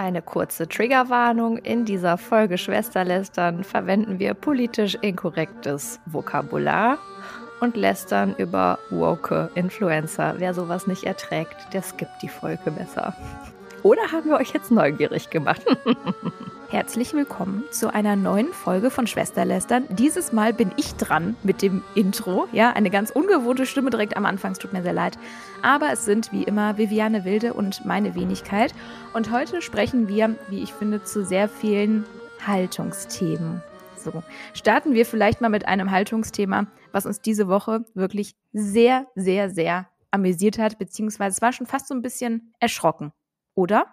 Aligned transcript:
Eine 0.00 0.22
kurze 0.22 0.66
Triggerwarnung. 0.66 1.58
In 1.58 1.84
dieser 1.84 2.16
Folge 2.16 2.56
Schwesterlästern 2.56 3.64
verwenden 3.64 4.18
wir 4.18 4.32
politisch 4.32 4.96
inkorrektes 5.02 6.00
Vokabular 6.06 6.96
und 7.60 7.76
lästern 7.76 8.34
über 8.38 8.78
woke 8.88 9.50
Influencer. 9.54 10.36
Wer 10.38 10.54
sowas 10.54 10.86
nicht 10.86 11.04
erträgt, 11.04 11.74
der 11.74 11.82
skippt 11.82 12.22
die 12.22 12.30
Folge 12.30 12.70
besser. 12.70 13.14
Oder 13.82 14.00
haben 14.10 14.30
wir 14.30 14.38
euch 14.38 14.54
jetzt 14.54 14.70
neugierig 14.70 15.28
gemacht? 15.28 15.66
Herzlich 16.70 17.14
willkommen 17.14 17.64
zu 17.72 17.92
einer 17.92 18.14
neuen 18.14 18.52
Folge 18.52 18.92
von 18.92 19.08
Schwesterlästern. 19.08 19.88
Dieses 19.90 20.32
Mal 20.32 20.52
bin 20.52 20.70
ich 20.76 20.94
dran 20.94 21.34
mit 21.42 21.62
dem 21.62 21.82
Intro. 21.96 22.46
Ja, 22.52 22.70
eine 22.70 22.90
ganz 22.90 23.10
ungewohnte 23.10 23.66
Stimme 23.66 23.90
direkt 23.90 24.16
am 24.16 24.24
Anfang. 24.24 24.52
Es 24.52 24.60
tut 24.60 24.72
mir 24.72 24.84
sehr 24.84 24.92
leid. 24.92 25.18
Aber 25.62 25.90
es 25.90 26.04
sind 26.04 26.30
wie 26.30 26.44
immer 26.44 26.78
Viviane 26.78 27.24
Wilde 27.24 27.54
und 27.54 27.84
meine 27.84 28.14
Wenigkeit. 28.14 28.72
Und 29.14 29.32
heute 29.32 29.62
sprechen 29.62 30.06
wir, 30.06 30.36
wie 30.48 30.62
ich 30.62 30.72
finde, 30.72 31.02
zu 31.02 31.24
sehr 31.24 31.48
vielen 31.48 32.04
Haltungsthemen. 32.46 33.64
So, 33.96 34.22
starten 34.54 34.94
wir 34.94 35.06
vielleicht 35.06 35.40
mal 35.40 35.48
mit 35.48 35.66
einem 35.66 35.90
Haltungsthema, 35.90 36.68
was 36.92 37.04
uns 37.04 37.20
diese 37.20 37.48
Woche 37.48 37.84
wirklich 37.94 38.36
sehr, 38.52 39.08
sehr, 39.16 39.50
sehr 39.50 39.88
amüsiert 40.12 40.56
hat, 40.56 40.78
beziehungsweise 40.78 41.34
es 41.34 41.42
war 41.42 41.52
schon 41.52 41.66
fast 41.66 41.88
so 41.88 41.94
ein 41.94 42.02
bisschen 42.02 42.54
erschrocken, 42.60 43.10
oder? 43.56 43.86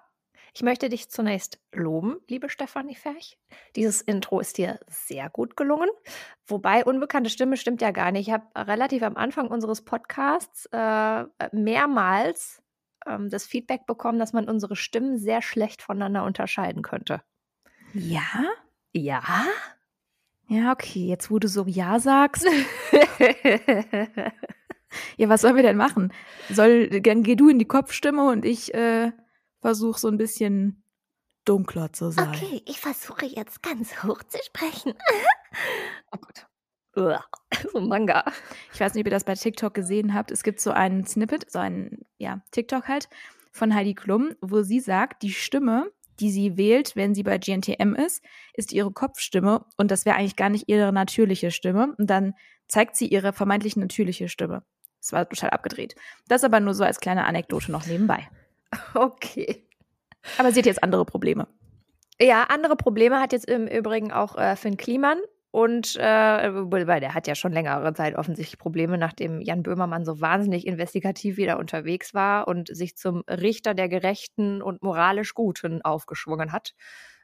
Ich 0.58 0.64
möchte 0.64 0.90
dich 0.90 1.10
zunächst 1.12 1.60
loben, 1.72 2.16
liebe 2.28 2.50
Stefanie 2.50 2.96
Ferch. 2.96 3.38
Dieses 3.76 4.02
Intro 4.02 4.40
ist 4.40 4.58
dir 4.58 4.80
sehr 4.88 5.30
gut 5.30 5.56
gelungen. 5.56 5.88
Wobei 6.48 6.84
unbekannte 6.84 7.30
Stimme 7.30 7.58
stimmt 7.58 7.80
ja 7.80 7.92
gar 7.92 8.12
nicht. 8.12 8.30
Ich 8.30 8.34
habe 8.34 8.48
relativ 8.56 9.04
am 9.04 9.18
Anfang 9.18 9.50
unseres 9.50 9.86
Podcasts 9.86 10.66
äh, 10.72 11.26
mehrmals 11.52 12.64
ähm, 13.06 13.30
das 13.30 13.46
Feedback 13.46 13.86
bekommen, 13.86 14.18
dass 14.18 14.34
man 14.34 14.50
unsere 14.50 14.76
Stimmen 14.76 15.20
sehr 15.20 15.44
schlecht 15.44 15.84
voneinander 15.84 16.24
unterscheiden 16.24 16.82
könnte. 16.82 17.22
Ja? 17.94 18.44
Ja? 18.94 19.46
Ja, 20.48 20.72
okay. 20.72 21.06
Jetzt, 21.06 21.30
wo 21.30 21.38
du 21.38 21.48
so 21.48 21.66
Ja 21.68 22.00
sagst. 22.00 22.48
ja, 25.18 25.30
was 25.30 25.42
sollen 25.42 25.56
wir 25.56 25.62
denn 25.62 25.78
machen? 25.78 26.12
Soll, 26.50 26.88
gern 26.88 27.22
geh 27.22 27.36
du 27.36 27.48
in 27.48 27.60
die 27.60 27.68
Kopfstimme 27.68 28.28
und 28.28 28.44
ich 28.44 28.74
äh, 28.74 29.12
versuche 29.68 30.00
so 30.00 30.08
ein 30.08 30.16
bisschen 30.16 30.82
dunkler 31.44 31.92
zu 31.92 32.10
sein. 32.10 32.30
Okay, 32.30 32.62
ich 32.66 32.80
versuche 32.80 33.26
jetzt 33.26 33.62
ganz 33.62 34.02
hoch 34.02 34.24
zu 34.24 34.38
sprechen. 34.46 34.94
oh 36.14 36.18
Gott. 36.22 36.48
So 37.74 37.78
ein 37.78 37.90
Manga. 37.90 38.24
Ich 38.74 38.80
weiß 38.80 38.94
nicht, 38.94 39.02
ob 39.02 39.08
ihr 39.08 39.12
das 39.12 39.26
bei 39.26 39.34
TikTok 39.34 39.74
gesehen 39.74 40.14
habt. 40.14 40.32
Es 40.32 40.44
gibt 40.44 40.62
so 40.62 40.72
einen 40.72 41.06
Snippet, 41.06 41.52
so 41.52 41.60
einen, 41.60 42.06
ja, 42.18 42.42
TikTok 42.52 42.88
halt, 42.88 43.10
von 43.52 43.76
Heidi 43.76 43.94
Klum, 43.94 44.36
wo 44.40 44.62
sie 44.62 44.80
sagt, 44.80 45.22
die 45.22 45.34
Stimme, 45.34 45.92
die 46.22 46.32
sie 46.32 46.56
wählt, 46.56 46.96
wenn 46.96 47.14
sie 47.14 47.24
bei 47.24 47.38
GNTM 47.38 47.94
ist, 47.94 48.24
ist 48.54 48.72
ihre 48.72 48.94
Kopfstimme 48.94 49.66
und 49.76 49.92
das 49.92 50.06
wäre 50.06 50.16
eigentlich 50.16 50.38
gar 50.38 50.50
nicht 50.50 50.70
ihre 50.70 50.94
natürliche 50.94 51.52
Stimme. 51.52 51.94
Und 51.98 52.10
dann 52.10 52.36
zeigt 52.70 52.96
sie 52.96 53.08
ihre 53.08 53.34
vermeintlich 53.34 53.76
natürliche 53.76 54.30
Stimme. 54.30 54.64
Das 55.02 55.12
war 55.12 55.28
total 55.28 55.50
abgedreht. 55.50 55.96
Das 56.30 56.46
aber 56.46 56.62
nur 56.62 56.74
so 56.74 56.86
als 56.86 57.02
kleine 57.02 57.26
Anekdote 57.26 57.70
noch 57.70 57.86
nebenbei. 57.86 58.30
Okay. 58.94 59.68
Aber 60.38 60.52
sie 60.52 60.60
hat 60.60 60.66
jetzt 60.66 60.84
andere 60.84 61.06
Probleme. 61.06 61.48
Ja, 62.20 62.44
andere 62.50 62.76
Probleme 62.76 63.22
hat 63.22 63.32
jetzt 63.32 63.50
im 63.50 63.68
Übrigen 63.68 64.12
auch 64.12 64.38
äh, 64.38 64.56
Finn 64.56 64.78
Kliman. 64.78 65.20
Und 65.52 65.96
äh, 65.96 66.02
weil 66.04 67.00
der 67.00 67.14
hat 67.14 67.26
ja 67.26 67.34
schon 67.34 67.54
längere 67.54 67.94
Zeit 67.94 68.16
offensichtlich 68.16 68.60
Probleme, 68.60 68.98
nachdem 68.98 69.42
Jan 69.42 69.64
Böhmermann 69.64 70.06
so 70.06 70.20
wahnsinnig 70.20 70.68
investigativ 70.68 71.38
wieder 71.38 71.58
unterwegs 71.58 72.14
war 72.14 72.48
und 72.48 72.76
sich 72.76 72.98
zum 72.98 73.24
Richter 73.30 73.74
der 73.74 73.88
Gerechten 73.88 74.62
und 74.62 74.84
moralisch 74.84 75.34
Guten 75.34 75.82
aufgeschwungen 75.82 76.52
hat. 76.52 76.74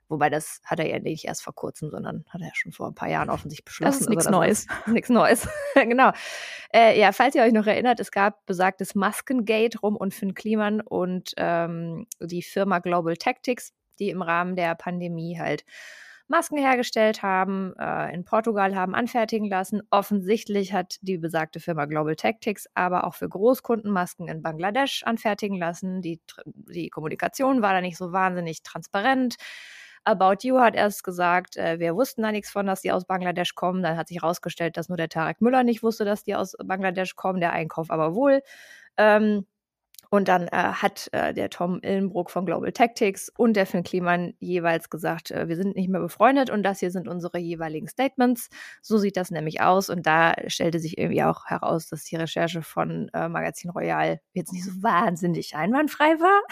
Wobei 0.09 0.29
das 0.29 0.61
hat 0.65 0.79
er 0.79 0.87
ja 0.87 0.99
nicht 0.99 1.25
erst 1.25 1.43
vor 1.43 1.53
kurzem, 1.53 1.89
sondern 1.89 2.25
hat 2.29 2.41
er 2.41 2.47
ja 2.47 2.55
schon 2.55 2.71
vor 2.71 2.87
ein 2.87 2.95
paar 2.95 3.09
Jahren 3.09 3.29
offensichtlich 3.31 3.65
beschlossen. 3.65 3.91
Das 3.91 4.01
ist 4.01 4.09
nichts 4.09 4.27
also 4.27 4.39
Neues. 4.39 4.67
Nichts 4.87 5.09
Neues. 5.09 5.47
genau. 5.75 6.11
Äh, 6.73 6.99
ja, 6.99 7.11
falls 7.11 7.35
ihr 7.35 7.43
euch 7.43 7.53
noch 7.53 7.67
erinnert, 7.67 7.99
es 7.99 8.11
gab 8.11 8.45
besagtes 8.45 8.95
Maskengate 8.95 9.79
rum 9.79 9.95
und 9.95 10.13
Finn 10.13 10.33
Kliman 10.33 10.81
und 10.81 11.33
ähm, 11.37 12.07
die 12.19 12.43
Firma 12.43 12.79
Global 12.79 13.15
Tactics, 13.15 13.73
die 13.99 14.09
im 14.09 14.21
Rahmen 14.21 14.55
der 14.55 14.75
Pandemie 14.75 15.39
halt 15.39 15.63
Masken 16.27 16.57
hergestellt 16.57 17.21
haben, 17.21 17.73
äh, 17.77 18.13
in 18.13 18.23
Portugal 18.23 18.75
haben 18.75 18.95
anfertigen 18.95 19.49
lassen. 19.49 19.81
Offensichtlich 19.89 20.73
hat 20.73 20.97
die 21.01 21.17
besagte 21.17 21.59
Firma 21.59 21.85
Global 21.85 22.15
Tactics 22.15 22.65
aber 22.73 23.05
auch 23.05 23.13
für 23.13 23.27
Großkunden 23.27 23.91
Masken 23.91 24.27
in 24.27 24.41
Bangladesch 24.41 25.03
anfertigen 25.03 25.57
lassen. 25.57 26.01
Die, 26.01 26.21
die 26.45 26.89
Kommunikation 26.89 27.61
war 27.61 27.73
da 27.73 27.81
nicht 27.81 27.97
so 27.97 28.13
wahnsinnig 28.13 28.63
transparent. 28.63 29.35
About 30.05 30.37
You 30.41 30.59
hat 30.59 30.75
erst 30.75 31.03
gesagt, 31.03 31.57
äh, 31.57 31.79
wir 31.79 31.95
wussten 31.95 32.23
da 32.23 32.31
nichts 32.31 32.51
von, 32.51 32.65
dass 32.65 32.81
die 32.81 32.91
aus 32.91 33.05
Bangladesch 33.05 33.55
kommen. 33.55 33.81
Dann 33.83 33.97
hat 33.97 34.07
sich 34.09 34.21
herausgestellt, 34.21 34.77
dass 34.77 34.89
nur 34.89 34.97
der 34.97 35.09
Tarek 35.09 35.41
Müller 35.41 35.63
nicht 35.63 35.83
wusste, 35.83 36.05
dass 36.05 36.23
die 36.23 36.35
aus 36.35 36.55
Bangladesch 36.63 37.15
kommen, 37.15 37.39
der 37.39 37.53
Einkauf 37.53 37.89
aber 37.89 38.13
wohl. 38.15 38.41
Ähm, 38.97 39.45
und 40.13 40.27
dann 40.27 40.47
äh, 40.49 40.51
hat 40.51 41.09
äh, 41.11 41.33
der 41.33 41.49
Tom 41.49 41.79
Illenbrook 41.81 42.29
von 42.29 42.45
Global 42.45 42.71
Tactics 42.71 43.29
und 43.35 43.55
der 43.55 43.65
Finn 43.65 43.81
Kliman 43.81 44.35
jeweils 44.37 44.91
gesagt, 44.91 45.31
äh, 45.31 45.47
wir 45.47 45.55
sind 45.55 45.75
nicht 45.75 45.89
mehr 45.89 46.01
befreundet 46.01 46.51
und 46.51 46.61
das 46.61 46.81
hier 46.81 46.91
sind 46.91 47.07
unsere 47.07 47.39
jeweiligen 47.39 47.87
Statements. 47.87 48.49
So 48.83 48.99
sieht 48.99 49.17
das 49.17 49.31
nämlich 49.31 49.61
aus. 49.61 49.89
Und 49.89 50.05
da 50.05 50.35
stellte 50.45 50.77
sich 50.77 50.99
irgendwie 50.99 51.23
auch 51.23 51.47
heraus, 51.47 51.87
dass 51.87 52.03
die 52.03 52.15
Recherche 52.15 52.61
von 52.61 53.09
äh, 53.15 53.27
Magazin 53.27 53.71
Royal 53.71 54.19
jetzt 54.33 54.53
nicht 54.53 54.65
so 54.65 54.83
wahnsinnig 54.83 55.55
einwandfrei 55.55 56.19
war. 56.19 56.43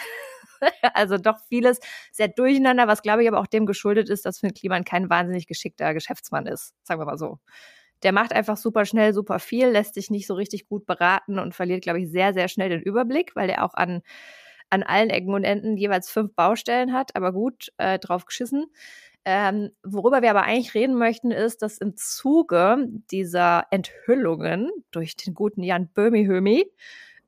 also 0.94 1.16
doch 1.16 1.38
vieles 1.48 1.78
sehr 2.10 2.26
durcheinander, 2.26 2.88
was 2.88 3.00
glaube 3.00 3.22
ich 3.22 3.28
aber 3.28 3.38
auch 3.38 3.46
dem 3.46 3.66
geschuldet 3.66 4.08
ist, 4.08 4.26
dass 4.26 4.40
Finn 4.40 4.54
Kliman 4.54 4.82
kein 4.82 5.08
wahnsinnig 5.08 5.46
geschickter 5.46 5.94
Geschäftsmann 5.94 6.46
ist. 6.48 6.74
Sagen 6.82 7.00
wir 7.00 7.06
mal 7.06 7.16
so 7.16 7.38
der 8.02 8.12
macht 8.12 8.32
einfach 8.32 8.56
super 8.56 8.84
schnell, 8.84 9.14
super 9.14 9.38
viel, 9.38 9.68
lässt 9.68 9.94
sich 9.94 10.10
nicht 10.10 10.26
so 10.26 10.34
richtig 10.34 10.68
gut 10.68 10.86
beraten 10.86 11.38
und 11.38 11.54
verliert, 11.54 11.82
glaube 11.82 12.00
ich, 12.00 12.10
sehr, 12.10 12.34
sehr 12.34 12.48
schnell 12.48 12.68
den 12.68 12.82
Überblick, 12.82 13.36
weil 13.36 13.48
der 13.48 13.64
auch 13.64 13.74
an, 13.74 14.02
an 14.70 14.82
allen 14.82 15.10
Ecken 15.10 15.34
und 15.34 15.44
Enden 15.44 15.76
jeweils 15.76 16.10
fünf 16.10 16.34
Baustellen 16.34 16.92
hat, 16.92 17.14
aber 17.16 17.32
gut, 17.32 17.72
äh, 17.78 17.98
drauf 17.98 18.26
geschissen. 18.26 18.66
Ähm, 19.24 19.70
worüber 19.84 20.20
wir 20.20 20.30
aber 20.30 20.42
eigentlich 20.42 20.74
reden 20.74 20.96
möchten, 20.96 21.30
ist, 21.30 21.62
dass 21.62 21.78
im 21.78 21.96
Zuge 21.96 22.88
dieser 23.10 23.66
Enthüllungen 23.70 24.70
durch 24.90 25.16
den 25.16 25.34
guten 25.34 25.62
Jan 25.62 25.88
Böhmi-Hömi 25.88 26.66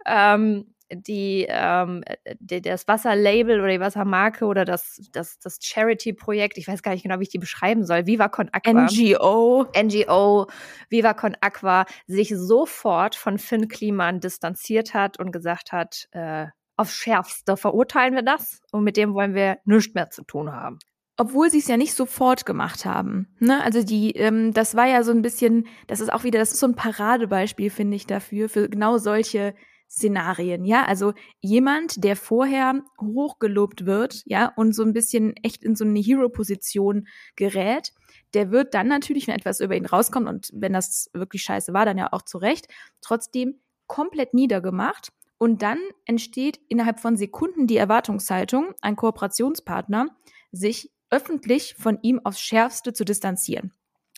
ähm, 0.06 0.73
die, 0.92 1.46
ähm, 1.48 2.02
die, 2.38 2.60
das 2.60 2.86
Wasserlabel 2.86 3.60
oder 3.60 3.70
die 3.70 3.80
Wassermarke 3.80 4.44
oder 4.46 4.64
das, 4.64 5.00
das, 5.12 5.38
das 5.38 5.58
Charity-Projekt, 5.62 6.58
ich 6.58 6.68
weiß 6.68 6.82
gar 6.82 6.92
nicht 6.92 7.02
genau, 7.02 7.18
wie 7.18 7.24
ich 7.24 7.30
die 7.30 7.38
beschreiben 7.38 7.84
soll, 7.84 8.06
Viva 8.06 8.28
Con 8.28 8.48
Aqua. 8.52 8.86
NGO. 8.86 9.66
NGO, 9.76 10.46
Viva 10.88 11.14
Con 11.14 11.36
Aqua, 11.40 11.86
sich 12.06 12.34
sofort 12.36 13.14
von 13.14 13.38
Finn 13.38 13.68
Kliman 13.68 14.20
distanziert 14.20 14.94
hat 14.94 15.18
und 15.18 15.32
gesagt 15.32 15.72
hat, 15.72 16.08
äh, 16.12 16.46
aufs 16.76 16.94
Schärfste 16.94 17.56
verurteilen 17.56 18.14
wir 18.14 18.22
das 18.22 18.60
und 18.72 18.84
mit 18.84 18.96
dem 18.96 19.14
wollen 19.14 19.34
wir 19.34 19.58
nichts 19.64 19.94
mehr 19.94 20.10
zu 20.10 20.24
tun 20.24 20.52
haben 20.52 20.78
obwohl 21.16 21.50
sie 21.50 21.58
es 21.58 21.68
ja 21.68 21.76
nicht 21.76 21.94
sofort 21.94 22.44
gemacht 22.44 22.84
haben. 22.84 23.28
Ne? 23.38 23.62
Also 23.62 23.82
die, 23.82 24.12
ähm, 24.12 24.52
das 24.52 24.74
war 24.74 24.86
ja 24.86 25.02
so 25.02 25.12
ein 25.12 25.22
bisschen, 25.22 25.66
das 25.86 26.00
ist 26.00 26.12
auch 26.12 26.24
wieder, 26.24 26.40
das 26.40 26.52
ist 26.52 26.60
so 26.60 26.66
ein 26.66 26.74
Paradebeispiel, 26.74 27.70
finde 27.70 27.96
ich, 27.96 28.06
dafür, 28.06 28.48
für 28.48 28.68
genau 28.68 28.98
solche 28.98 29.54
Szenarien, 29.94 30.64
ja, 30.64 30.84
also 30.84 31.14
jemand, 31.40 32.02
der 32.02 32.16
vorher 32.16 32.82
hochgelobt 33.00 33.86
wird, 33.86 34.22
ja, 34.26 34.52
und 34.56 34.74
so 34.74 34.82
ein 34.82 34.92
bisschen 34.92 35.36
echt 35.42 35.62
in 35.62 35.76
so 35.76 35.84
eine 35.84 36.00
Hero-Position 36.00 37.06
gerät, 37.36 37.92
der 38.34 38.50
wird 38.50 38.74
dann 38.74 38.88
natürlich, 38.88 39.28
wenn 39.28 39.36
etwas 39.36 39.60
über 39.60 39.76
ihn 39.76 39.86
rauskommt 39.86 40.28
und 40.28 40.50
wenn 40.52 40.72
das 40.72 41.10
wirklich 41.12 41.42
scheiße 41.42 41.72
war, 41.72 41.84
dann 41.84 41.96
ja 41.96 42.12
auch 42.12 42.22
zurecht, 42.22 42.66
trotzdem 43.02 43.60
komplett 43.86 44.34
niedergemacht 44.34 45.12
und 45.38 45.62
dann 45.62 45.78
entsteht 46.06 46.58
innerhalb 46.68 46.98
von 46.98 47.16
Sekunden 47.16 47.68
die 47.68 47.76
Erwartungshaltung, 47.76 48.74
ein 48.80 48.96
Kooperationspartner 48.96 50.08
sich 50.50 50.90
öffentlich 51.10 51.76
von 51.78 52.00
ihm 52.02 52.20
aufs 52.24 52.40
Schärfste 52.40 52.92
zu 52.92 53.04
distanzieren. 53.04 53.72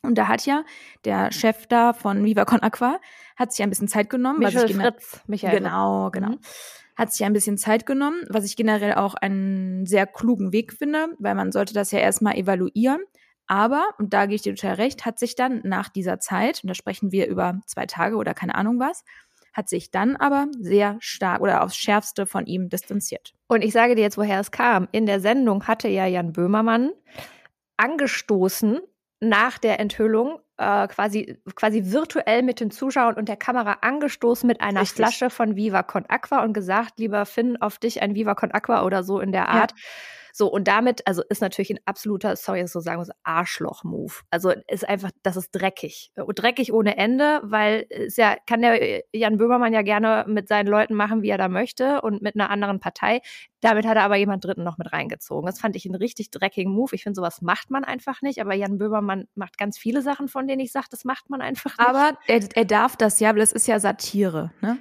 Und 0.06 0.16
da 0.16 0.28
hat 0.28 0.46
ja 0.46 0.64
der 1.04 1.32
Chef 1.32 1.66
da 1.66 1.92
von 1.92 2.24
Viva 2.24 2.44
Con 2.44 2.60
Aqua 2.60 3.00
hat 3.36 3.52
sich 3.52 3.62
ein 3.62 3.68
bisschen 3.68 3.88
Zeit 3.88 4.08
genommen. 4.10 4.38
Michael 4.38 4.64
was 4.64 4.70
ich 4.70 4.76
Fritz, 4.76 5.20
Michael. 5.26 5.58
Genau, 5.58 6.10
genau. 6.10 6.30
Mhm. 6.30 6.40
Hat 6.96 7.12
sich 7.12 7.26
ein 7.26 7.34
bisschen 7.34 7.58
Zeit 7.58 7.84
genommen, 7.84 8.22
was 8.30 8.44
ich 8.44 8.56
generell 8.56 8.94
auch 8.94 9.14
einen 9.14 9.84
sehr 9.84 10.06
klugen 10.06 10.52
Weg 10.52 10.72
finde, 10.72 11.08
weil 11.18 11.34
man 11.34 11.52
sollte 11.52 11.74
das 11.74 11.90
ja 11.90 11.98
erstmal 11.98 12.36
evaluieren. 12.36 13.00
Aber, 13.46 13.90
und 13.98 14.14
da 14.14 14.26
gehe 14.26 14.36
ich 14.36 14.42
dir 14.42 14.54
total 14.54 14.74
recht, 14.74 15.04
hat 15.04 15.18
sich 15.18 15.36
dann 15.36 15.60
nach 15.62 15.88
dieser 15.88 16.18
Zeit, 16.18 16.60
und 16.62 16.68
da 16.68 16.74
sprechen 16.74 17.12
wir 17.12 17.28
über 17.28 17.60
zwei 17.66 17.86
Tage 17.86 18.16
oder 18.16 18.34
keine 18.34 18.54
Ahnung 18.54 18.80
was, 18.80 19.04
hat 19.52 19.68
sich 19.68 19.90
dann 19.90 20.16
aber 20.16 20.48
sehr 20.58 20.96
stark 21.00 21.40
oder 21.40 21.62
aufs 21.62 21.76
Schärfste 21.76 22.26
von 22.26 22.46
ihm 22.46 22.68
distanziert. 22.68 23.34
Und 23.46 23.62
ich 23.62 23.72
sage 23.72 23.94
dir 23.94 24.02
jetzt, 24.02 24.18
woher 24.18 24.40
es 24.40 24.50
kam. 24.50 24.88
In 24.92 25.06
der 25.06 25.20
Sendung 25.20 25.66
hatte 25.66 25.88
ja 25.88 26.06
Jan 26.06 26.32
Böhmermann 26.32 26.90
angestoßen 27.76 28.80
nach 29.20 29.58
der 29.58 29.80
Enthüllung 29.80 30.40
äh, 30.58 30.88
quasi, 30.88 31.38
quasi 31.54 31.92
virtuell 31.92 32.42
mit 32.42 32.60
den 32.60 32.70
Zuschauern 32.70 33.14
und 33.14 33.28
der 33.28 33.36
Kamera 33.36 33.78
angestoßen 33.82 34.46
mit 34.46 34.60
einer 34.60 34.82
Richtig. 34.82 34.96
Flasche 34.96 35.30
von 35.30 35.56
Viva 35.56 35.82
Con 35.82 36.04
Aqua 36.08 36.42
und 36.42 36.52
gesagt, 36.52 36.98
lieber 36.98 37.26
Finn, 37.26 37.60
auf 37.60 37.78
dich 37.78 38.02
ein 38.02 38.14
Viva 38.14 38.34
Con 38.34 38.52
Aqua 38.52 38.84
oder 38.84 39.02
so 39.02 39.20
in 39.20 39.32
der 39.32 39.48
Art. 39.48 39.72
Ja. 39.72 39.76
So, 40.38 40.48
und 40.52 40.68
damit, 40.68 41.00
also 41.06 41.22
ist 41.30 41.40
natürlich 41.40 41.70
ein 41.70 41.80
absoluter, 41.86 42.36
sorry, 42.36 42.60
dass 42.60 42.68
ich 42.68 42.72
so 42.74 42.80
sagen 42.80 42.98
muss, 42.98 43.08
Arschloch-Move. 43.22 44.12
Also 44.28 44.52
ist 44.68 44.86
einfach, 44.86 45.10
das 45.22 45.38
ist 45.38 45.50
dreckig. 45.50 46.10
Und 46.14 46.38
dreckig 46.38 46.74
ohne 46.74 46.98
Ende, 46.98 47.40
weil 47.42 47.86
es 47.88 48.18
ja, 48.18 48.36
kann 48.46 48.60
der 48.60 49.02
Jan 49.14 49.38
Böhmermann 49.38 49.72
ja 49.72 49.80
gerne 49.80 50.26
mit 50.28 50.46
seinen 50.46 50.66
Leuten 50.66 50.92
machen, 50.92 51.22
wie 51.22 51.30
er 51.30 51.38
da 51.38 51.48
möchte 51.48 52.02
und 52.02 52.20
mit 52.20 52.34
einer 52.34 52.50
anderen 52.50 52.80
Partei. 52.80 53.22
Damit 53.62 53.86
hat 53.86 53.96
er 53.96 54.02
aber 54.02 54.16
jemand 54.16 54.44
Dritten 54.44 54.62
noch 54.62 54.76
mit 54.76 54.92
reingezogen. 54.92 55.46
Das 55.46 55.58
fand 55.58 55.74
ich 55.74 55.86
einen 55.86 55.94
richtig 55.94 56.30
dreckigen 56.30 56.70
Move. 56.70 56.94
Ich 56.94 57.04
finde, 57.04 57.16
sowas 57.16 57.40
macht 57.40 57.70
man 57.70 57.84
einfach 57.84 58.20
nicht. 58.20 58.38
Aber 58.38 58.52
Jan 58.52 58.76
Böhmermann 58.76 59.28
macht 59.36 59.56
ganz 59.56 59.78
viele 59.78 60.02
Sachen, 60.02 60.28
von 60.28 60.46
denen 60.46 60.60
ich 60.60 60.70
sage, 60.70 60.88
das 60.90 61.06
macht 61.06 61.30
man 61.30 61.40
einfach 61.40 61.78
nicht. 61.78 61.88
Aber 61.88 62.18
er, 62.26 62.46
er 62.54 62.64
darf 62.66 62.94
das 62.96 63.20
ja, 63.20 63.34
weil 63.34 63.40
es 63.40 63.52
ist 63.52 63.68
ja 63.68 63.80
Satire, 63.80 64.52
ne? 64.60 64.76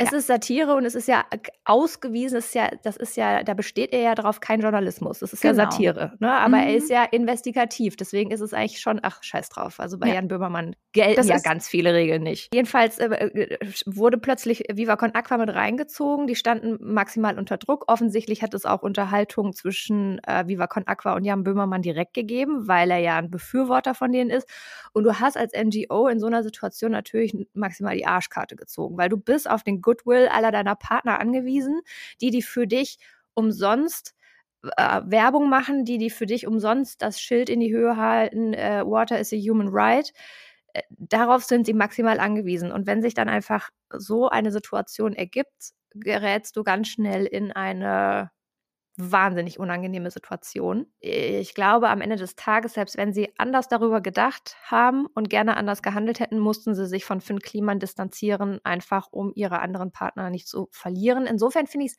Es 0.00 0.12
ja. 0.12 0.16
ist 0.16 0.28
Satire 0.28 0.76
und 0.76 0.86
es 0.86 0.94
ist 0.94 1.08
ja 1.08 1.26
ausgewiesen, 1.66 2.38
es 2.38 2.46
ist 2.46 2.54
ja, 2.54 2.70
das 2.82 2.96
ist 2.96 3.18
ja, 3.18 3.42
da 3.42 3.52
besteht 3.52 3.92
er 3.92 4.00
ja 4.00 4.14
drauf 4.14 4.40
kein 4.40 4.62
Journalismus. 4.62 5.18
Das 5.18 5.34
ist 5.34 5.42
genau. 5.42 5.62
ja 5.62 5.70
Satire. 5.70 6.14
Ne? 6.20 6.32
Aber 6.32 6.56
mhm. 6.56 6.68
er 6.68 6.74
ist 6.74 6.88
ja 6.88 7.04
investigativ. 7.04 7.96
Deswegen 7.96 8.30
ist 8.30 8.40
es 8.40 8.54
eigentlich 8.54 8.80
schon, 8.80 9.00
ach, 9.02 9.22
scheiß 9.22 9.50
drauf. 9.50 9.78
Also 9.78 9.98
bei 9.98 10.08
ja. 10.08 10.14
Jan 10.14 10.28
Böhmermann 10.28 10.74
gelten 10.92 11.16
das 11.16 11.28
ja 11.28 11.38
ganz 11.38 11.68
viele 11.68 11.92
Regeln 11.92 12.22
nicht. 12.22 12.48
Jedenfalls 12.54 12.98
äh, 12.98 13.08
äh, 13.08 13.58
wurde 13.84 14.16
plötzlich 14.16 14.64
Viva 14.72 14.96
Con 14.96 15.14
Aqua 15.14 15.36
mit 15.36 15.50
reingezogen. 15.50 16.26
Die 16.26 16.34
standen 16.34 16.78
maximal 16.80 17.38
unter 17.38 17.58
Druck. 17.58 17.84
Offensichtlich 17.86 18.42
hat 18.42 18.54
es 18.54 18.64
auch 18.64 18.80
Unterhaltung 18.80 19.52
zwischen 19.52 20.18
äh, 20.26 20.46
Viva 20.46 20.66
Con 20.66 20.86
Aqua 20.86 21.14
und 21.14 21.24
Jan 21.24 21.44
Böhmermann 21.44 21.82
direkt 21.82 22.14
gegeben, 22.14 22.66
weil 22.68 22.90
er 22.90 22.98
ja 22.98 23.18
ein 23.18 23.30
Befürworter 23.30 23.94
von 23.94 24.12
denen 24.12 24.30
ist. 24.30 24.48
Und 24.94 25.04
du 25.04 25.20
hast 25.20 25.36
als 25.36 25.52
NGO 25.52 26.08
in 26.08 26.20
so 26.20 26.26
einer 26.26 26.42
Situation 26.42 26.92
natürlich 26.92 27.36
maximal 27.52 27.94
die 27.94 28.06
Arschkarte 28.06 28.56
gezogen, 28.56 28.96
weil 28.96 29.10
du 29.10 29.18
bist 29.18 29.48
auf 29.48 29.62
den 29.62 29.82
Goodwill 29.90 30.28
aller 30.28 30.52
deiner 30.52 30.76
Partner 30.76 31.18
angewiesen, 31.18 31.80
die 32.20 32.30
die 32.30 32.42
für 32.42 32.66
dich 32.68 32.98
umsonst 33.34 34.14
äh, 34.76 35.00
Werbung 35.04 35.48
machen, 35.48 35.84
die 35.84 35.98
die 35.98 36.10
für 36.10 36.26
dich 36.26 36.46
umsonst 36.46 37.02
das 37.02 37.20
Schild 37.20 37.48
in 37.48 37.60
die 37.60 37.72
Höhe 37.72 37.96
halten, 37.96 38.54
äh, 38.54 38.82
Water 38.86 39.18
is 39.18 39.32
a 39.32 39.36
human 39.36 39.68
right. 39.70 40.12
Äh, 40.74 40.82
darauf 40.90 41.44
sind 41.44 41.66
sie 41.66 41.74
maximal 41.74 42.20
angewiesen. 42.20 42.70
Und 42.72 42.86
wenn 42.86 43.02
sich 43.02 43.14
dann 43.14 43.28
einfach 43.28 43.70
so 43.90 44.28
eine 44.28 44.52
Situation 44.52 45.14
ergibt, 45.14 45.72
gerätst 45.94 46.56
du 46.56 46.62
ganz 46.62 46.88
schnell 46.88 47.26
in 47.26 47.52
eine 47.52 48.30
wahnsinnig 49.00 49.58
unangenehme 49.58 50.10
Situation. 50.10 50.86
Ich 51.00 51.54
glaube, 51.54 51.88
am 51.88 52.00
Ende 52.00 52.16
des 52.16 52.36
Tages, 52.36 52.74
selbst 52.74 52.96
wenn 52.96 53.12
sie 53.12 53.32
anders 53.38 53.68
darüber 53.68 54.00
gedacht 54.00 54.56
haben 54.64 55.06
und 55.14 55.30
gerne 55.30 55.56
anders 55.56 55.82
gehandelt 55.82 56.20
hätten, 56.20 56.38
mussten 56.38 56.74
sie 56.74 56.86
sich 56.86 57.04
von 57.04 57.20
Finn 57.20 57.40
Kliman 57.40 57.78
distanzieren, 57.78 58.60
einfach 58.64 59.08
um 59.10 59.32
ihre 59.34 59.60
anderen 59.60 59.92
Partner 59.92 60.30
nicht 60.30 60.48
zu 60.48 60.68
verlieren. 60.70 61.26
Insofern 61.26 61.66
finde 61.66 61.86
ich 61.86 61.92
es, 61.92 61.98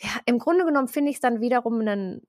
ja, 0.00 0.10
im 0.26 0.38
Grunde 0.38 0.64
genommen 0.64 0.88
finde 0.88 1.10
ich 1.10 1.16
es 1.16 1.20
dann 1.20 1.40
wiederum 1.40 1.80
einen 1.80 2.22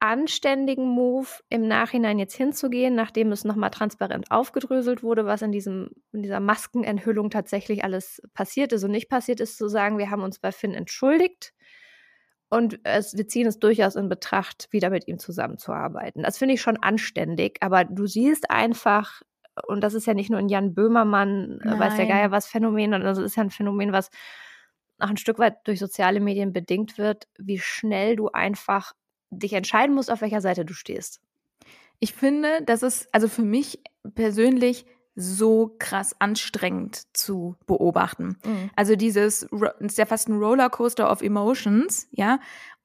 anständigen 0.00 0.86
Move, 0.86 1.28
im 1.48 1.66
Nachhinein 1.66 2.18
jetzt 2.18 2.34
hinzugehen, 2.34 2.94
nachdem 2.94 3.32
es 3.32 3.44
nochmal 3.44 3.70
transparent 3.70 4.30
aufgedröselt 4.30 5.02
wurde, 5.02 5.24
was 5.24 5.40
in, 5.40 5.50
diesem, 5.50 5.88
in 6.12 6.22
dieser 6.22 6.40
Maskenenthüllung 6.40 7.30
tatsächlich 7.30 7.84
alles 7.84 8.20
passiert 8.34 8.72
ist 8.72 8.84
und 8.84 8.90
nicht 8.90 9.08
passiert 9.08 9.40
ist, 9.40 9.56
zu 9.56 9.68
sagen, 9.68 9.96
wir 9.96 10.10
haben 10.10 10.22
uns 10.22 10.38
bei 10.38 10.52
Finn 10.52 10.74
entschuldigt 10.74 11.54
und 12.48 12.78
es, 12.84 13.16
wir 13.16 13.26
ziehen 13.26 13.46
es 13.46 13.58
durchaus 13.58 13.96
in 13.96 14.08
Betracht, 14.08 14.68
wieder 14.70 14.90
mit 14.90 15.08
ihm 15.08 15.18
zusammenzuarbeiten. 15.18 16.22
Das 16.22 16.38
finde 16.38 16.54
ich 16.54 16.60
schon 16.60 16.76
anständig, 16.76 17.58
aber 17.60 17.84
du 17.84 18.06
siehst 18.06 18.50
einfach, 18.50 19.22
und 19.66 19.80
das 19.82 19.94
ist 19.94 20.06
ja 20.06 20.14
nicht 20.14 20.30
nur 20.30 20.40
in 20.40 20.48
Jan 20.48 20.74
Böhmermann, 20.74 21.58
Nein. 21.62 21.76
Äh, 21.76 21.78
weiß 21.78 21.96
der 21.96 22.06
Geier 22.06 22.30
was 22.30 22.46
Phänomen, 22.46 22.92
sondern 22.92 23.14
das 23.14 23.18
ist 23.18 23.36
ja 23.36 23.42
ein 23.42 23.50
Phänomen, 23.50 23.92
was 23.92 24.10
auch 24.98 25.08
ein 25.08 25.16
Stück 25.16 25.38
weit 25.38 25.66
durch 25.66 25.78
soziale 25.78 26.20
Medien 26.20 26.52
bedingt 26.52 26.98
wird, 26.98 27.28
wie 27.38 27.58
schnell 27.58 28.16
du 28.16 28.28
einfach 28.28 28.92
dich 29.30 29.52
entscheiden 29.52 29.94
musst, 29.94 30.10
auf 30.10 30.20
welcher 30.20 30.40
Seite 30.40 30.64
du 30.64 30.74
stehst. 30.74 31.20
Ich 31.98 32.14
finde, 32.14 32.62
das 32.64 32.82
ist 32.82 33.08
also 33.12 33.28
für 33.28 33.42
mich 33.42 33.80
persönlich 34.14 34.86
so 35.16 35.76
krass 35.78 36.16
anstrengend 36.18 37.02
zu 37.16 37.56
beobachten. 37.66 38.36
Mhm. 38.44 38.70
Also 38.74 38.96
dieses, 38.96 39.48
ist 39.78 39.98
ja 39.98 40.06
fast 40.06 40.28
ein 40.28 40.38
Rollercoaster 40.38 41.10
of 41.10 41.22
Emotions, 41.22 42.08
ja, 42.10 42.40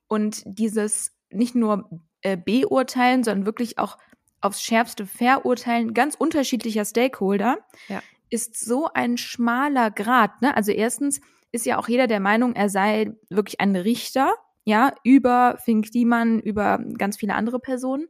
und 0.08 0.44
dieses 0.46 1.16
nicht 1.32 1.56
nur 1.56 1.90
äh, 2.22 2.38
beurteilen, 2.38 3.24
sondern 3.24 3.46
wirklich 3.46 3.78
auch 3.78 3.98
aufs 4.42 4.62
Schärfste 4.62 5.06
verurteilen, 5.06 5.94
ganz 5.94 6.16
unterschiedlicher 6.16 6.86
Stakeholder, 6.86 7.58
ja. 7.88 8.02
ist 8.30 8.60
so 8.60 8.90
ein 8.94 9.18
schmaler 9.18 9.92
Grad. 9.92 10.42
Ne? 10.42 10.56
Also 10.56 10.72
erstens 10.72 11.22
ist 11.52 11.66
ja 11.66 11.78
auch 11.78 11.88
jeder 11.88 12.08
der 12.08 12.20
Meinung, 12.20 12.56
er 12.56 12.70
sei 12.70 13.14
wirklich 13.30 13.60
ein 13.60 13.76
Richter, 13.76 14.34
ja, 14.66 14.94
über 15.04 15.58
Fink 15.64 15.92
Diemann, 15.92 16.40
über 16.40 16.80
ganz 16.98 17.18
viele 17.18 17.34
andere 17.34 17.60
Personen. 17.60 18.08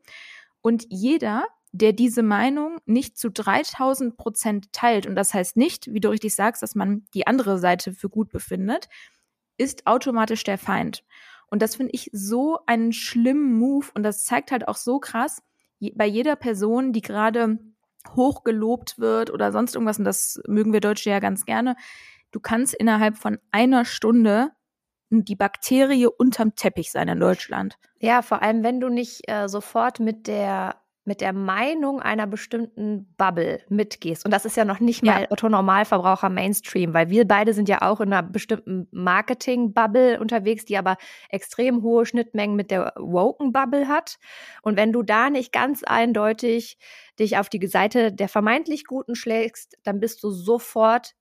Und 0.61 0.85
jeder 0.89 1.45
der 1.71 1.93
diese 1.93 2.23
Meinung 2.23 2.79
nicht 2.85 3.17
zu 3.17 3.29
3000 3.29 4.17
Prozent 4.17 4.71
teilt, 4.73 5.05
und 5.05 5.15
das 5.15 5.33
heißt 5.33 5.57
nicht, 5.57 5.93
wie 5.93 5.99
du 5.99 6.09
richtig 6.09 6.35
sagst, 6.35 6.63
dass 6.63 6.75
man 6.75 7.05
die 7.13 7.27
andere 7.27 7.59
Seite 7.59 7.93
für 7.93 8.09
gut 8.09 8.29
befindet, 8.29 8.89
ist 9.57 9.85
automatisch 9.85 10.43
der 10.43 10.57
Feind. 10.57 11.03
Und 11.47 11.61
das 11.61 11.75
finde 11.75 11.93
ich 11.93 12.09
so 12.13 12.59
einen 12.65 12.93
schlimmen 12.93 13.57
Move 13.57 13.87
und 13.93 14.03
das 14.03 14.23
zeigt 14.23 14.51
halt 14.51 14.67
auch 14.67 14.77
so 14.77 14.99
krass, 14.99 15.41
bei 15.93 16.05
jeder 16.05 16.35
Person, 16.35 16.91
die 16.91 17.01
gerade 17.01 17.57
hochgelobt 18.15 18.99
wird 18.99 19.31
oder 19.31 19.51
sonst 19.51 19.75
irgendwas, 19.75 19.99
und 19.99 20.05
das 20.05 20.41
mögen 20.47 20.73
wir 20.73 20.81
Deutsche 20.81 21.09
ja 21.09 21.19
ganz 21.19 21.45
gerne, 21.45 21.75
du 22.31 22.39
kannst 22.39 22.73
innerhalb 22.73 23.17
von 23.17 23.39
einer 23.51 23.85
Stunde 23.85 24.51
die 25.09 25.35
Bakterie 25.35 26.07
unterm 26.07 26.55
Teppich 26.55 26.91
sein 26.91 27.07
in 27.07 27.19
Deutschland. 27.19 27.77
Ja, 27.99 28.21
vor 28.21 28.41
allem, 28.41 28.63
wenn 28.63 28.79
du 28.79 28.89
nicht 28.89 29.21
äh, 29.27 29.47
sofort 29.47 29.99
mit 29.99 30.27
der 30.27 30.75
mit 31.09 31.21
der 31.21 31.33
Meinung 31.33 32.03
einer 32.03 32.27
bestimmten 32.27 33.11
Bubble 33.17 33.61
mitgehst. 33.67 34.25
Und 34.25 34.31
das 34.31 34.45
ist 34.45 34.55
ja 34.55 34.63
noch 34.63 34.79
nicht 34.79 35.03
mal 35.03 35.23
ja. 35.23 35.31
Otto 35.31 35.49
Normalverbraucher 35.49 36.29
Mainstream, 36.29 36.93
weil 36.93 37.09
wir 37.09 37.27
beide 37.27 37.55
sind 37.55 37.67
ja 37.67 37.81
auch 37.81 37.99
in 37.99 38.13
einer 38.13 38.21
bestimmten 38.21 38.87
Marketing-Bubble 38.91 40.19
unterwegs, 40.19 40.65
die 40.65 40.77
aber 40.77 40.97
extrem 41.29 41.81
hohe 41.81 42.05
Schnittmengen 42.05 42.55
mit 42.55 42.69
der 42.69 42.93
Woken-Bubble 42.95 43.87
hat. 43.87 44.19
Und 44.61 44.77
wenn 44.77 44.93
du 44.93 45.01
da 45.01 45.31
nicht 45.31 45.51
ganz 45.51 45.83
eindeutig 45.83 46.77
dich 47.17 47.39
auf 47.39 47.49
die 47.49 47.65
Seite 47.65 48.13
der 48.13 48.29
vermeintlich 48.29 48.85
Guten 48.85 49.15
schlägst, 49.15 49.79
dann 49.83 49.99
bist 49.99 50.23
du 50.23 50.29
sofort 50.29 51.15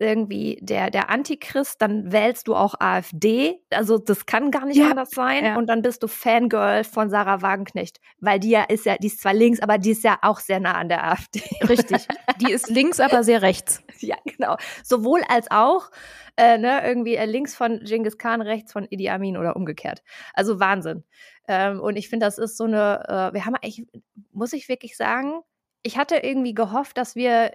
irgendwie 0.00 0.58
der, 0.62 0.90
der 0.90 1.10
Antichrist, 1.10 1.82
dann 1.82 2.10
wählst 2.10 2.48
du 2.48 2.54
auch 2.54 2.74
AfD. 2.80 3.60
Also 3.70 3.98
das 3.98 4.24
kann 4.24 4.50
gar 4.50 4.64
nicht 4.64 4.78
ja, 4.78 4.90
anders 4.90 5.10
sein. 5.10 5.44
Ja. 5.44 5.56
Und 5.56 5.66
dann 5.66 5.82
bist 5.82 6.02
du 6.02 6.08
Fangirl 6.08 6.84
von 6.84 7.10
Sarah 7.10 7.42
Wagenknecht. 7.42 8.00
Weil 8.18 8.40
die 8.40 8.50
ja 8.50 8.62
ist 8.64 8.86
ja, 8.86 8.96
die 8.96 9.08
ist 9.08 9.20
zwar 9.20 9.34
links, 9.34 9.60
aber 9.60 9.78
die 9.78 9.90
ist 9.90 10.02
ja 10.02 10.18
auch 10.22 10.40
sehr 10.40 10.58
nah 10.58 10.72
an 10.72 10.88
der 10.88 11.06
AfD. 11.06 11.42
Richtig. 11.68 12.08
Die 12.40 12.50
ist 12.50 12.70
links, 12.70 12.98
aber 12.98 13.22
sehr 13.22 13.42
rechts. 13.42 13.82
Ja, 14.02 14.16
genau. 14.24 14.56
Sowohl 14.82 15.20
als 15.28 15.50
auch, 15.50 15.90
äh, 16.38 16.56
ne, 16.56 16.80
irgendwie 16.82 17.16
äh, 17.16 17.26
links 17.26 17.54
von 17.54 17.80
Genghis 17.84 18.16
Khan, 18.16 18.40
rechts 18.40 18.72
von 18.72 18.86
Idi 18.88 19.10
Amin 19.10 19.36
oder 19.36 19.56
umgekehrt. 19.56 20.02
Also 20.32 20.58
Wahnsinn. 20.58 21.04
Ähm, 21.46 21.80
und 21.80 21.96
ich 21.96 22.08
finde, 22.08 22.24
das 22.24 22.38
ist 22.38 22.56
so 22.56 22.64
eine, 22.64 23.04
äh, 23.06 23.34
wir 23.34 23.44
haben 23.44 23.56
eigentlich, 23.56 23.86
muss 24.32 24.54
ich 24.54 24.70
wirklich 24.70 24.96
sagen, 24.96 25.42
ich 25.82 25.98
hatte 25.98 26.16
irgendwie 26.16 26.54
gehofft, 26.54 26.96
dass 26.96 27.14
wir 27.14 27.52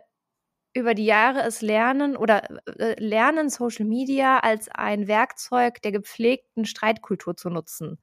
über 0.75 0.93
die 0.93 1.05
Jahre 1.05 1.41
es 1.41 1.61
lernen 1.61 2.17
oder 2.17 2.43
äh, 2.79 3.01
lernen, 3.01 3.49
Social 3.49 3.85
Media 3.85 4.39
als 4.39 4.69
ein 4.69 5.07
Werkzeug 5.07 5.81
der 5.81 5.93
gepflegten 5.93 6.65
Streitkultur 6.65 7.37
zu 7.37 7.49
nutzen. 7.49 7.97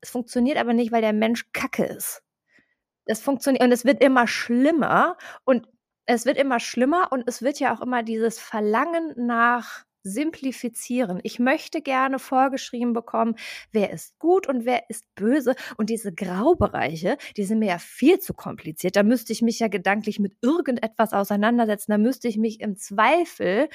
Es 0.00 0.10
funktioniert 0.10 0.58
aber 0.58 0.74
nicht, 0.74 0.90
weil 0.92 1.00
der 1.00 1.12
Mensch 1.12 1.52
kacke 1.52 1.84
ist. 1.84 2.22
Es 3.06 3.20
funktioniert 3.20 3.62
und 3.62 3.72
es 3.72 3.84
wird 3.84 4.02
immer 4.02 4.26
schlimmer 4.26 5.16
und 5.44 5.68
es 6.06 6.26
wird 6.26 6.38
immer 6.38 6.58
schlimmer 6.58 7.12
und 7.12 7.24
es 7.26 7.42
wird 7.42 7.60
ja 7.60 7.74
auch 7.74 7.80
immer 7.80 8.02
dieses 8.02 8.40
Verlangen 8.40 9.14
nach 9.16 9.84
simplifizieren. 10.02 11.20
Ich 11.22 11.38
möchte 11.38 11.80
gerne 11.80 12.18
vorgeschrieben 12.18 12.92
bekommen, 12.92 13.36
wer 13.72 13.90
ist 13.92 14.18
gut 14.18 14.48
und 14.48 14.64
wer 14.64 14.88
ist 14.90 15.04
böse. 15.14 15.54
Und 15.76 15.90
diese 15.90 16.12
Graubereiche, 16.12 17.16
die 17.36 17.44
sind 17.44 17.58
mir 17.60 17.68
ja 17.68 17.78
viel 17.78 18.18
zu 18.18 18.34
kompliziert. 18.34 18.96
Da 18.96 19.02
müsste 19.02 19.32
ich 19.32 19.42
mich 19.42 19.58
ja 19.58 19.68
gedanklich 19.68 20.18
mit 20.18 20.36
irgendetwas 20.42 21.12
auseinandersetzen. 21.12 21.92
Da 21.92 21.98
müsste 21.98 22.28
ich 22.28 22.36
mich 22.36 22.60
im 22.60 22.76
Zweifel 22.76 23.68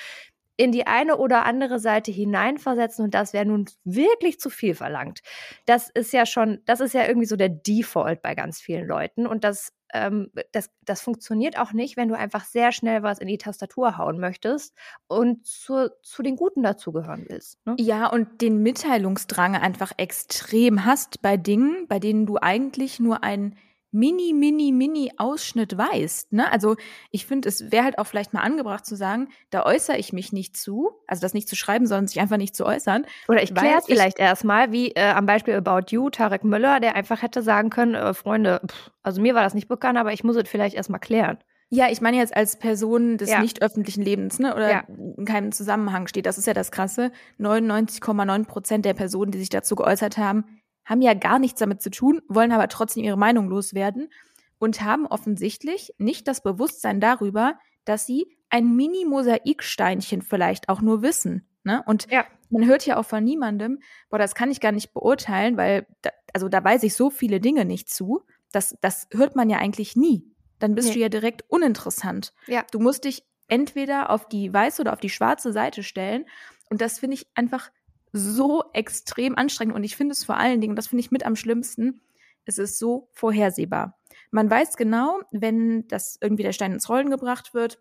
in 0.57 0.71
die 0.71 0.87
eine 0.87 1.17
oder 1.17 1.45
andere 1.45 1.79
Seite 1.79 2.11
hineinversetzen 2.11 3.05
und 3.05 3.13
das 3.13 3.31
wäre 3.31 3.45
nun 3.45 3.65
wirklich 3.83 4.39
zu 4.39 4.49
viel 4.49 4.75
verlangt. 4.75 5.21
Das 5.65 5.89
ist 5.89 6.11
ja 6.11 6.25
schon, 6.25 6.59
das 6.65 6.81
ist 6.81 6.93
ja 6.93 7.07
irgendwie 7.07 7.27
so 7.27 7.35
der 7.35 7.49
Default 7.49 8.21
bei 8.21 8.35
ganz 8.35 8.59
vielen 8.59 8.87
Leuten 8.87 9.27
und 9.27 9.43
das 9.43 9.71
ähm, 9.93 10.31
das, 10.51 10.69
das 10.83 11.01
funktioniert 11.01 11.57
auch 11.57 11.73
nicht, 11.73 11.97
wenn 11.97 12.09
du 12.09 12.17
einfach 12.17 12.43
sehr 12.43 12.71
schnell 12.71 13.03
was 13.03 13.19
in 13.19 13.27
die 13.27 13.37
Tastatur 13.37 13.97
hauen 13.97 14.19
möchtest 14.19 14.75
und 15.07 15.45
zu, 15.45 15.89
zu 16.01 16.23
den 16.23 16.35
Guten 16.35 16.63
dazugehören 16.63 17.25
willst. 17.29 17.65
Ne? 17.65 17.75
Ja, 17.79 18.07
und 18.07 18.41
den 18.41 18.61
Mitteilungsdrang 18.61 19.55
einfach 19.55 19.91
extrem 19.97 20.85
hast 20.85 21.21
bei 21.21 21.37
Dingen, 21.37 21.87
bei 21.87 21.99
denen 21.99 22.25
du 22.25 22.37
eigentlich 22.37 22.99
nur 22.99 23.23
ein 23.23 23.55
mini, 23.91 24.33
mini, 24.33 24.71
mini 24.71 25.11
Ausschnitt 25.17 25.77
weißt. 25.77 26.33
Ne? 26.33 26.51
Also 26.51 26.75
ich 27.11 27.25
finde, 27.25 27.47
es 27.49 27.71
wäre 27.71 27.83
halt 27.85 27.99
auch 27.99 28.05
vielleicht 28.07 28.33
mal 28.33 28.41
angebracht 28.41 28.85
zu 28.85 28.95
sagen, 28.95 29.29
da 29.49 29.65
äußere 29.65 29.97
ich 29.97 30.13
mich 30.13 30.33
nicht 30.33 30.57
zu, 30.57 30.91
also 31.07 31.21
das 31.21 31.33
nicht 31.33 31.47
zu 31.47 31.55
schreiben, 31.55 31.87
sondern 31.87 32.07
sich 32.07 32.19
einfach 32.19 32.37
nicht 32.37 32.55
zu 32.55 32.65
äußern. 32.65 33.05
Oder 33.27 33.43
ich 33.43 33.53
kläre 33.55 33.79
es 33.79 33.85
vielleicht 33.85 34.19
erstmal, 34.19 34.71
wie 34.71 34.91
äh, 34.91 35.09
am 35.11 35.25
Beispiel 35.25 35.55
About 35.55 35.87
You, 35.89 36.09
Tarek 36.09 36.43
Müller, 36.43 36.79
der 36.79 36.95
einfach 36.95 37.21
hätte 37.21 37.41
sagen 37.41 37.69
können, 37.69 37.95
äh, 37.95 38.13
Freunde, 38.13 38.61
pff, 38.67 38.91
also 39.03 39.21
mir 39.21 39.35
war 39.35 39.43
das 39.43 39.53
nicht 39.53 39.67
bekannt, 39.67 39.97
aber 39.97 40.11
ich 40.13 40.23
muss 40.23 40.35
es 40.35 40.47
vielleicht 40.49 40.75
erstmal 40.75 40.99
klären. 40.99 41.37
Ja, 41.69 41.89
ich 41.89 41.99
meine 41.99 42.15
jetzt 42.15 42.33
als 42.35 42.57
Person 42.57 43.17
des 43.17 43.29
Ja. 43.29 43.41
nicht 43.41 43.61
öffentlichen 43.61 44.01
Lebens, 44.01 44.39
ne? 44.39 44.55
Oder 44.55 44.71
Ja. 44.71 44.83
in 45.17 45.25
keinem 45.25 45.51
Zusammenhang 45.51 46.07
steht. 46.07 46.25
Das 46.25 46.37
ist 46.37 46.47
ja 46.47 46.53
das 46.53 46.71
Krasse. 46.71 47.11
99,9 47.39 48.45
Prozent 48.45 48.85
der 48.85 48.93
Personen, 48.93 49.31
die 49.31 49.39
sich 49.39 49.49
dazu 49.49 49.75
geäußert 49.75 50.17
haben, 50.17 50.45
haben 50.87 51.01
ja 51.03 51.13
gar 51.13 51.37
nichts 51.37 51.59
damit 51.59 51.81
zu 51.83 51.91
tun, 51.91 52.21
wollen 52.27 52.51
aber 52.51 52.67
trotzdem 52.69 53.03
ihre 53.03 53.17
Meinung 53.17 53.47
loswerden 53.49 54.09
und 54.57 54.81
haben 54.81 55.05
offensichtlich 55.05 55.93
nicht 55.99 56.27
das 56.27 56.41
Bewusstsein 56.41 56.99
darüber, 56.99 57.59
dass 57.85 58.07
sie 58.07 58.35
ein 58.49 58.75
Mini-Mosaiksteinchen 58.75 60.21
vielleicht 60.21 60.69
auch 60.69 60.81
nur 60.81 61.01
wissen. 61.01 61.47
Ne? 61.63 61.83
Und 61.85 62.09
Ja. 62.11 62.25
man 62.49 62.65
hört 62.65 62.85
ja 62.85 62.97
auch 62.97 63.05
von 63.05 63.23
niemandem, 63.23 63.79
boah, 64.09 64.17
das 64.17 64.35
kann 64.35 64.49
ich 64.51 64.59
gar 64.61 64.71
nicht 64.71 64.93
beurteilen, 64.93 65.57
weil, 65.57 65.85
da, 66.01 66.09
also 66.33 66.49
da 66.49 66.63
weiß 66.63 66.83
ich 66.83 66.95
so 66.95 67.09
viele 67.09 67.39
Dinge 67.39 67.65
nicht 67.65 67.89
zu. 67.89 68.21
Das, 68.51 68.75
das 68.81 69.07
hört 69.13 69.35
man 69.35 69.49
ja 69.49 69.57
eigentlich 69.57 69.95
nie. 69.95 70.31
Dann 70.59 70.73
bist 70.75 70.87
Nee. 70.89 70.93
du 70.95 70.99
ja 71.01 71.09
direkt 71.09 71.43
uninteressant. 71.49 72.33
Ja. 72.47 72.65
Du 72.71 72.79
musst 72.79 73.03
dich 73.03 73.23
entweder 73.47 74.09
auf 74.09 74.27
die 74.27 74.51
weiße 74.53 74.81
oder 74.81 74.93
auf 74.93 74.99
die 74.99 75.09
schwarze 75.09 75.51
Seite 75.51 75.83
stellen. 75.83 76.25
Und 76.69 76.81
das 76.81 76.99
finde 76.99 77.15
ich 77.15 77.27
einfach 77.35 77.69
so 78.17 78.63
extrem 78.73 79.37
anstrengend. 79.37 79.75
Und 79.75 79.83
ich 79.83 79.95
finde 79.95 80.13
es 80.13 80.23
vor 80.25 80.37
allen 80.37 80.61
Dingen, 80.61 80.75
das 80.75 80.87
finde 80.87 81.01
ich 81.01 81.11
mit 81.11 81.25
am 81.25 81.35
schlimmsten, 81.35 82.01
es 82.45 82.57
ist 82.57 82.79
so 82.79 83.09
vorhersehbar. 83.11 83.97
Man 84.31 84.49
weiß 84.49 84.77
genau, 84.77 85.19
wenn 85.31 85.87
das 85.87 86.17
irgendwie 86.21 86.43
der 86.43 86.53
Stein 86.53 86.71
ins 86.73 86.89
Rollen 86.89 87.09
gebracht 87.09 87.53
wird 87.53 87.79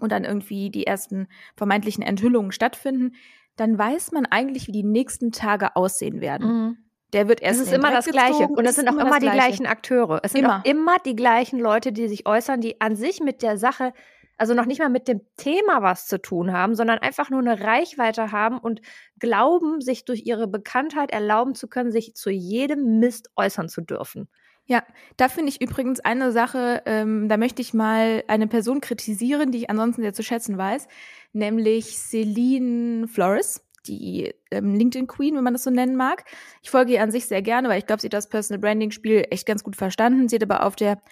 und 0.00 0.12
dann 0.12 0.24
irgendwie 0.24 0.70
die 0.70 0.86
ersten 0.86 1.28
vermeintlichen 1.56 2.02
Enthüllungen 2.02 2.52
stattfinden, 2.52 3.14
dann 3.56 3.78
weiß 3.78 4.12
man 4.12 4.26
eigentlich, 4.26 4.66
wie 4.66 4.72
die 4.72 4.82
nächsten 4.82 5.30
Tage 5.32 5.76
aussehen 5.76 6.20
werden. 6.20 6.46
Mhm. 6.66 6.76
Der 7.12 7.28
wird 7.28 7.40
Es 7.40 7.46
erst 7.46 7.60
ist 7.60 7.66
in 7.66 7.72
den 7.74 7.80
immer 7.80 7.88
Dreck 7.90 7.96
das 7.98 8.06
Gleiche. 8.06 8.32
gezogen, 8.32 8.54
Und 8.56 8.64
es 8.66 8.74
sind 8.74 8.88
auch 8.88 8.94
immer, 8.94 9.04
das 9.10 9.18
die 9.20 9.26
Gleiche. 9.26 9.38
gleichen 9.38 9.66
Akteure. 9.66 10.20
Es 10.24 10.32
sind 10.32 10.42
Immer. 10.44 10.60
auch 10.60 10.64
immer 10.64 10.96
die 11.06 11.14
gleichen 11.14 11.60
Leute, 11.60 11.92
die 11.92 12.08
sich 12.08 12.26
äußern, 12.26 12.60
die 12.60 12.80
an 12.80 12.96
sich 12.96 13.20
mit 13.20 13.40
der 13.42 13.56
Sache, 13.56 13.92
also 14.36 14.54
noch 14.54 14.66
nicht 14.66 14.80
mal 14.80 14.88
mit 14.88 15.08
dem 15.08 15.20
Thema 15.36 15.82
was 15.82 16.06
zu 16.06 16.20
tun 16.20 16.52
haben, 16.52 16.74
sondern 16.74 16.98
einfach 16.98 17.30
nur 17.30 17.40
eine 17.40 17.60
Reichweite 17.60 18.32
haben 18.32 18.58
und 18.58 18.80
glauben, 19.18 19.80
sich 19.80 20.04
durch 20.04 20.26
ihre 20.26 20.48
Bekanntheit 20.48 21.10
erlauben 21.10 21.54
zu 21.54 21.68
können, 21.68 21.92
sich 21.92 22.14
zu 22.14 22.30
jedem 22.30 22.98
Mist 22.98 23.30
äußern 23.36 23.68
zu 23.68 23.80
dürfen. 23.80 24.28
Ja, 24.66 24.82
da 25.18 25.28
finde 25.28 25.50
ich 25.50 25.60
übrigens 25.60 26.00
eine 26.00 26.32
Sache, 26.32 26.82
ähm, 26.86 27.28
da 27.28 27.36
möchte 27.36 27.60
ich 27.60 27.74
mal 27.74 28.24
eine 28.28 28.46
Person 28.46 28.80
kritisieren, 28.80 29.52
die 29.52 29.58
ich 29.58 29.70
ansonsten 29.70 30.00
sehr 30.00 30.14
zu 30.14 30.22
schätzen 30.22 30.56
weiß, 30.56 30.88
nämlich 31.34 31.98
Celine 31.98 33.06
Flores, 33.06 33.62
die 33.86 34.34
ähm, 34.50 34.74
LinkedIn 34.74 35.06
Queen, 35.06 35.36
wenn 35.36 35.44
man 35.44 35.52
das 35.52 35.64
so 35.64 35.70
nennen 35.70 35.96
mag. 35.96 36.24
Ich 36.62 36.70
folge 36.70 36.94
ihr 36.94 37.02
an 37.02 37.10
sich 37.10 37.26
sehr 37.26 37.42
gerne, 37.42 37.68
weil 37.68 37.78
ich 37.78 37.86
glaube, 37.86 38.00
sie 38.00 38.06
hat 38.06 38.14
das 38.14 38.30
Personal 38.30 38.60
Branding 38.60 38.90
Spiel 38.90 39.26
echt 39.30 39.46
ganz 39.46 39.62
gut 39.62 39.76
verstanden. 39.76 40.28
Sie 40.28 40.36
hat 40.36 40.42
aber 40.42 40.64
auf 40.64 40.76
der 40.76 41.02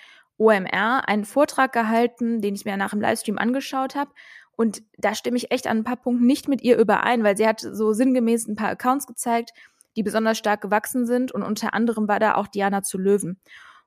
OMR 0.42 1.08
einen 1.08 1.24
Vortrag 1.24 1.72
gehalten, 1.72 2.40
den 2.40 2.54
ich 2.54 2.64
mir 2.64 2.76
nach 2.76 2.90
dem 2.90 3.00
Livestream 3.00 3.38
angeschaut 3.38 3.94
habe. 3.94 4.10
Und 4.56 4.82
da 4.98 5.14
stimme 5.14 5.36
ich 5.36 5.50
echt 5.50 5.66
an 5.66 5.78
ein 5.78 5.84
paar 5.84 5.96
Punkten 5.96 6.26
nicht 6.26 6.48
mit 6.48 6.62
ihr 6.62 6.78
überein, 6.78 7.24
weil 7.24 7.36
sie 7.36 7.46
hat 7.46 7.60
so 7.60 7.92
sinngemäß 7.92 8.48
ein 8.48 8.56
paar 8.56 8.70
Accounts 8.70 9.06
gezeigt, 9.06 9.52
die 9.96 10.02
besonders 10.02 10.38
stark 10.38 10.60
gewachsen 10.60 11.06
sind. 11.06 11.32
Und 11.32 11.42
unter 11.42 11.74
anderem 11.74 12.08
war 12.08 12.20
da 12.20 12.34
auch 12.34 12.48
Diana 12.48 12.82
zu 12.82 12.98
Löwen. 12.98 13.40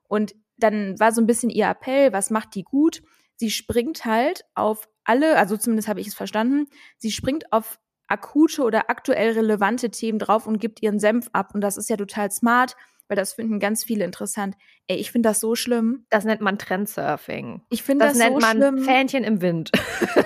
Und 0.08 0.34
dann 0.56 0.98
war 0.98 1.12
so 1.12 1.20
ein 1.20 1.26
bisschen 1.26 1.50
ihr 1.50 1.68
Appell, 1.68 2.12
was 2.12 2.30
macht 2.30 2.54
die 2.54 2.64
gut? 2.64 3.02
Sie 3.36 3.50
springt 3.50 4.04
halt 4.04 4.44
auf 4.54 4.88
alle, 5.04 5.36
also 5.36 5.56
zumindest 5.56 5.88
habe 5.88 6.00
ich 6.00 6.08
es 6.08 6.14
verstanden, 6.14 6.66
sie 6.96 7.12
springt 7.12 7.52
auf 7.52 7.78
akute 8.08 8.62
oder 8.62 8.88
aktuell 8.88 9.32
relevante 9.32 9.90
Themen 9.90 10.18
drauf 10.18 10.46
und 10.46 10.58
gibt 10.58 10.82
ihren 10.82 10.98
Senf 10.98 11.28
ab. 11.32 11.54
Und 11.54 11.60
das 11.60 11.76
ist 11.76 11.90
ja 11.90 11.96
total 11.96 12.30
smart, 12.30 12.76
weil 13.08 13.16
das 13.16 13.32
finden 13.34 13.60
ganz 13.60 13.84
viele 13.84 14.04
interessant. 14.04 14.56
Ey, 14.86 14.96
ich 14.96 15.10
finde 15.12 15.28
das 15.28 15.40
so 15.40 15.54
schlimm. 15.54 16.06
Das 16.10 16.24
nennt 16.24 16.40
man 16.40 16.58
Trendsurfing. 16.58 17.62
Ich 17.70 17.82
finde 17.82 18.04
Das, 18.04 18.14
das, 18.16 18.22
nennt 18.22 18.40
so 18.40 18.46
man 18.46 18.56
schlimm. 18.56 18.78
Fähnchen 18.84 19.24
im 19.24 19.40
Wind. 19.40 19.70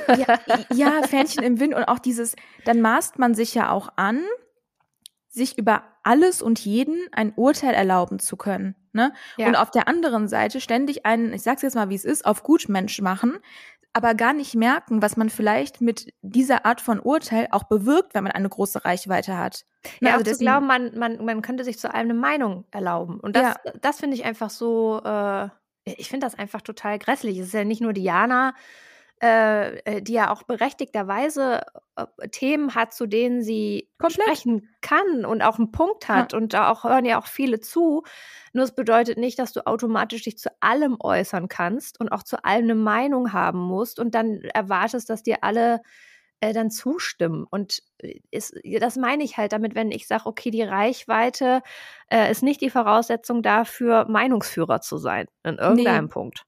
ja, 0.09 0.39
ja, 0.75 1.03
Fähnchen 1.07 1.43
im 1.43 1.61
Wind 1.61 1.75
und 1.75 1.85
auch 1.85 1.99
dieses, 1.99 2.37
dann 2.65 2.81
maßt 2.81 3.19
man 3.19 3.35
sich 3.35 3.55
ja 3.55 3.71
auch 3.71 3.91
an, 3.97 4.23
sich 5.29 5.57
über 5.59 5.85
alles 6.03 6.43
und 6.43 6.59
jeden 6.59 6.99
ein 7.13 7.33
Urteil 7.37 7.75
erlauben 7.75 8.19
zu 8.19 8.37
können. 8.37 8.75
Ne? 8.93 9.13
Ja. 9.37 9.47
Und 9.47 9.55
auf 9.55 9.71
der 9.71 9.87
anderen 9.87 10.27
Seite 10.27 10.61
ständig 10.61 11.07
einen, 11.07 11.33
ich 11.33 11.43
sag's 11.43 11.63
jetzt 11.63 11.77
mal, 11.77 11.89
wie 11.89 11.95
es 11.95 12.05
ist, 12.05 12.25
auf 12.27 12.43
Gutmensch 12.43 13.01
machen, 13.01 13.39
aber 13.93 14.15
gar 14.15 14.33
nicht 14.33 14.55
merken, 14.55 15.03
was 15.03 15.17
man 15.17 15.31
vielleicht 15.31 15.81
mit 15.81 16.13
dieser 16.23 16.65
Art 16.65 16.81
von 16.81 17.01
Urteil 17.01 17.49
auch 17.51 17.65
bewirkt, 17.65 18.15
wenn 18.15 18.25
man 18.25 18.33
eine 18.33 18.49
große 18.49 18.85
Reichweite 18.85 19.37
hat. 19.37 19.65
Ja, 20.01 20.13
also 20.13 20.25
deswegen- 20.25 20.47
glauben, 20.47 20.67
man, 20.67 20.97
man, 20.99 21.25
man 21.25 21.43
könnte 21.43 21.65
sich 21.65 21.79
zu 21.79 21.93
allem 21.93 22.11
eine 22.11 22.15
Meinung 22.15 22.65
erlauben. 22.71 23.19
Und 23.19 23.35
das, 23.35 23.55
das 23.81 23.99
finde 23.99 24.17
ich 24.17 24.25
einfach 24.25 24.51
so, 24.51 25.01
äh, 25.05 25.49
ich 25.85 26.09
finde 26.09 26.27
das 26.27 26.39
einfach 26.39 26.61
total 26.61 26.99
grässlich. 26.99 27.39
Es 27.39 27.49
ist 27.49 27.55
ja 27.55 27.65
nicht 27.65 27.81
nur 27.81 27.93
Diana, 27.93 28.55
äh, 29.23 29.77
äh, 29.81 30.03
die 30.03 30.15
ja 30.15 30.31
auch 30.31 30.45
berechtigterweise 30.45 31.61
äh, 31.97 32.29
Themen 32.31 32.75
hat, 32.75 32.95
zu 32.95 33.07
denen 33.07 33.43
sie 33.43 33.91
Komplett. 33.99 34.23
sprechen 34.23 34.71
kann 34.81 35.27
und 35.27 35.43
auch 35.43 35.59
einen 35.59 35.73
Punkt 35.73 36.09
hat. 36.09 36.33
Und 36.33 36.55
da 36.55 36.71
auch 36.71 36.85
hören 36.85 37.05
ja 37.05 37.21
auch 37.21 37.27
viele 37.27 37.61
zu. 37.61 38.03
Nur 38.55 38.65
es 38.65 38.75
bedeutet 38.75 39.19
nicht, 39.19 39.39
dass 39.39 39.53
du 39.53 39.67
automatisch 39.67 40.23
dich 40.23 40.39
zu 40.39 40.50
allem 40.61 40.97
äußern 40.99 41.49
kannst 41.49 42.00
und 42.00 42.11
auch 42.11 42.23
zu 42.23 42.45
allem 42.45 42.65
eine 42.65 42.75
Meinung 42.75 43.35
haben 43.35 43.59
musst 43.59 44.00
und 44.00 44.15
dann 44.15 44.41
erwartest, 44.41 45.11
dass 45.11 45.23
dir 45.23 45.45
alle 45.45 45.83
äh, 46.41 46.55
dann 46.55 46.71
zustimmen. 46.71 47.45
Und 47.49 47.83
äh, 47.99 48.21
ist, 48.31 48.55
das 48.81 48.97
meine 48.97 49.23
ich 49.23 49.37
halt 49.37 49.53
damit, 49.53 49.75
wenn 49.75 49.93
ich 49.93 50.07
sage, 50.07 50.25
okay, 50.25 50.50
die 50.50 50.62
Reichweite 50.62 51.61
äh, 52.11 52.31
ist 52.31 52.43
nicht 52.43 52.62
die 52.62 52.71
Voraussetzung 52.71 53.43
dafür, 53.43 54.07
Meinungsführer 54.09 54.81
zu 54.81 54.97
sein 54.97 55.27
in 55.45 55.59
irgendeinem 55.59 56.09
Punkt. 56.09 56.47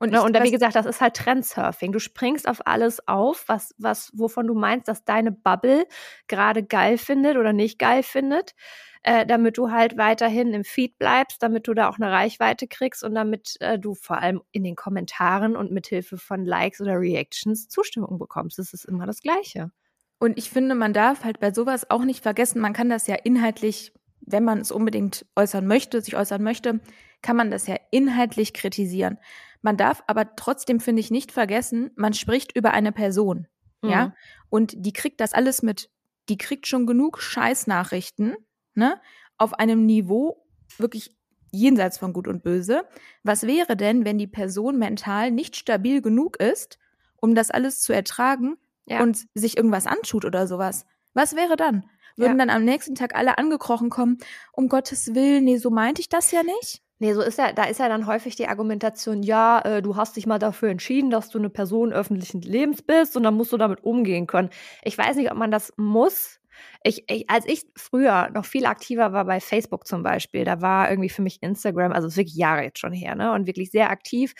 Und, 0.00 0.12
Ne? 0.12 0.22
Und 0.22 0.32
da, 0.34 0.42
wie 0.42 0.50
gesagt, 0.50 0.74
das 0.74 0.86
ist 0.86 1.00
halt 1.02 1.14
Trendsurfing. 1.14 1.92
Du 1.92 1.98
springst 1.98 2.48
auf 2.48 2.66
alles 2.66 3.06
auf, 3.06 3.44
was, 3.48 3.74
was, 3.76 4.10
wovon 4.14 4.46
du 4.46 4.54
meinst, 4.54 4.88
dass 4.88 5.04
deine 5.04 5.30
Bubble 5.30 5.86
gerade 6.26 6.62
geil 6.64 6.96
findet 6.96 7.36
oder 7.36 7.52
nicht 7.52 7.78
geil 7.78 8.02
findet, 8.02 8.54
äh, 9.02 9.26
damit 9.26 9.58
du 9.58 9.70
halt 9.70 9.98
weiterhin 9.98 10.54
im 10.54 10.64
Feed 10.64 10.98
bleibst, 10.98 11.42
damit 11.42 11.68
du 11.68 11.74
da 11.74 11.90
auch 11.90 11.98
eine 11.98 12.10
Reichweite 12.10 12.66
kriegst 12.66 13.04
und 13.04 13.14
damit 13.14 13.56
äh, 13.60 13.78
du 13.78 13.94
vor 13.94 14.18
allem 14.18 14.40
in 14.52 14.64
den 14.64 14.74
Kommentaren 14.74 15.54
und 15.54 15.70
mithilfe 15.70 16.16
von 16.16 16.46
Likes 16.46 16.80
oder 16.80 16.98
Reactions 16.98 17.68
Zustimmung 17.68 18.18
bekommst. 18.18 18.58
Das 18.58 18.72
ist 18.72 18.86
immer 18.86 19.06
das 19.06 19.20
Gleiche. 19.20 19.70
Und 20.18 20.38
ich 20.38 20.48
finde, 20.48 20.74
man 20.74 20.94
darf 20.94 21.24
halt 21.24 21.40
bei 21.40 21.52
sowas 21.52 21.90
auch 21.90 22.04
nicht 22.04 22.22
vergessen, 22.22 22.60
man 22.60 22.72
kann 22.72 22.88
das 22.88 23.06
ja 23.06 23.16
inhaltlich, 23.16 23.92
wenn 24.20 24.44
man 24.44 24.60
es 24.60 24.70
unbedingt 24.70 25.26
äußern 25.36 25.66
möchte, 25.66 26.00
sich 26.00 26.16
äußern 26.16 26.42
möchte, 26.42 26.80
kann 27.22 27.36
man 27.36 27.50
das 27.50 27.66
ja 27.66 27.76
inhaltlich 27.90 28.54
kritisieren. 28.54 29.18
Man 29.62 29.76
darf 29.76 30.02
aber 30.06 30.34
trotzdem, 30.36 30.80
finde 30.80 31.00
ich, 31.00 31.10
nicht 31.10 31.32
vergessen, 31.32 31.90
man 31.96 32.14
spricht 32.14 32.56
über 32.56 32.72
eine 32.72 32.92
Person, 32.92 33.46
ja, 33.84 34.06
Mhm. 34.06 34.12
und 34.50 34.74
die 34.76 34.92
kriegt 34.92 35.20
das 35.20 35.32
alles 35.34 35.62
mit. 35.62 35.90
Die 36.28 36.38
kriegt 36.38 36.66
schon 36.66 36.86
genug 36.86 37.20
Scheißnachrichten, 37.20 38.36
ne, 38.74 39.00
auf 39.36 39.54
einem 39.54 39.86
Niveau 39.86 40.46
wirklich 40.78 41.16
jenseits 41.52 41.98
von 41.98 42.12
Gut 42.12 42.28
und 42.28 42.42
Böse. 42.42 42.84
Was 43.22 43.42
wäre 43.46 43.76
denn, 43.76 44.04
wenn 44.04 44.18
die 44.18 44.26
Person 44.28 44.78
mental 44.78 45.30
nicht 45.30 45.56
stabil 45.56 46.00
genug 46.00 46.36
ist, 46.38 46.78
um 47.16 47.34
das 47.34 47.50
alles 47.50 47.80
zu 47.80 47.92
ertragen 47.92 48.56
Ja. 48.86 49.02
und 49.02 49.26
sich 49.34 49.56
irgendwas 49.56 49.86
antut 49.86 50.24
oder 50.24 50.46
sowas? 50.46 50.86
Was 51.12 51.34
wäre 51.34 51.56
dann? 51.56 51.84
Würden 52.16 52.38
Ja. 52.38 52.46
dann 52.46 52.50
am 52.50 52.64
nächsten 52.64 52.94
Tag 52.94 53.14
alle 53.16 53.36
angekrochen 53.38 53.90
kommen, 53.90 54.18
um 54.52 54.68
Gottes 54.68 55.14
Willen, 55.14 55.44
nee, 55.44 55.56
so 55.56 55.70
meinte 55.70 56.00
ich 56.00 56.08
das 56.08 56.30
ja 56.30 56.42
nicht? 56.44 56.82
Nee, 57.02 57.14
so 57.14 57.22
ist 57.22 57.38
ja, 57.38 57.52
da 57.52 57.64
ist 57.64 57.80
ja 57.80 57.88
dann 57.88 58.06
häufig 58.06 58.36
die 58.36 58.46
Argumentation, 58.46 59.22
ja, 59.22 59.60
äh, 59.60 59.80
du 59.82 59.96
hast 59.96 60.16
dich 60.16 60.26
mal 60.26 60.38
dafür 60.38 60.68
entschieden, 60.68 61.08
dass 61.10 61.30
du 61.30 61.38
eine 61.38 61.48
Person 61.48 61.94
öffentlichen 61.94 62.42
Lebens 62.42 62.82
bist 62.82 63.16
und 63.16 63.22
dann 63.22 63.34
musst 63.34 63.52
du 63.52 63.56
damit 63.56 63.82
umgehen 63.84 64.26
können. 64.26 64.50
Ich 64.82 64.98
weiß 64.98 65.16
nicht, 65.16 65.30
ob 65.32 65.38
man 65.38 65.50
das 65.50 65.72
muss. 65.78 66.40
Ich, 66.84 67.04
ich, 67.10 67.30
als 67.30 67.46
ich 67.46 67.64
früher 67.74 68.28
noch 68.34 68.44
viel 68.44 68.66
aktiver 68.66 69.14
war 69.14 69.24
bei 69.24 69.40
Facebook 69.40 69.86
zum 69.86 70.02
Beispiel, 70.02 70.44
da 70.44 70.60
war 70.60 70.90
irgendwie 70.90 71.08
für 71.08 71.22
mich 71.22 71.42
Instagram, 71.42 71.92
also 71.92 72.06
es 72.06 72.14
ist 72.14 72.18
wirklich 72.18 72.36
Jahre 72.36 72.64
jetzt 72.64 72.78
schon 72.78 72.92
her, 72.92 73.14
ne? 73.14 73.32
Und 73.32 73.46
wirklich 73.46 73.70
sehr 73.70 73.88
aktiv, 73.90 74.34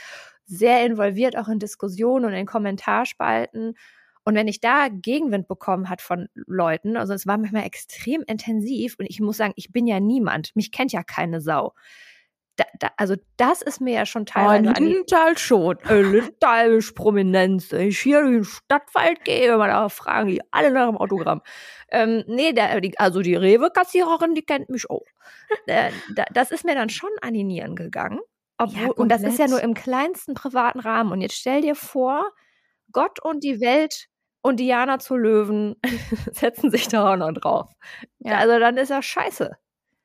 sehr 0.45 0.85
involviert 0.85 1.39
auch 1.39 1.49
in 1.49 1.59
Diskussionen 1.61 2.27
und 2.27 2.33
in 2.35 2.45
Kommentarspalten. 2.45 3.75
Und 4.25 4.35
wenn 4.35 4.49
ich 4.49 4.61
da 4.61 4.89
Gegenwind 4.89 5.49
bekommen 5.49 5.89
hat 5.89 6.03
von 6.03 6.29
Leuten, 6.35 6.99
also 6.99 7.15
es 7.15 7.27
war 7.27 7.39
manchmal 7.39 7.65
extrem 7.65 8.23
intensiv 8.27 8.97
und 8.99 9.07
ich 9.09 9.21
muss 9.21 9.39
sagen, 9.39 9.55
ich 9.57 9.73
bin 9.73 9.87
ja 9.87 9.99
niemand, 9.99 10.55
mich 10.55 10.73
kennt 10.73 10.93
ja 10.93 11.03
keine 11.03 11.41
Sau. 11.41 11.73
Da, 12.61 12.67
da, 12.79 12.91
also 12.99 13.15
das 13.39 13.63
ist 13.63 13.81
mir 13.81 13.95
ja 13.95 14.05
schon 14.05 14.27
teilweise 14.27 14.75
die 14.75 14.83
Lindenthal 14.83 15.39
schon. 15.39 15.79
äh, 15.89 16.03
Lindenthal 16.03 16.73
ist 16.73 16.95
Prominenz. 16.95 17.73
Wenn 17.73 17.89
ich 17.89 18.01
hier 18.01 18.21
in 18.21 18.33
den 18.33 18.45
Stadtwald 18.45 19.25
gehe, 19.25 19.57
mal 19.57 19.69
da 19.69 19.89
fragen 19.89 20.29
die 20.29 20.43
alle 20.51 20.71
nach 20.71 20.87
dem 20.87 20.99
Autogramm. 20.99 21.41
Ähm, 21.91 22.23
nee, 22.27 22.53
der, 22.53 22.83
die, 22.83 22.99
also 22.99 23.23
die 23.23 23.35
Rewe-Kassiererin, 23.35 24.35
die 24.35 24.43
kennt 24.43 24.69
mich 24.69 24.91
auch. 24.91 25.07
Äh, 25.65 25.91
da, 26.15 26.27
das 26.35 26.51
ist 26.51 26.67
mir 26.67 26.75
dann 26.75 26.91
schon 26.91 27.09
an 27.23 27.33
die 27.33 27.45
Nieren 27.45 27.77
gegangen. 27.77 28.21
Obwohl, 28.59 28.83
ja, 28.83 28.91
und 28.91 29.09
das 29.09 29.23
ist 29.23 29.39
ja 29.39 29.49
nur 29.49 29.63
im 29.63 29.73
kleinsten 29.73 30.35
privaten 30.35 30.81
Rahmen. 30.81 31.13
Und 31.13 31.23
jetzt 31.23 31.37
stell 31.37 31.63
dir 31.63 31.75
vor, 31.75 32.31
Gott 32.93 33.25
und 33.25 33.43
die 33.43 33.63
Welt 33.63 34.09
und 34.43 34.61
Diana 34.61 34.99
zu 34.99 35.17
Löwen 35.17 35.77
setzen 36.33 36.71
sich 36.71 36.89
da 36.89 37.11
auch 37.11 37.17
noch 37.17 37.33
drauf. 37.33 37.73
Ja. 38.19 38.37
Also 38.37 38.59
dann 38.59 38.77
ist 38.77 38.91
er 38.91 39.03
scheiße. 39.03 39.57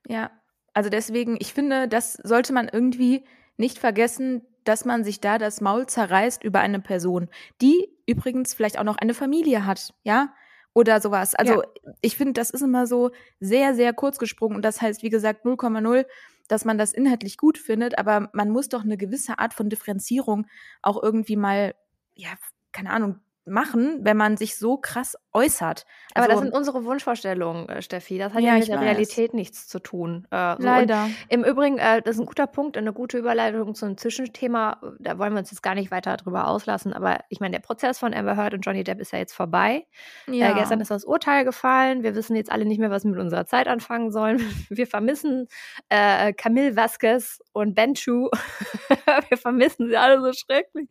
Ja, 0.08 0.32
also 0.76 0.90
deswegen, 0.90 1.38
ich 1.40 1.54
finde, 1.54 1.88
das 1.88 2.14
sollte 2.14 2.54
man 2.54 2.70
irgendwie 2.72 3.26
nicht 3.58 3.80
vergessen, 3.80 4.44
dass 4.66 4.86
man 4.86 5.04
sich 5.04 5.22
da 5.22 5.38
das 5.38 5.62
Maul 5.62 5.88
zerreißt 5.88 6.44
über 6.44 6.60
eine 6.60 6.80
Person, 6.80 7.30
die 7.62 7.90
übrigens 8.06 8.54
vielleicht 8.54 8.78
auch 8.78 8.84
noch 8.84 8.98
eine 8.98 9.14
Familie 9.14 9.66
hat, 9.66 9.94
ja? 10.04 10.34
Oder 10.74 11.00
sowas. 11.00 11.34
Also 11.36 11.64
ja. 11.64 11.70
ich 12.02 12.18
finde, 12.18 12.34
das 12.34 12.50
ist 12.50 12.62
immer 12.62 12.86
so 12.86 13.12
sehr, 13.40 13.74
sehr 13.74 13.94
kurz 13.94 14.20
gesprungen. 14.20 14.58
Und 14.58 14.66
das 14.66 14.82
heißt, 14.82 15.04
wie 15.04 15.10
gesagt, 15.10 15.46
0,0 15.46 16.06
dass 16.48 16.66
man 16.66 16.78
das 16.78 16.94
inhaltlich 16.94 17.38
gut 17.38 17.58
findet, 17.58 17.98
aber 17.98 18.30
man 18.34 18.50
muss 18.50 18.70
doch 18.70 18.84
eine 18.84 18.98
gewisse 18.98 19.40
Art 19.40 19.54
von 19.54 19.70
Differenzierung 19.70 20.46
auch 20.82 21.02
irgendwie 21.02 21.36
mal, 21.36 21.76
ja, 22.14 22.30
keine 22.72 22.92
Ahnung, 22.92 23.20
machen, 23.46 24.00
wenn 24.02 24.18
man 24.18 24.38
sich 24.38 24.58
so 24.58 24.78
krass 24.78 25.16
äußert. 25.34 25.86
Also, 26.14 26.26
Aber 26.26 26.28
das 26.28 26.40
sind 26.42 26.54
unsere 26.54 26.84
Wunschvorstellungen, 26.84 27.70
äh, 27.70 27.82
Steffi. 27.82 28.18
Das 28.18 28.34
hat 28.34 28.42
ja, 28.42 28.54
ja 28.54 28.60
mit 28.60 28.68
der 28.68 28.78
weiß. 28.78 28.84
Realität 28.84 29.34
nichts 29.34 29.68
zu 29.68 29.80
tun. 29.80 30.28
Äh, 30.32 30.56
so. 30.58 30.64
Leider. 30.64 31.10
Im 31.30 31.44
Übrigen, 31.44 31.78
äh, 31.78 32.02
das 32.02 32.16
ist 32.16 32.22
ein 32.22 32.26
guter 32.26 32.48
Punkt, 32.48 32.78
eine 32.78 32.94
gute 32.94 33.18
Überleitung 33.18 33.76
zu 33.76 33.86
einem 33.86 33.98
Zwischenthema. 33.98 34.82
Da 35.00 35.20
wollen 35.20 35.34
wir 35.34 35.40
uns 35.40 35.52
jetzt 35.52 35.62
gar 35.62 35.76
nicht 35.76 35.92
weiter 35.92 36.18
drüber 36.18 36.48
auslassen. 36.48 36.94
Aber 36.94 37.20
ich 37.30 37.40
meine, 37.40 37.52
der 37.52 37.62
Prozess 37.62 38.00
von 38.00 38.14
Amber 38.14 38.36
Heard 38.36 38.54
und 38.54 38.62
Johnny 38.62 38.84
Depp 38.84 39.00
ist 39.00 39.14
ja 39.14 39.20
jetzt 39.20 39.34
vorbei. 39.34 39.86
Äh, 40.28 40.38
ja. 40.38 40.54
gestern 40.54 40.82
ist 40.82 40.92
das 40.92 41.06
Urteil 41.06 41.46
gefallen. 41.46 42.04
Wir 42.04 42.16
wissen 42.16 42.36
jetzt 42.36 42.52
alle 42.52 42.66
nicht 42.66 42.80
mehr, 42.80 42.90
was 42.90 43.04
wir 43.04 43.12
mit 43.12 43.20
unserer 43.20 43.46
Zeit 43.46 43.68
anfangen 43.68 44.12
sollen. 44.12 44.40
Wir 44.70 44.88
vermissen 44.88 45.48
äh, 45.90 46.34
Camille 46.34 46.76
Vasquez 46.76 47.40
und 47.54 47.76
Ben 47.76 47.94
Chu. 47.94 48.30
wir 49.30 49.38
vermissen 49.38 49.88
sie 49.88 49.98
alle 49.98 50.22
so 50.22 50.34
schrecklich. 50.34 50.90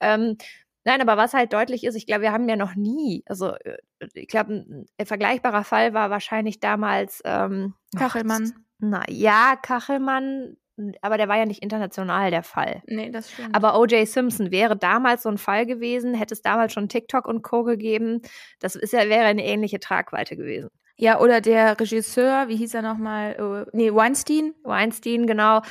Ähm, 0.00 0.36
Nein, 0.84 1.00
aber 1.00 1.16
was 1.16 1.32
halt 1.34 1.52
deutlich 1.52 1.84
ist, 1.84 1.94
ich 1.94 2.06
glaube, 2.06 2.22
wir 2.22 2.32
haben 2.32 2.48
ja 2.48 2.56
noch 2.56 2.74
nie, 2.74 3.22
also 3.26 3.54
äh, 3.54 3.76
ich 4.14 4.28
glaube, 4.28 4.64
ein, 4.98 5.06
vergleichbarer 5.06 5.64
Fall 5.64 5.94
war 5.94 6.10
wahrscheinlich 6.10 6.60
damals 6.60 7.22
ähm, 7.24 7.74
Kachelmann. 7.96 8.52
Na 8.78 9.02
ja, 9.08 9.54
Kachelmann, 9.62 10.56
aber 11.00 11.18
der 11.18 11.28
war 11.28 11.36
ja 11.36 11.46
nicht 11.46 11.62
international 11.62 12.30
der 12.30 12.42
Fall. 12.42 12.82
Nee, 12.86 13.10
das 13.10 13.30
stimmt. 13.30 13.54
Aber 13.54 13.78
O.J. 13.78 14.08
Simpson 14.08 14.50
wäre 14.50 14.76
damals 14.76 15.22
so 15.22 15.28
ein 15.28 15.38
Fall 15.38 15.66
gewesen, 15.66 16.14
hätte 16.14 16.34
es 16.34 16.42
damals 16.42 16.72
schon 16.72 16.88
TikTok 16.88 17.28
und 17.28 17.42
Co. 17.42 17.62
gegeben. 17.62 18.22
Das 18.58 18.74
ist 18.74 18.92
ja, 18.92 19.08
wäre 19.08 19.26
eine 19.26 19.44
ähnliche 19.44 19.78
Tragweite 19.78 20.36
gewesen. 20.36 20.70
Ja, 20.96 21.20
oder 21.20 21.40
der 21.40 21.78
Regisseur, 21.78 22.48
wie 22.48 22.56
hieß 22.56 22.74
er 22.74 22.82
nochmal? 22.82 23.36
Uh, 23.40 23.70
nee, 23.72 23.92
Weinstein. 23.92 24.54
Weinstein, 24.62 25.26
genau. 25.26 25.62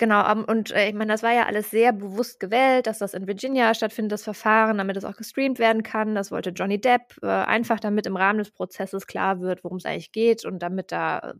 Genau, 0.00 0.30
um, 0.32 0.44
und 0.44 0.70
äh, 0.70 0.88
ich 0.88 0.94
meine, 0.94 1.10
das 1.12 1.24
war 1.24 1.32
ja 1.32 1.46
alles 1.46 1.70
sehr 1.70 1.92
bewusst 1.92 2.38
gewählt, 2.38 2.86
dass 2.86 2.98
das 2.98 3.14
in 3.14 3.26
Virginia 3.26 3.74
stattfindet, 3.74 4.12
das 4.12 4.22
Verfahren, 4.22 4.78
damit 4.78 4.96
es 4.96 5.04
auch 5.04 5.16
gestreamt 5.16 5.58
werden 5.58 5.82
kann. 5.82 6.14
Das 6.14 6.30
wollte 6.30 6.50
Johnny 6.50 6.80
Depp, 6.80 7.16
äh, 7.20 7.26
einfach 7.26 7.80
damit 7.80 8.06
im 8.06 8.16
Rahmen 8.16 8.38
des 8.38 8.52
Prozesses 8.52 9.08
klar 9.08 9.40
wird, 9.40 9.64
worum 9.64 9.78
es 9.78 9.84
eigentlich 9.86 10.12
geht 10.12 10.44
und 10.44 10.60
damit 10.60 10.92
da 10.92 11.18
äh, 11.18 11.34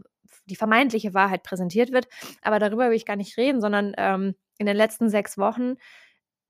die 0.47 0.57
vermeintliche 0.57 1.15
Wahrheit 1.15 1.45
präsentiert 1.45 1.93
wird. 1.93 2.09
Aber 2.43 2.59
darüber 2.59 2.89
will 2.91 2.97
ich 2.97 3.07
gar 3.07 3.15
nicht 3.15 3.37
reden, 3.37 3.61
sondern 3.61 3.95
ähm, 3.97 4.35
in 4.59 4.67
den 4.67 4.77
letzten 4.77 5.09
sechs 5.09 5.39
Wochen 5.39 5.75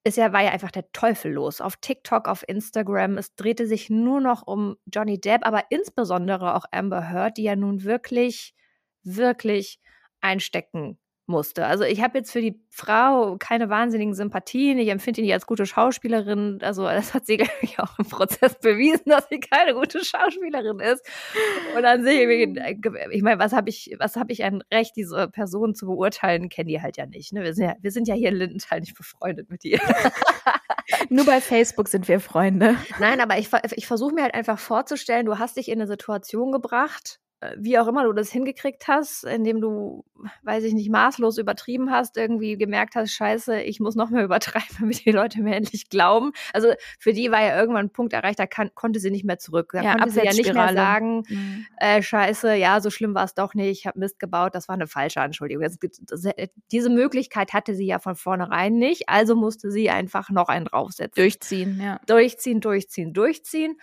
ist 0.04 0.16
ja, 0.16 0.32
war 0.32 0.42
ja 0.42 0.50
einfach 0.52 0.70
der 0.70 0.90
Teufel 0.92 1.32
los. 1.32 1.60
Auf 1.60 1.76
TikTok, 1.76 2.26
auf 2.28 2.42
Instagram. 2.48 3.18
Es 3.18 3.34
drehte 3.34 3.66
sich 3.66 3.90
nur 3.90 4.22
noch 4.22 4.46
um 4.46 4.76
Johnny 4.86 5.20
Depp, 5.20 5.46
aber 5.46 5.64
insbesondere 5.70 6.54
auch 6.54 6.64
Amber 6.72 7.10
Heard, 7.10 7.36
die 7.36 7.42
ja 7.42 7.56
nun 7.56 7.84
wirklich, 7.84 8.54
wirklich 9.02 9.78
einstecken 10.22 10.98
musste. 11.28 11.66
Also 11.66 11.84
ich 11.84 12.02
habe 12.02 12.18
jetzt 12.18 12.32
für 12.32 12.40
die 12.40 12.60
Frau 12.70 13.36
keine 13.38 13.68
wahnsinnigen 13.68 14.14
Sympathien. 14.14 14.78
Ich 14.78 14.88
empfinde 14.88 15.22
die 15.22 15.32
als 15.32 15.46
gute 15.46 15.66
Schauspielerin. 15.66 16.58
Also 16.62 16.84
das 16.84 17.14
hat 17.14 17.26
sie, 17.26 17.36
glaube 17.38 17.52
ich, 17.60 17.78
auch 17.78 17.98
im 17.98 18.06
Prozess 18.06 18.58
bewiesen, 18.58 19.04
dass 19.06 19.28
sie 19.28 19.40
keine 19.40 19.74
gute 19.74 20.04
Schauspielerin 20.04 20.80
ist. 20.80 21.04
Und 21.76 21.84
an 21.84 22.02
sich, 22.04 22.20
ich 23.10 23.22
meine, 23.22 23.38
was 23.38 23.52
habe 23.52 23.68
ich, 23.68 23.94
was 23.98 24.16
habe 24.16 24.32
ich 24.32 24.42
ein 24.42 24.62
Recht, 24.72 24.96
diese 24.96 25.28
Person 25.28 25.74
zu 25.74 25.86
beurteilen? 25.86 26.48
Kennen 26.48 26.68
die 26.68 26.80
halt 26.80 26.96
ja 26.96 27.06
nicht. 27.06 27.32
Ne? 27.32 27.42
Wir, 27.42 27.54
sind 27.54 27.64
ja, 27.66 27.76
wir 27.80 27.90
sind 27.90 28.08
ja 28.08 28.14
hier 28.14 28.30
in 28.30 28.36
Lindenthal 28.36 28.80
nicht 28.80 28.96
befreundet 28.96 29.50
mit 29.50 29.64
ihr. 29.64 29.80
Nur 31.10 31.26
bei 31.26 31.40
Facebook 31.40 31.88
sind 31.88 32.08
wir 32.08 32.20
Freunde. 32.20 32.76
Nein, 32.98 33.20
aber 33.20 33.38
ich, 33.38 33.50
ich 33.72 33.86
versuche 33.86 34.14
mir 34.14 34.22
halt 34.22 34.34
einfach 34.34 34.58
vorzustellen, 34.58 35.26
du 35.26 35.38
hast 35.38 35.56
dich 35.56 35.68
in 35.68 35.80
eine 35.80 35.86
Situation 35.86 36.52
gebracht, 36.52 37.20
äh, 37.20 37.27
wie 37.56 37.78
auch 37.78 37.86
immer 37.86 38.04
du 38.04 38.12
das 38.12 38.30
hingekriegt 38.30 38.88
hast, 38.88 39.22
indem 39.22 39.60
du, 39.60 40.04
weiß 40.42 40.64
ich 40.64 40.74
nicht, 40.74 40.90
maßlos 40.90 41.38
übertrieben 41.38 41.90
hast, 41.90 42.16
irgendwie 42.16 42.56
gemerkt 42.56 42.96
hast, 42.96 43.12
scheiße, 43.12 43.60
ich 43.62 43.78
muss 43.78 43.94
noch 43.94 44.10
mehr 44.10 44.24
übertreiben, 44.24 44.68
damit 44.80 45.04
die 45.04 45.12
Leute 45.12 45.40
mir 45.42 45.54
endlich 45.54 45.88
glauben. 45.88 46.32
Also 46.52 46.72
für 46.98 47.12
die 47.12 47.30
war 47.30 47.40
ja 47.40 47.58
irgendwann 47.58 47.86
ein 47.86 47.92
Punkt 47.92 48.12
erreicht, 48.12 48.40
da 48.40 48.46
kann, 48.46 48.70
konnte 48.74 48.98
sie 48.98 49.10
nicht 49.10 49.24
mehr 49.24 49.38
zurück. 49.38 49.70
Da 49.72 49.82
ja, 49.82 49.96
konnte 49.96 50.10
sie 50.10 50.24
ja 50.24 50.32
nicht 50.32 50.52
mehr 50.52 50.72
sagen, 50.72 51.22
mhm. 51.28 51.66
äh, 51.76 52.02
scheiße, 52.02 52.54
ja, 52.54 52.80
so 52.80 52.90
schlimm 52.90 53.14
war 53.14 53.24
es 53.24 53.34
doch 53.34 53.54
nicht, 53.54 53.70
ich 53.70 53.86
habe 53.86 54.00
Mist 54.00 54.18
gebaut, 54.18 54.54
das 54.54 54.66
war 54.66 54.74
eine 54.74 54.88
falsche 54.88 55.20
Anschuldigung. 55.20 55.62
Das, 55.62 55.78
das, 56.00 56.24
äh, 56.24 56.48
diese 56.72 56.90
Möglichkeit 56.90 57.52
hatte 57.52 57.74
sie 57.74 57.86
ja 57.86 58.00
von 58.00 58.16
vornherein 58.16 58.74
nicht, 58.74 59.08
also 59.08 59.36
musste 59.36 59.70
sie 59.70 59.90
einfach 59.90 60.30
noch 60.30 60.48
einen 60.48 60.64
draufsetzen. 60.64 61.22
Durchziehen, 61.22 61.80
ja. 61.80 62.00
Durchziehen, 62.06 62.60
durchziehen, 62.60 63.12
durchziehen. 63.12 63.76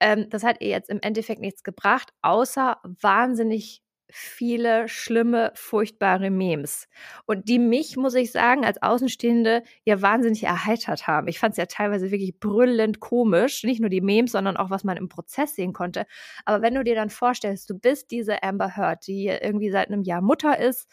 Ähm, 0.00 0.28
das 0.30 0.44
hat 0.44 0.60
ihr 0.60 0.68
jetzt 0.68 0.90
im 0.90 1.00
Endeffekt 1.02 1.40
nichts 1.40 1.62
gebracht, 1.62 2.10
außer 2.22 2.78
wahnsinnig 2.82 3.82
viele 4.12 4.88
schlimme, 4.88 5.52
furchtbare 5.54 6.30
Memes. 6.30 6.88
Und 7.26 7.48
die 7.48 7.58
mich, 7.58 7.96
muss 7.96 8.14
ich 8.14 8.32
sagen, 8.32 8.64
als 8.64 8.82
Außenstehende 8.82 9.62
ja 9.84 10.02
wahnsinnig 10.02 10.44
erheitert 10.44 11.06
haben. 11.06 11.28
Ich 11.28 11.38
fand 11.38 11.52
es 11.52 11.58
ja 11.58 11.66
teilweise 11.66 12.10
wirklich 12.10 12.38
brüllend 12.38 13.00
komisch. 13.00 13.64
Nicht 13.64 13.80
nur 13.80 13.90
die 13.90 14.00
Memes, 14.00 14.32
sondern 14.32 14.56
auch, 14.56 14.70
was 14.70 14.84
man 14.84 14.96
im 14.96 15.08
Prozess 15.08 15.54
sehen 15.54 15.72
konnte. 15.72 16.06
Aber 16.44 16.62
wenn 16.62 16.74
du 16.74 16.84
dir 16.84 16.94
dann 16.94 17.10
vorstellst, 17.10 17.70
du 17.70 17.78
bist 17.78 18.10
diese 18.10 18.42
Amber 18.42 18.76
Heard, 18.76 19.06
die 19.06 19.26
irgendwie 19.26 19.70
seit 19.70 19.88
einem 19.88 20.02
Jahr 20.02 20.22
Mutter 20.22 20.58
ist, 20.58 20.88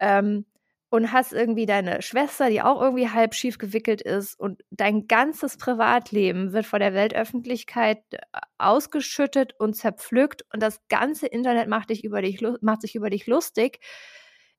ähm, 0.00 0.46
und 0.92 1.10
hast 1.10 1.32
irgendwie 1.32 1.64
deine 1.64 2.02
Schwester, 2.02 2.50
die 2.50 2.60
auch 2.60 2.82
irgendwie 2.82 3.08
halb 3.08 3.34
schief 3.34 3.56
gewickelt 3.56 4.02
ist 4.02 4.38
und 4.38 4.62
dein 4.70 5.08
ganzes 5.08 5.56
Privatleben 5.56 6.52
wird 6.52 6.66
vor 6.66 6.78
der 6.78 6.92
Weltöffentlichkeit 6.92 8.02
äh, 8.10 8.18
ausgeschüttet 8.58 9.54
und 9.58 9.74
zerpflückt 9.74 10.44
und 10.52 10.62
das 10.62 10.80
ganze 10.90 11.26
Internet 11.26 11.66
macht 11.68 11.88
dich 11.88 12.04
über 12.04 12.20
dich 12.20 12.42
macht 12.60 12.82
sich 12.82 12.94
über 12.94 13.08
dich 13.08 13.26
lustig. 13.26 13.80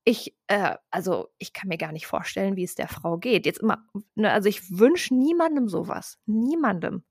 Ich 0.06 0.36
äh, 0.48 0.76
also 0.90 1.30
ich 1.38 1.54
kann 1.54 1.70
mir 1.70 1.78
gar 1.78 1.92
nicht 1.92 2.08
vorstellen, 2.08 2.56
wie 2.56 2.64
es 2.64 2.74
der 2.74 2.88
Frau 2.88 3.18
geht. 3.20 3.46
Jetzt 3.46 3.60
immer 3.62 3.86
ne, 4.16 4.32
also 4.32 4.50
ich 4.50 4.80
wünsche 4.80 5.14
niemandem 5.14 5.68
sowas, 5.70 6.18
niemandem. 6.26 7.04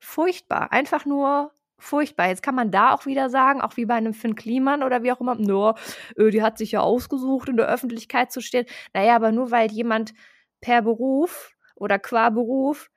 Furchtbar, 0.00 0.72
einfach 0.72 1.06
nur 1.06 1.52
furchtbar. 1.80 2.28
Jetzt 2.28 2.42
kann 2.42 2.54
man 2.54 2.70
da 2.70 2.92
auch 2.92 3.06
wieder 3.06 3.30
sagen, 3.30 3.60
auch 3.60 3.76
wie 3.76 3.86
bei 3.86 3.94
einem 3.94 4.14
Finn 4.14 4.34
Kliman 4.34 4.82
oder 4.82 5.02
wie 5.02 5.12
auch 5.12 5.20
immer, 5.20 5.34
nur, 5.34 5.74
äh, 6.16 6.30
die 6.30 6.42
hat 6.42 6.58
sich 6.58 6.72
ja 6.72 6.80
ausgesucht, 6.80 7.48
in 7.48 7.56
der 7.56 7.68
Öffentlichkeit 7.68 8.32
zu 8.32 8.40
stehen. 8.40 8.66
Naja, 8.94 9.16
aber 9.16 9.32
nur 9.32 9.50
weil 9.50 9.70
jemand 9.70 10.14
per 10.60 10.82
Beruf 10.82 11.56
oder 11.74 11.98
qua 11.98 12.30
Beruf 12.30 12.90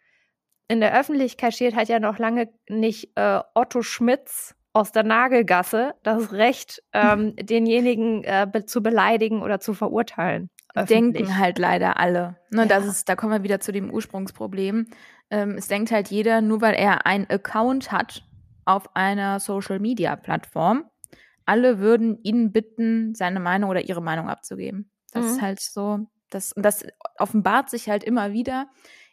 in 0.68 0.80
der 0.80 0.98
Öffentlichkeit 0.98 1.54
steht, 1.54 1.76
hat 1.76 1.90
ja 1.90 2.00
noch 2.00 2.18
lange 2.18 2.50
nicht 2.70 3.12
äh, 3.16 3.40
Otto 3.54 3.82
Schmitz 3.82 4.56
aus 4.74 4.92
der 4.92 5.04
Nagelgasse 5.04 5.94
das 6.04 6.34
Recht, 6.34 6.84
ähm, 6.94 7.36
denjenigen 7.40 8.24
äh, 8.24 8.48
be 8.52 8.66
zu 8.66 8.82
beleidigen 8.82 9.42
oder 9.42 9.60
zu 9.60 9.74
verurteilen. 9.74 10.50
Denken 10.76 11.38
halt 11.38 11.60
leider 11.60 11.98
alle. 11.98 12.38
Ne, 12.50 12.62
ja. 12.62 12.66
das 12.66 12.88
ist, 12.88 13.08
da 13.08 13.16
kommen 13.16 13.32
wir 13.32 13.44
wieder 13.44 13.60
zu 13.60 13.72
dem 13.72 13.92
Ursprungsproblem. 13.92 14.88
Ähm, 15.30 15.52
es 15.52 15.68
denkt 15.68 15.92
halt 15.92 16.10
jeder, 16.10 16.42
nur 16.42 16.62
weil 16.62 16.74
er 16.74 17.06
einen 17.06 17.30
Account 17.30 17.92
hat, 17.92 18.24
auf 18.66 18.96
einer 18.96 19.40
Social-Media-Plattform. 19.40 20.86
Alle 21.46 21.80
würden 21.80 22.18
ihn 22.24 22.52
bitten, 22.52 23.16
seine 23.16 23.40
Meinung 23.40 23.70
oder 23.70 23.82
ihre 23.82 24.02
Meinung 24.02 24.30
abzugeben. 24.30 24.92
Das 25.12 25.26
mhm. 25.26 25.32
ist 25.32 25.42
halt 25.42 25.60
so, 25.60 26.08
das, 26.30 26.54
und 26.54 26.64
das 26.64 26.86
offenbart 27.18 27.70
sich 27.70 27.90
halt 27.90 28.04
immer 28.04 28.32
wieder, 28.34 28.68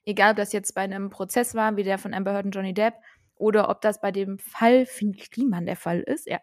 egal 0.04 0.32
ob 0.32 0.36
das 0.36 0.52
jetzt 0.52 0.74
bei 0.74 0.82
einem 0.82 1.10
Prozess 1.10 1.54
war, 1.54 1.76
wie 1.76 1.82
der 1.82 1.98
von 1.98 2.14
Amber 2.14 2.32
Heard 2.32 2.46
und 2.46 2.52
Johnny 2.52 2.74
Depp, 2.74 2.94
oder 3.34 3.70
ob 3.70 3.80
das 3.80 4.00
bei 4.00 4.12
dem 4.12 4.38
Fall 4.38 4.86
Finn 4.86 5.16
Kliman 5.16 5.66
der 5.66 5.76
Fall 5.76 6.00
ist. 6.00 6.26
Ja, 6.26 6.40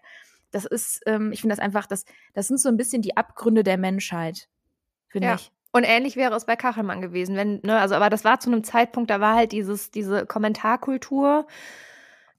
das 0.51 0.65
ist, 0.65 1.01
ähm, 1.05 1.31
ich 1.31 1.41
finde 1.41 1.55
das 1.55 1.63
einfach, 1.63 1.85
das, 1.85 2.05
das 2.33 2.47
sind 2.47 2.59
so 2.59 2.69
ein 2.69 2.77
bisschen 2.77 3.01
die 3.01 3.15
Abgründe 3.15 3.63
der 3.63 3.77
Menschheit, 3.77 4.49
finde 5.07 5.27
ja. 5.29 5.35
ich. 5.35 5.51
Und 5.71 5.83
ähnlich 5.83 6.15
wäre 6.15 6.33
es 6.35 6.45
bei 6.45 6.55
Kachelmann 6.55 7.01
gewesen, 7.01 7.35
wenn, 7.35 7.59
ne, 7.63 7.79
also, 7.79 7.95
aber 7.95 8.09
das 8.09 8.23
war 8.23 8.39
zu 8.39 8.49
einem 8.49 8.63
Zeitpunkt, 8.63 9.11
da 9.11 9.19
war 9.19 9.35
halt 9.35 9.51
dieses, 9.51 9.91
diese 9.91 10.25
Kommentarkultur, 10.25 11.45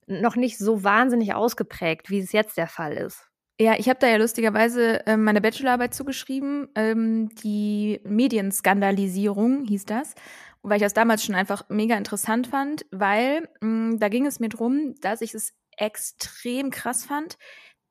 noch 0.08 0.36
nicht 0.36 0.58
so 0.58 0.84
wahnsinnig 0.84 1.34
ausgeprägt, 1.34 2.10
wie 2.10 2.20
es 2.20 2.32
jetzt 2.32 2.56
der 2.56 2.66
Fall 2.66 2.94
ist. 2.94 3.28
Ja, 3.60 3.74
ich 3.76 3.88
habe 3.88 3.98
da 3.98 4.06
ja 4.06 4.16
lustigerweise 4.16 5.04
äh, 5.06 5.16
meine 5.16 5.40
Bachelorarbeit 5.40 5.92
zugeschrieben. 5.92 6.68
Ähm, 6.76 7.28
die 7.42 8.00
Medienskandalisierung 8.04 9.64
hieß 9.64 9.84
das, 9.84 10.14
weil 10.62 10.76
ich 10.76 10.82
das 10.82 10.94
damals 10.94 11.24
schon 11.24 11.34
einfach 11.34 11.68
mega 11.68 11.96
interessant 11.96 12.46
fand, 12.46 12.86
weil 12.92 13.48
mh, 13.60 13.94
mm, 13.94 13.98
da 13.98 14.08
ging 14.08 14.26
es 14.26 14.38
mir 14.38 14.48
drum, 14.48 14.94
dass 15.00 15.22
ich 15.22 15.34
es 15.34 15.54
extrem 15.76 16.70
krass 16.70 17.04
fand, 17.04 17.36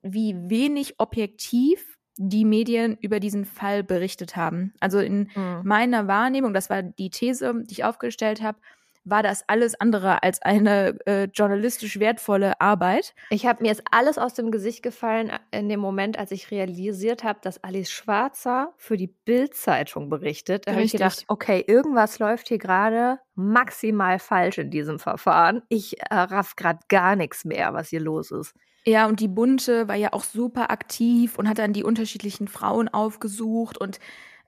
wie 0.01 0.36
wenig 0.49 0.95
objektiv 0.99 1.97
die 2.17 2.45
Medien 2.45 2.97
über 3.01 3.19
diesen 3.19 3.45
Fall 3.45 3.84
berichtet 3.84 4.36
haben. 4.36 4.73
Also 4.80 4.99
in 4.99 5.30
mhm. 5.36 5.62
meiner 5.63 6.08
Wahrnehmung, 6.08 6.53
das 6.53 6.69
war 6.69 6.82
die 6.82 7.10
These, 7.10 7.63
die 7.65 7.73
ich 7.73 7.84
aufgestellt 7.84 8.41
habe, 8.41 8.60
war 9.09 9.23
das 9.23 9.47
alles 9.47 9.79
andere 9.79 10.23
als 10.23 10.41
eine 10.41 10.97
äh, 11.05 11.23
journalistisch 11.25 11.99
wertvolle 11.99 12.59
Arbeit. 12.59 13.13
Ich 13.29 13.45
habe 13.45 13.63
mir 13.63 13.69
jetzt 13.69 13.83
alles 13.91 14.17
aus 14.17 14.33
dem 14.33 14.51
Gesicht 14.51 14.83
gefallen 14.83 15.29
äh, 15.29 15.59
in 15.59 15.69
dem 15.69 15.79
Moment, 15.79 16.19
als 16.19 16.31
ich 16.31 16.51
realisiert 16.51 17.23
habe, 17.23 17.39
dass 17.41 17.63
Alice 17.63 17.89
Schwarzer 17.89 18.73
für 18.77 18.97
die 18.97 19.07
Bild-Zeitung 19.07 20.09
berichtet. 20.09 20.67
Da 20.67 20.73
habe 20.73 20.83
ich 20.83 20.91
gedacht, 20.91 21.23
okay, 21.27 21.63
irgendwas 21.65 22.19
läuft 22.19 22.47
hier 22.49 22.57
gerade 22.57 23.19
maximal 23.35 24.19
falsch 24.19 24.57
in 24.57 24.71
diesem 24.71 24.99
Verfahren. 24.99 25.61
Ich 25.69 25.99
äh, 26.01 26.15
raff 26.15 26.55
gerade 26.55 26.79
gar 26.89 27.15
nichts 27.15 27.45
mehr, 27.45 27.73
was 27.73 27.89
hier 27.89 28.01
los 28.01 28.31
ist. 28.31 28.53
Ja, 28.85 29.05
und 29.07 29.19
die 29.19 29.27
Bunte 29.27 29.87
war 29.89 29.95
ja 29.95 30.13
auch 30.13 30.23
super 30.23 30.71
aktiv 30.71 31.37
und 31.37 31.49
hat 31.49 31.59
dann 31.59 31.73
die 31.73 31.83
unterschiedlichen 31.83 32.47
Frauen 32.47 32.87
aufgesucht 32.87 33.77
und 33.77 33.99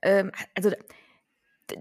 ähm, 0.02 0.32
also 0.54 0.70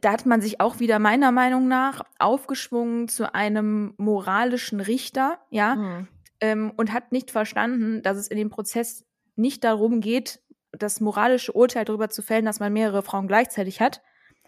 da 0.01 0.11
hat 0.11 0.25
man 0.25 0.41
sich 0.41 0.59
auch 0.61 0.79
wieder 0.79 0.99
meiner 0.99 1.31
Meinung 1.31 1.67
nach 1.67 2.03
aufgeschwungen 2.19 3.07
zu 3.07 3.33
einem 3.33 3.93
moralischen 3.97 4.79
Richter, 4.79 5.39
ja, 5.49 5.75
mhm. 5.75 6.07
ähm, 6.41 6.73
und 6.77 6.93
hat 6.93 7.11
nicht 7.11 7.31
verstanden, 7.31 8.01
dass 8.01 8.17
es 8.17 8.27
in 8.27 8.37
dem 8.37 8.49
Prozess 8.49 9.05
nicht 9.35 9.63
darum 9.63 10.01
geht, 10.01 10.41
das 10.71 11.01
moralische 11.01 11.53
Urteil 11.53 11.85
darüber 11.85 12.09
zu 12.09 12.21
fällen, 12.21 12.45
dass 12.45 12.59
man 12.59 12.73
mehrere 12.73 13.01
Frauen 13.01 13.27
gleichzeitig 13.27 13.81
hat, 13.81 14.01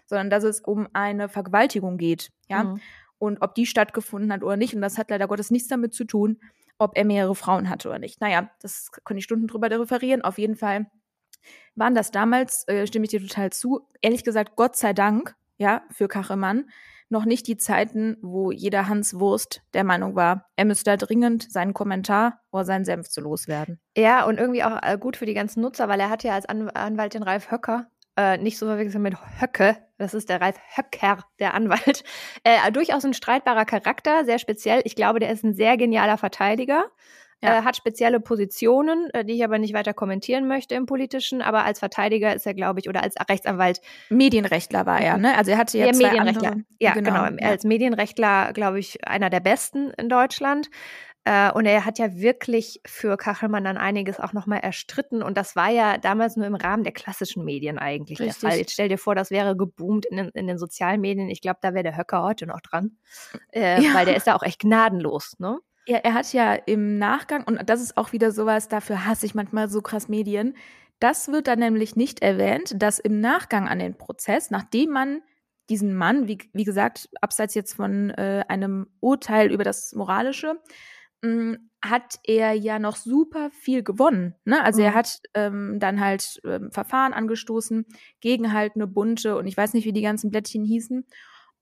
sondern 0.06 0.30
dass 0.30 0.44
es 0.44 0.60
um 0.60 0.88
eine 0.92 1.28
Vergewaltigung 1.28 1.98
geht, 1.98 2.30
ja, 2.48 2.64
mhm. 2.64 2.80
und 3.18 3.42
ob 3.42 3.54
die 3.54 3.66
stattgefunden 3.66 4.32
hat 4.32 4.42
oder 4.42 4.56
nicht. 4.56 4.74
Und 4.74 4.82
das 4.82 4.98
hat 4.98 5.10
leider 5.10 5.28
Gottes 5.28 5.50
nichts 5.50 5.68
damit 5.68 5.94
zu 5.94 6.04
tun, 6.04 6.38
ob 6.78 6.96
er 6.96 7.04
mehrere 7.04 7.34
Frauen 7.34 7.68
hatte 7.68 7.88
oder 7.88 7.98
nicht. 7.98 8.20
Naja, 8.20 8.50
das 8.60 8.90
können 9.04 9.18
ich 9.18 9.24
Stunden 9.24 9.46
drüber 9.46 9.70
referieren. 9.70 10.22
Auf 10.22 10.38
jeden 10.38 10.56
Fall 10.56 10.86
waren 11.74 11.94
das 11.94 12.10
damals, 12.10 12.66
äh, 12.68 12.86
stimme 12.86 13.04
ich 13.04 13.10
dir 13.10 13.20
total 13.20 13.50
zu, 13.50 13.88
ehrlich 14.00 14.24
gesagt, 14.24 14.56
Gott 14.56 14.76
sei 14.76 14.92
Dank, 14.92 15.34
ja, 15.58 15.82
für 15.90 16.08
Kachemann, 16.08 16.66
noch 17.12 17.24
nicht 17.26 17.46
die 17.46 17.58
Zeiten, 17.58 18.16
wo 18.22 18.50
jeder 18.50 18.88
Hans 18.88 19.20
Wurst 19.20 19.62
der 19.74 19.84
Meinung 19.84 20.16
war, 20.16 20.46
er 20.56 20.64
müsste 20.64 20.90
da 20.90 20.96
dringend 20.96 21.50
seinen 21.52 21.74
Kommentar 21.74 22.40
oder 22.50 22.64
seinen 22.64 22.84
Senf 22.84 23.08
zu 23.08 23.20
loswerden. 23.20 23.78
Ja, 23.96 24.24
und 24.24 24.38
irgendwie 24.38 24.64
auch 24.64 24.82
äh, 24.82 24.96
gut 24.98 25.16
für 25.16 25.26
die 25.26 25.34
ganzen 25.34 25.60
Nutzer, 25.60 25.88
weil 25.88 26.00
er 26.00 26.10
hat 26.10 26.24
ja 26.24 26.34
als 26.34 26.46
An 26.46 26.70
Anwalt 26.70 27.14
den 27.14 27.22
Ralf 27.22 27.50
Höcker, 27.50 27.86
äh, 28.16 28.38
nicht 28.38 28.58
so 28.58 28.66
verwechseln 28.66 29.02
mit 29.02 29.16
Höcke, 29.40 29.76
das 29.98 30.14
ist 30.14 30.30
der 30.30 30.40
Ralf 30.40 30.58
Höcker, 30.74 31.24
der 31.38 31.54
Anwalt, 31.54 32.02
äh, 32.44 32.72
durchaus 32.72 33.04
ein 33.04 33.14
streitbarer 33.14 33.66
Charakter, 33.66 34.24
sehr 34.24 34.38
speziell. 34.38 34.80
Ich 34.84 34.96
glaube, 34.96 35.20
der 35.20 35.30
ist 35.30 35.44
ein 35.44 35.54
sehr 35.54 35.76
genialer 35.76 36.16
Verteidiger 36.16 36.90
ja. 37.42 37.58
äh, 37.58 37.62
hat 37.62 37.76
spezielle 37.76 38.20
Positionen, 38.20 39.10
äh, 39.10 39.24
die 39.24 39.34
ich 39.34 39.44
aber 39.44 39.58
nicht 39.58 39.74
weiter 39.74 39.92
kommentieren 39.92 40.46
möchte 40.46 40.74
im 40.74 40.86
Politischen, 40.86 41.42
aber 41.42 41.64
als 41.64 41.80
Verteidiger 41.80 42.34
ist 42.34 42.46
er, 42.46 42.54
glaube 42.54 42.80
ich, 42.80 42.88
oder 42.88 43.02
als 43.02 43.16
Rechtsanwalt. 43.28 43.80
Medienrechtler 44.10 44.86
war 44.86 45.00
er, 45.00 45.18
ne? 45.18 45.36
Also 45.36 45.50
er 45.50 45.58
hatte 45.58 45.78
ja, 45.78 45.86
ja 45.86 45.92
Medienrechtler. 45.92 46.52
Andere, 46.52 46.64
ja, 46.78 46.92
genau. 46.94 47.26
genau. 47.26 47.46
Als 47.48 47.64
Medienrechtler, 47.64 48.52
glaube 48.52 48.78
ich, 48.78 49.06
einer 49.06 49.30
der 49.30 49.40
besten 49.40 49.90
in 49.98 50.08
Deutschland. 50.08 50.70
Uh, 51.28 51.56
und 51.56 51.66
er 51.66 51.84
hat 51.84 52.00
ja 52.00 52.16
wirklich 52.16 52.80
für 52.84 53.16
Kachelmann 53.16 53.62
dann 53.62 53.76
einiges 53.76 54.18
auch 54.18 54.32
nochmal 54.32 54.58
erstritten. 54.58 55.22
Und 55.22 55.36
das 55.36 55.54
war 55.54 55.70
ja 55.70 55.96
damals 55.96 56.34
nur 56.34 56.48
im 56.48 56.56
Rahmen 56.56 56.82
der 56.82 56.92
klassischen 56.92 57.44
Medien 57.44 57.78
eigentlich 57.78 58.18
Richtig. 58.18 58.40
der 58.40 58.50
Fall. 58.50 58.58
Jetzt 58.58 58.72
stell 58.72 58.88
dir 58.88 58.98
vor, 58.98 59.14
das 59.14 59.30
wäre 59.30 59.56
geboomt 59.56 60.04
in 60.04 60.16
den, 60.16 60.28
in 60.30 60.48
den 60.48 60.58
sozialen 60.58 61.00
Medien. 61.00 61.30
Ich 61.30 61.40
glaube, 61.40 61.60
da 61.62 61.74
wäre 61.74 61.84
der 61.84 61.96
Höcker 61.96 62.24
heute 62.24 62.48
noch 62.48 62.60
dran. 62.60 62.96
Äh, 63.52 63.80
ja. 63.80 63.94
Weil 63.94 64.06
der 64.06 64.16
ist 64.16 64.26
da 64.26 64.34
auch 64.34 64.42
echt 64.42 64.58
gnadenlos, 64.62 65.36
ne? 65.38 65.60
Ja, 65.86 65.98
er 65.98 66.14
hat 66.14 66.32
ja 66.32 66.54
im 66.54 66.98
Nachgang, 66.98 67.44
und 67.44 67.58
das 67.68 67.80
ist 67.80 67.96
auch 67.96 68.12
wieder 68.12 68.30
sowas, 68.30 68.68
dafür 68.68 69.04
hasse 69.04 69.26
ich 69.26 69.34
manchmal 69.34 69.68
so 69.68 69.82
krass 69.82 70.08
Medien, 70.08 70.54
das 71.00 71.28
wird 71.28 71.48
dann 71.48 71.58
nämlich 71.58 71.96
nicht 71.96 72.22
erwähnt, 72.22 72.80
dass 72.80 73.00
im 73.00 73.20
Nachgang 73.20 73.68
an 73.68 73.80
den 73.80 73.98
Prozess, 73.98 74.50
nachdem 74.50 74.90
man 74.90 75.22
diesen 75.68 75.94
Mann, 75.94 76.28
wie, 76.28 76.38
wie 76.52 76.64
gesagt, 76.64 77.08
abseits 77.20 77.54
jetzt 77.54 77.74
von 77.74 78.10
äh, 78.10 78.44
einem 78.46 78.86
Urteil 79.00 79.50
über 79.50 79.64
das 79.64 79.92
Moralische, 79.94 80.60
mh, 81.22 81.30
hm, 81.30 81.70
hat 81.84 82.20
er 82.22 82.52
ja 82.52 82.78
noch 82.78 82.94
super 82.94 83.50
viel 83.50 83.82
gewonnen. 83.82 84.36
Ne? 84.44 84.62
Also 84.62 84.80
mhm. 84.80 84.86
er 84.86 84.94
hat 84.94 85.20
ähm, 85.34 85.78
dann 85.80 85.98
halt 85.98 86.40
ähm, 86.44 86.70
Verfahren 86.70 87.12
angestoßen 87.12 87.86
gegen 88.20 88.52
halt 88.52 88.76
eine 88.76 88.86
bunte 88.86 89.36
und 89.36 89.48
ich 89.48 89.56
weiß 89.56 89.74
nicht, 89.74 89.84
wie 89.84 89.92
die 89.92 90.02
ganzen 90.02 90.30
Blättchen 90.30 90.64
hießen 90.64 91.04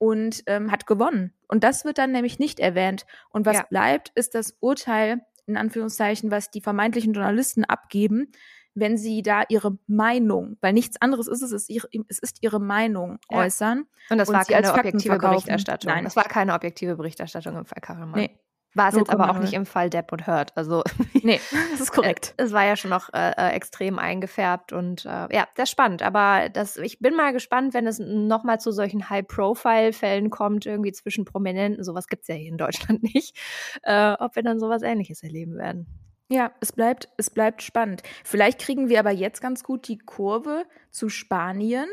und 0.01 0.41
ähm, 0.47 0.71
hat 0.71 0.87
gewonnen. 0.87 1.31
Und 1.47 1.63
das 1.63 1.85
wird 1.85 1.99
dann 1.99 2.11
nämlich 2.11 2.39
nicht 2.39 2.59
erwähnt. 2.59 3.05
Und 3.29 3.45
was 3.45 3.57
ja. 3.57 3.65
bleibt, 3.69 4.11
ist 4.15 4.33
das 4.33 4.57
Urteil, 4.59 5.21
in 5.45 5.57
Anführungszeichen, 5.57 6.31
was 6.31 6.49
die 6.49 6.59
vermeintlichen 6.59 7.13
Journalisten 7.13 7.65
abgeben, 7.65 8.31
wenn 8.73 8.97
sie 8.97 9.21
da 9.21 9.43
ihre 9.47 9.77
Meinung, 9.85 10.57
weil 10.59 10.73
nichts 10.73 10.99
anderes 10.99 11.27
ist 11.27 11.43
es, 11.43 11.51
es 11.51 11.63
ist 11.63 11.69
ihre, 11.69 11.87
es 12.07 12.17
ist 12.17 12.37
ihre 12.41 12.59
Meinung 12.59 13.19
ja. 13.29 13.41
äußern. 13.41 13.85
Und 14.09 14.17
das 14.17 14.27
und 14.27 14.35
war 14.35 14.45
keine 14.45 14.73
objektive 14.73 15.19
Berichterstattung. 15.19 15.91
Nein, 15.91 16.03
das 16.03 16.15
war 16.15 16.23
keine 16.23 16.55
objektive 16.55 16.95
Berichterstattung 16.95 17.55
im 17.55 17.65
Fall 17.65 17.81
Karaman. 17.81 18.21
Nee. 18.21 18.39
War 18.73 18.89
es 18.89 18.95
jetzt 18.95 19.09
aber 19.09 19.29
auch 19.29 19.39
nicht 19.39 19.53
im 19.53 19.65
Fall 19.65 19.89
Depp 19.89 20.11
und 20.13 20.27
Hurt. 20.27 20.55
Also 20.55 20.83
nee, 21.23 21.39
das 21.71 21.81
ist 21.81 21.91
korrekt. 21.91 22.33
es 22.37 22.53
war 22.53 22.65
ja 22.65 22.77
schon 22.77 22.89
noch 22.89 23.13
äh, 23.13 23.31
äh, 23.31 23.49
extrem 23.51 23.99
eingefärbt 23.99 24.71
und 24.71 25.05
äh, 25.05 25.27
ja, 25.33 25.47
das 25.55 25.63
ist 25.63 25.71
spannend. 25.71 26.01
Aber 26.03 26.49
das, 26.49 26.77
ich 26.77 26.99
bin 26.99 27.15
mal 27.15 27.33
gespannt, 27.33 27.73
wenn 27.73 27.85
es 27.85 27.99
nochmal 27.99 28.59
zu 28.59 28.71
solchen 28.71 29.09
High-Profile-Fällen 29.09 30.29
kommt, 30.29 30.65
irgendwie 30.65 30.93
zwischen 30.93 31.25
Prominenten. 31.25 31.83
Sowas 31.83 32.07
gibt 32.07 32.23
es 32.23 32.27
ja 32.29 32.35
hier 32.35 32.49
in 32.49 32.57
Deutschland 32.57 33.03
nicht. 33.13 33.37
Äh, 33.83 34.13
ob 34.19 34.35
wir 34.35 34.43
dann 34.43 34.59
sowas 34.59 34.83
ähnliches 34.83 35.21
erleben 35.23 35.57
werden. 35.57 35.87
Ja, 36.29 36.53
es 36.61 36.71
bleibt, 36.71 37.09
es 37.17 37.29
bleibt 37.29 37.61
spannend. 37.61 38.03
Vielleicht 38.23 38.61
kriegen 38.61 38.87
wir 38.87 38.99
aber 38.99 39.11
jetzt 39.11 39.41
ganz 39.41 39.63
gut 39.63 39.89
die 39.89 39.97
Kurve 39.97 40.63
zu 40.89 41.09
Spanien, 41.09 41.87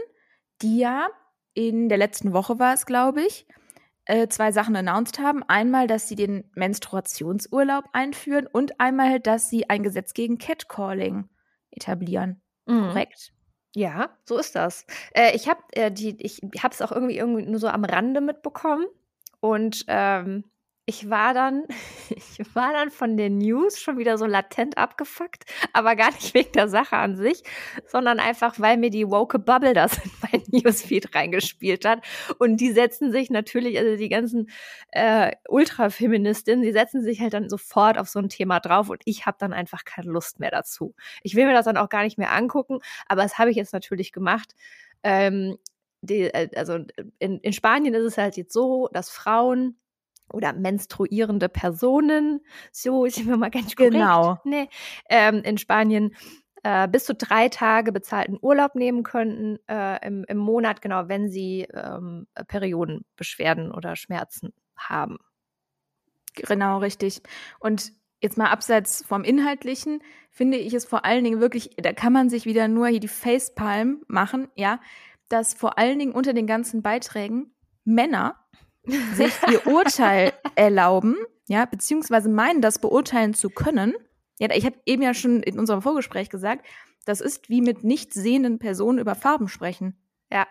die 0.62 0.78
ja 0.78 1.08
in 1.54 1.88
der 1.88 1.98
letzten 1.98 2.32
Woche 2.32 2.60
war 2.60 2.72
es, 2.72 2.86
glaube 2.86 3.22
ich, 3.22 3.48
äh, 4.08 4.26
zwei 4.28 4.52
Sachen 4.52 4.74
announced 4.74 5.18
haben. 5.18 5.42
Einmal, 5.44 5.86
dass 5.86 6.08
sie 6.08 6.16
den 6.16 6.50
Menstruationsurlaub 6.54 7.84
einführen 7.92 8.46
und 8.46 8.80
einmal, 8.80 9.20
dass 9.20 9.50
sie 9.50 9.68
ein 9.68 9.82
Gesetz 9.82 10.14
gegen 10.14 10.38
Catcalling 10.38 11.28
etablieren. 11.70 12.40
Mhm. 12.66 12.88
Korrekt? 12.88 13.32
Ja, 13.74 14.16
so 14.24 14.38
ist 14.38 14.56
das. 14.56 14.86
Äh, 15.12 15.36
ich 15.36 15.48
habe 15.48 15.60
äh, 15.72 15.92
ich 16.18 16.40
habe 16.62 16.72
es 16.72 16.82
auch 16.82 16.90
irgendwie, 16.90 17.18
irgendwie 17.18 17.46
nur 17.46 17.60
so 17.60 17.68
am 17.68 17.84
Rande 17.84 18.20
mitbekommen 18.20 18.86
und 19.40 19.84
ähm, 19.88 20.44
ich 20.88 21.10
war 21.10 21.34
dann, 21.34 21.64
ich 22.08 22.54
war 22.54 22.72
dann 22.72 22.90
von 22.90 23.18
den 23.18 23.36
News 23.36 23.78
schon 23.78 23.98
wieder 23.98 24.16
so 24.16 24.24
latent 24.24 24.78
abgefuckt, 24.78 25.44
aber 25.74 25.94
gar 25.96 26.10
nicht 26.12 26.32
wegen 26.32 26.52
der 26.52 26.68
Sache 26.68 26.96
an 26.96 27.14
sich, 27.14 27.42
sondern 27.86 28.18
einfach, 28.18 28.58
weil 28.58 28.78
mir 28.78 28.88
die 28.88 29.06
woke 29.06 29.38
Bubble 29.38 29.74
das 29.74 29.98
in 29.98 30.10
mein 30.22 30.42
Newsfeed 30.50 31.14
reingespielt 31.14 31.84
hat. 31.84 32.02
Und 32.38 32.56
die 32.56 32.72
setzen 32.72 33.12
sich 33.12 33.28
natürlich, 33.28 33.78
also 33.78 33.96
die 33.96 34.08
ganzen 34.08 34.48
äh, 34.90 35.32
Ultrafeministinnen, 35.46 36.64
die 36.64 36.72
setzen 36.72 37.02
sich 37.02 37.20
halt 37.20 37.34
dann 37.34 37.50
sofort 37.50 37.98
auf 37.98 38.08
so 38.08 38.18
ein 38.18 38.30
Thema 38.30 38.58
drauf 38.58 38.88
und 38.88 39.02
ich 39.04 39.26
habe 39.26 39.36
dann 39.38 39.52
einfach 39.52 39.84
keine 39.84 40.10
Lust 40.10 40.40
mehr 40.40 40.50
dazu. 40.50 40.94
Ich 41.22 41.34
will 41.34 41.44
mir 41.44 41.52
das 41.52 41.66
dann 41.66 41.76
auch 41.76 41.90
gar 41.90 42.02
nicht 42.02 42.16
mehr 42.16 42.32
angucken, 42.32 42.78
aber 43.08 43.22
das 43.22 43.36
habe 43.36 43.50
ich 43.50 43.58
jetzt 43.58 43.74
natürlich 43.74 44.10
gemacht. 44.10 44.54
Ähm, 45.02 45.58
die, 46.00 46.22
äh, 46.22 46.48
also 46.56 46.78
in, 47.18 47.40
in 47.40 47.52
Spanien 47.52 47.92
ist 47.92 48.04
es 48.04 48.16
halt 48.16 48.38
jetzt 48.38 48.54
so, 48.54 48.88
dass 48.90 49.10
Frauen 49.10 49.76
oder 50.32 50.52
menstruierende 50.52 51.48
Personen, 51.48 52.40
so 52.72 53.06
sind 53.08 53.28
wir 53.28 53.36
mal 53.36 53.50
ganz 53.50 53.74
korrekt, 53.74 53.94
genau. 53.94 54.38
ne, 54.44 54.68
ähm, 55.08 55.42
in 55.42 55.58
Spanien 55.58 56.14
äh, 56.62 56.88
bis 56.88 57.04
zu 57.04 57.14
drei 57.14 57.48
Tage 57.48 57.92
bezahlten 57.92 58.38
Urlaub 58.40 58.74
nehmen 58.74 59.02
könnten 59.02 59.58
äh, 59.68 60.04
im, 60.06 60.24
im 60.24 60.38
Monat, 60.38 60.82
genau, 60.82 61.08
wenn 61.08 61.30
sie 61.30 61.68
ähm, 61.72 62.26
Periodenbeschwerden 62.48 63.70
oder 63.72 63.96
Schmerzen 63.96 64.52
haben. 64.76 65.18
Genau, 66.34 66.78
richtig. 66.78 67.22
Und 67.58 67.92
jetzt 68.20 68.38
mal 68.38 68.50
abseits 68.50 69.04
vom 69.06 69.24
Inhaltlichen, 69.24 70.02
finde 70.30 70.58
ich 70.58 70.74
es 70.74 70.84
vor 70.84 71.04
allen 71.04 71.24
Dingen 71.24 71.40
wirklich, 71.40 71.70
da 71.76 71.92
kann 71.92 72.12
man 72.12 72.28
sich 72.28 72.44
wieder 72.44 72.68
nur 72.68 72.88
hier 72.88 73.00
die 73.00 73.08
Facepalm 73.08 74.02
machen, 74.08 74.48
ja, 74.54 74.80
dass 75.28 75.54
vor 75.54 75.78
allen 75.78 75.98
Dingen 75.98 76.12
unter 76.12 76.32
den 76.32 76.46
ganzen 76.46 76.82
Beiträgen 76.82 77.54
Männer 77.84 78.36
sich 78.84 79.32
ihr 79.50 79.66
Urteil 79.66 80.32
erlauben, 80.54 81.16
ja, 81.48 81.64
beziehungsweise 81.64 82.28
meinen, 82.28 82.60
das 82.60 82.78
beurteilen 82.78 83.34
zu 83.34 83.50
können. 83.50 83.94
Ja, 84.38 84.48
ich 84.54 84.64
habe 84.64 84.76
eben 84.86 85.02
ja 85.02 85.14
schon 85.14 85.42
in 85.42 85.58
unserem 85.58 85.82
Vorgespräch 85.82 86.30
gesagt, 86.30 86.64
das 87.04 87.20
ist 87.20 87.48
wie 87.48 87.60
mit 87.60 87.84
nicht 87.84 88.12
sehenden 88.12 88.58
Personen 88.58 88.98
über 88.98 89.14
Farben 89.14 89.48
sprechen. 89.48 89.96
Ja. 90.30 90.46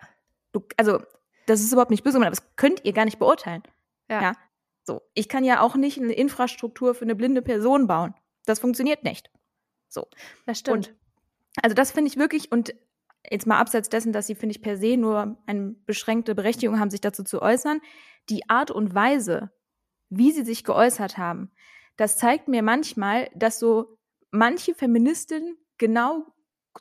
Du, 0.52 0.66
also, 0.76 1.00
das 1.46 1.60
ist 1.60 1.72
überhaupt 1.72 1.90
nicht 1.90 2.04
böse, 2.04 2.16
aber 2.16 2.28
das 2.28 2.56
könnt 2.56 2.84
ihr 2.84 2.92
gar 2.92 3.04
nicht 3.04 3.18
beurteilen. 3.18 3.62
Ja. 4.10 4.22
ja. 4.22 4.32
So. 4.84 5.02
Ich 5.14 5.28
kann 5.28 5.44
ja 5.44 5.60
auch 5.60 5.76
nicht 5.76 5.98
eine 5.98 6.12
Infrastruktur 6.12 6.94
für 6.94 7.04
eine 7.04 7.14
blinde 7.14 7.42
Person 7.42 7.86
bauen. 7.86 8.14
Das 8.44 8.58
funktioniert 8.58 9.04
nicht. 9.04 9.30
So. 9.88 10.08
Das 10.46 10.58
stimmt. 10.58 10.88
Und, 10.88 10.96
also, 11.62 11.74
das 11.74 11.92
finde 11.92 12.08
ich 12.08 12.16
wirklich, 12.16 12.50
und 12.50 12.74
jetzt 13.28 13.46
mal 13.46 13.58
abseits 13.58 13.88
dessen, 13.88 14.12
dass 14.12 14.26
sie, 14.26 14.34
finde 14.34 14.54
ich, 14.54 14.62
per 14.62 14.76
se 14.76 14.96
nur 14.96 15.36
eine 15.46 15.74
beschränkte 15.86 16.34
Berechtigung 16.34 16.78
haben, 16.78 16.90
sich 16.90 17.00
dazu 17.00 17.24
zu 17.24 17.42
äußern, 17.42 17.80
die 18.28 18.48
Art 18.48 18.70
und 18.70 18.94
Weise, 18.94 19.50
wie 20.10 20.32
sie 20.32 20.44
sich 20.44 20.64
geäußert 20.64 21.18
haben, 21.18 21.50
das 21.96 22.16
zeigt 22.16 22.48
mir 22.48 22.62
manchmal, 22.62 23.28
dass 23.34 23.58
so 23.58 23.98
manche 24.30 24.74
Feministinnen 24.74 25.56
genau 25.78 26.26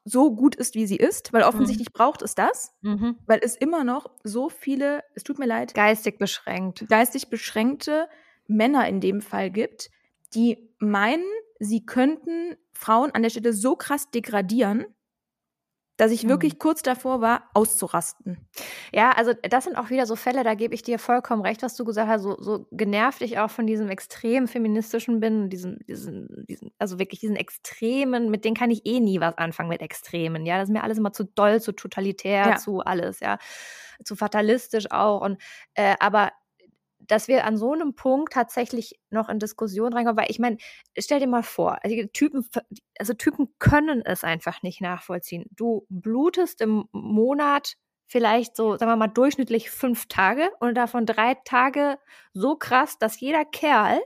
so 0.06 0.36
gut 0.36 0.56
ist, 0.56 0.76
wie 0.76 0.86
sie 0.86 0.98
ist, 0.98 1.34
weil 1.34 1.44
offensichtlich 1.44 1.90
mhm. 1.90 1.94
braucht 1.94 2.22
es 2.22 2.36
das, 2.36 2.74
mhm. 2.82 3.18
weil 3.26 3.40
es 3.42 3.56
immer 3.56 3.84
noch 3.84 4.12
so 4.24 4.50
viele, 4.50 5.04
es 5.16 5.24
tut 5.24 5.40
mir 5.40 5.48
leid, 5.48 5.74
geistig 5.74 6.20
beschränkt, 6.20 6.88
geistig 6.88 7.30
beschränkte 7.30 8.08
Männer 8.48 8.88
in 8.88 9.02
dem 9.02 9.22
Fall 9.22 9.50
gibt, 9.50 9.90
die 10.34 10.70
meinen, 10.78 11.26
sie 11.60 11.86
könnten 11.86 12.56
Frauen 12.74 13.12
an 13.12 13.24
der 13.24 13.30
Stelle 13.30 13.54
so 13.54 13.76
krass 13.76 14.12
degradieren, 14.12 14.86
dass 15.98 16.12
ich 16.12 16.28
wirklich 16.28 16.54
mhm. 16.54 16.60
kurz 16.60 16.84
davor 16.84 17.22
war, 17.22 17.50
auszurasten. 17.54 18.48
Ja, 18.94 19.12
also 19.12 19.34
das 19.34 19.64
sind 19.64 19.78
auch 19.78 19.90
wieder 19.90 20.06
so 20.06 20.16
Fälle, 20.16 20.44
da 20.44 20.54
gebe 20.54 20.76
ich 20.76 20.84
dir 20.84 21.00
vollkommen 21.00 21.42
recht, 21.42 21.64
was 21.64 21.76
du 21.76 21.86
gesagt 21.86 22.08
hast, 22.08 22.22
so, 22.22 22.38
so 22.40 22.68
genervt 22.72 23.22
ich 23.22 23.40
auch 23.40 23.50
von 23.50 23.66
diesem 23.66 23.90
extrem 23.90 24.48
feministischen 24.48 25.20
bin, 25.20 25.50
diesen, 25.50 25.80
diesen, 25.88 26.46
diesen, 26.48 26.72
also 26.78 27.00
wirklich 27.00 27.20
diesen 27.20 27.36
Extremen, 27.36 28.30
mit 28.30 28.46
denen 28.46 28.56
kann 28.56 28.72
ich 28.72 28.86
eh 28.86 29.00
nie 29.00 29.20
was 29.20 29.38
anfangen 29.38 29.70
mit 29.70 29.82
Extremen, 29.82 30.46
ja, 30.46 30.58
das 30.58 30.70
ist 30.70 30.74
mir 30.74 30.84
alles 30.84 31.00
immer 31.00 31.14
zu 31.14 31.24
doll, 31.24 31.62
zu 31.62 31.72
totalitär, 31.72 32.48
ja. 32.48 32.56
zu 32.58 32.82
alles, 32.82 33.20
ja, 33.20 33.40
zu 34.04 34.16
fatalistisch 34.16 34.92
auch 34.92 35.22
und, 35.22 35.42
äh, 35.74 35.96
aber 36.00 36.32
dass 37.08 37.28
wir 37.28 37.46
an 37.46 37.58
so 37.58 37.74
einem 37.74 37.96
Punkt 37.96 38.34
tatsächlich 38.34 39.00
noch 39.10 39.30
in 39.30 39.40
Diskussion 39.40 39.94
reinkommen, 39.94 40.18
weil 40.18 40.32
ich 40.32 40.40
meine, 40.40 40.58
stell 40.98 41.20
dir 41.20 41.28
mal 41.28 41.44
vor, 41.44 41.80
also 41.84 41.96
Typen, 42.14 42.48
also 43.00 43.14
Typen 43.14 43.50
können 43.60 44.02
es 44.06 44.24
einfach 44.24 44.62
nicht 44.64 44.82
nachvollziehen. 44.82 45.46
Du 45.52 45.86
blutest 45.90 46.62
im 46.62 46.88
Monat 46.92 47.76
vielleicht 48.08 48.56
so, 48.56 48.78
sagen 48.78 48.92
wir 48.92 48.96
mal, 48.96 49.08
durchschnittlich 49.08 49.70
fünf 49.70 50.08
Tage 50.08 50.50
und 50.60 50.76
davon 50.76 51.06
drei 51.06 51.36
Tage 51.46 52.00
so 52.34 52.56
krass, 52.56 52.98
dass 52.98 53.20
jeder 53.20 53.46
Kerl 53.46 54.00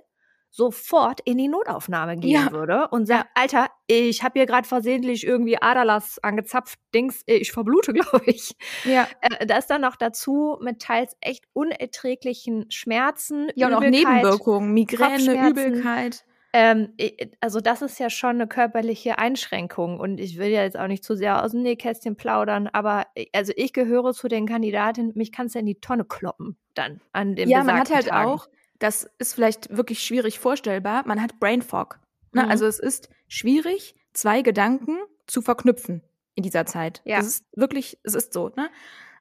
sofort 0.51 1.21
in 1.21 1.37
die 1.37 1.47
Notaufnahme 1.47 2.17
gehen 2.17 2.31
ja. 2.31 2.51
würde 2.51 2.89
und 2.89 3.05
sagt, 3.07 3.29
Alter, 3.35 3.67
ich 3.87 4.21
habe 4.21 4.37
hier 4.37 4.45
gerade 4.45 4.67
versehentlich 4.67 5.25
irgendwie 5.25 5.57
Aderlass 5.61 6.19
angezapft, 6.21 6.77
Dings, 6.93 7.23
äh, 7.25 7.35
ich 7.35 7.53
verblute, 7.53 7.93
glaube 7.93 8.23
ich. 8.25 8.55
Ja. 8.83 9.07
Äh, 9.21 9.47
das 9.47 9.67
dann 9.67 9.81
noch 9.81 9.95
dazu 9.95 10.57
mit 10.61 10.81
teils 10.81 11.15
echt 11.21 11.45
unerträglichen 11.53 12.69
Schmerzen, 12.69 13.49
ja 13.55 13.67
und 13.67 13.75
auch 13.75 13.81
Nebenwirkungen, 13.81 14.73
Migräne, 14.73 15.49
Übelkeit. 15.49 16.25
Ähm, 16.53 16.93
also 17.39 17.61
das 17.61 17.81
ist 17.81 17.97
ja 17.97 18.09
schon 18.09 18.31
eine 18.31 18.47
körperliche 18.47 19.17
Einschränkung 19.17 20.01
und 20.01 20.19
ich 20.19 20.37
will 20.37 20.49
ja 20.49 20.63
jetzt 20.63 20.77
auch 20.77 20.87
nicht 20.87 21.03
zu 21.05 21.15
sehr 21.15 21.41
aus 21.45 21.51
dem 21.51 21.61
Nähkästchen 21.61 22.17
plaudern, 22.17 22.67
aber 22.67 23.07
äh, 23.15 23.27
also 23.31 23.53
ich 23.55 23.71
gehöre 23.71 24.13
zu 24.13 24.27
den 24.27 24.47
Kandidaten, 24.47 25.13
mich 25.15 25.31
kannst 25.31 25.55
du 25.55 25.59
in 25.59 25.65
die 25.65 25.79
Tonne 25.79 26.03
kloppen 26.03 26.57
dann 26.73 26.99
an 27.13 27.35
dem 27.35 27.49
Ja, 27.49 27.63
man 27.63 27.79
hat 27.79 27.93
halt 27.93 28.07
Tagen. 28.07 28.27
auch 28.27 28.47
das 28.81 29.07
ist 29.19 29.35
vielleicht 29.35 29.75
wirklich 29.75 30.03
schwierig 30.03 30.39
vorstellbar. 30.39 31.03
Man 31.05 31.21
hat 31.21 31.39
Brain 31.39 31.61
Fog. 31.61 31.99
Ne? 32.31 32.43
Mhm. 32.43 32.49
Also 32.49 32.65
es 32.65 32.79
ist 32.79 33.09
schwierig, 33.27 33.95
zwei 34.13 34.41
Gedanken 34.41 34.97
zu 35.27 35.41
verknüpfen 35.41 36.01
in 36.33 36.43
dieser 36.43 36.65
Zeit. 36.65 37.01
Ja. 37.05 37.17
Das 37.17 37.27
ist 37.27 37.45
wirklich, 37.55 37.99
es 38.03 38.15
ist 38.15 38.33
so. 38.33 38.49
Ne? 38.55 38.69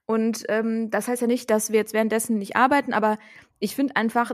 Und 0.06 0.44
ähm, 0.48 0.90
das 0.90 1.08
heißt 1.08 1.20
ja 1.20 1.28
nicht, 1.28 1.50
dass 1.50 1.70
wir 1.70 1.78
jetzt 1.78 1.92
währenddessen 1.92 2.38
nicht 2.38 2.56
arbeiten, 2.56 2.94
aber 2.94 3.18
ich 3.58 3.76
finde 3.76 3.96
einfach, 3.96 4.32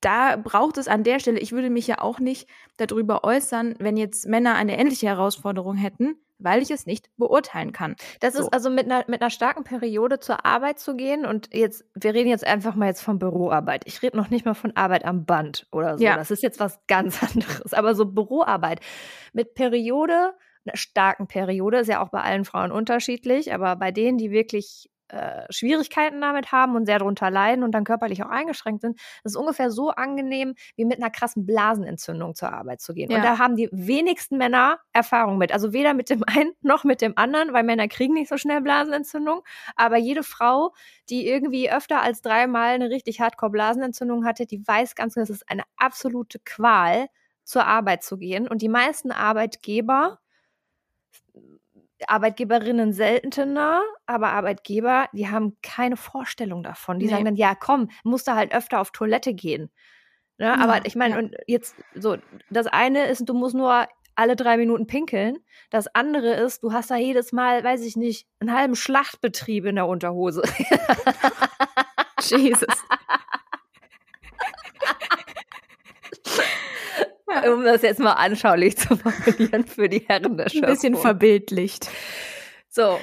da 0.00 0.36
braucht 0.36 0.78
es 0.78 0.86
an 0.86 1.02
der 1.02 1.18
Stelle, 1.18 1.40
ich 1.40 1.50
würde 1.50 1.68
mich 1.68 1.88
ja 1.88 2.00
auch 2.00 2.20
nicht 2.20 2.48
darüber 2.76 3.24
äußern, 3.24 3.74
wenn 3.80 3.96
jetzt 3.96 4.26
Männer 4.26 4.54
eine 4.54 4.78
ähnliche 4.78 5.08
Herausforderung 5.08 5.74
hätten, 5.76 6.16
weil 6.42 6.62
ich 6.62 6.70
es 6.70 6.86
nicht 6.86 7.10
beurteilen 7.16 7.72
kann. 7.72 7.96
Das 8.20 8.34
so. 8.34 8.42
ist 8.42 8.52
also 8.52 8.70
mit 8.70 8.86
einer, 8.86 9.04
mit 9.08 9.20
einer 9.20 9.30
starken 9.30 9.64
Periode 9.64 10.20
zur 10.20 10.44
Arbeit 10.44 10.78
zu 10.78 10.96
gehen 10.96 11.26
und 11.26 11.54
jetzt, 11.54 11.84
wir 11.94 12.14
reden 12.14 12.28
jetzt 12.28 12.46
einfach 12.46 12.74
mal 12.74 12.86
jetzt 12.86 13.02
von 13.02 13.18
Büroarbeit. 13.18 13.82
Ich 13.86 14.02
rede 14.02 14.16
noch 14.16 14.30
nicht 14.30 14.44
mal 14.44 14.54
von 14.54 14.76
Arbeit 14.76 15.04
am 15.04 15.24
Band 15.24 15.66
oder 15.72 15.98
so. 15.98 16.04
Ja. 16.04 16.16
Das 16.16 16.30
ist 16.30 16.42
jetzt 16.42 16.60
was 16.60 16.80
ganz 16.86 17.22
anderes. 17.34 17.74
Aber 17.74 17.94
so 17.94 18.06
Büroarbeit 18.06 18.80
mit 19.32 19.54
Periode, 19.54 20.34
einer 20.64 20.76
starken 20.76 21.26
Periode, 21.26 21.78
ist 21.78 21.88
ja 21.88 22.02
auch 22.02 22.10
bei 22.10 22.22
allen 22.22 22.44
Frauen 22.44 22.72
unterschiedlich, 22.72 23.52
aber 23.54 23.76
bei 23.76 23.92
denen, 23.92 24.18
die 24.18 24.30
wirklich 24.30 24.90
äh, 25.12 25.44
Schwierigkeiten 25.50 26.20
damit 26.20 26.52
haben 26.52 26.76
und 26.76 26.86
sehr 26.86 26.98
darunter 26.98 27.30
leiden 27.30 27.64
und 27.64 27.72
dann 27.72 27.84
körperlich 27.84 28.22
auch 28.22 28.28
eingeschränkt 28.28 28.82
sind, 28.82 28.98
das 29.22 29.32
ist 29.32 29.36
ungefähr 29.36 29.70
so 29.70 29.90
angenehm, 29.90 30.54
wie 30.76 30.84
mit 30.84 30.98
einer 30.98 31.10
krassen 31.10 31.46
Blasenentzündung 31.46 32.34
zur 32.34 32.52
Arbeit 32.52 32.80
zu 32.80 32.94
gehen. 32.94 33.10
Ja. 33.10 33.18
Und 33.18 33.24
da 33.24 33.38
haben 33.38 33.56
die 33.56 33.68
wenigsten 33.72 34.38
Männer 34.38 34.78
Erfahrung 34.92 35.38
mit. 35.38 35.52
Also 35.52 35.72
weder 35.72 35.94
mit 35.94 36.10
dem 36.10 36.22
einen 36.26 36.52
noch 36.62 36.84
mit 36.84 37.00
dem 37.00 37.16
anderen, 37.16 37.52
weil 37.52 37.64
Männer 37.64 37.88
kriegen 37.88 38.14
nicht 38.14 38.28
so 38.28 38.36
schnell 38.36 38.60
Blasenentzündung. 38.60 39.42
Aber 39.76 39.96
jede 39.96 40.22
Frau, 40.22 40.72
die 41.08 41.26
irgendwie 41.26 41.70
öfter 41.70 42.02
als 42.02 42.22
dreimal 42.22 42.74
eine 42.74 42.90
richtig 42.90 43.20
Hardcore-Blasenentzündung 43.20 44.24
hatte, 44.24 44.46
die 44.46 44.66
weiß 44.66 44.94
ganz 44.94 45.14
genau, 45.14 45.24
es 45.24 45.30
ist 45.30 45.50
eine 45.50 45.62
absolute 45.76 46.38
Qual, 46.44 47.08
zur 47.44 47.66
Arbeit 47.66 48.04
zu 48.04 48.16
gehen. 48.16 48.46
Und 48.46 48.62
die 48.62 48.68
meisten 48.68 49.10
Arbeitgeber 49.10 50.20
Arbeitgeberinnen 52.08 52.92
seltener, 52.92 53.82
aber 54.06 54.30
Arbeitgeber, 54.30 55.08
die 55.12 55.28
haben 55.28 55.56
keine 55.62 55.96
Vorstellung 55.96 56.62
davon. 56.62 56.98
Die 56.98 57.06
nee. 57.06 57.12
sagen 57.12 57.24
dann, 57.24 57.36
ja, 57.36 57.54
komm, 57.54 57.90
musst 58.04 58.28
du 58.28 58.34
halt 58.34 58.52
öfter 58.54 58.80
auf 58.80 58.90
Toilette 58.90 59.34
gehen. 59.34 59.70
Ne? 60.38 60.46
Ja, 60.46 60.54
aber 60.56 60.86
ich 60.86 60.96
meine, 60.96 61.14
ja. 61.14 61.18
und 61.20 61.36
jetzt 61.46 61.76
so, 61.94 62.16
das 62.48 62.66
eine 62.66 63.06
ist, 63.06 63.28
du 63.28 63.34
musst 63.34 63.54
nur 63.54 63.86
alle 64.14 64.36
drei 64.36 64.56
Minuten 64.56 64.86
pinkeln. 64.86 65.38
Das 65.70 65.86
andere 65.94 66.34
ist, 66.34 66.62
du 66.62 66.72
hast 66.72 66.90
da 66.90 66.96
jedes 66.96 67.32
Mal, 67.32 67.64
weiß 67.64 67.82
ich 67.84 67.96
nicht, 67.96 68.26
einen 68.40 68.54
halben 68.54 68.76
Schlachtbetrieb 68.76 69.64
in 69.64 69.76
der 69.76 69.86
Unterhose. 69.86 70.42
Jesus. 72.20 72.84
Um 77.52 77.64
das 77.64 77.82
jetzt 77.82 78.00
mal 78.00 78.12
anschaulich 78.12 78.76
zu 78.76 78.96
formulieren 78.96 79.66
für 79.66 79.88
die 79.88 80.04
Herren 80.06 80.36
der 80.36 80.48
Schöpfung. 80.48 80.64
Ein 80.64 80.74
bisschen 80.74 80.96
verbildlicht. 80.96 81.88
So. 82.68 82.98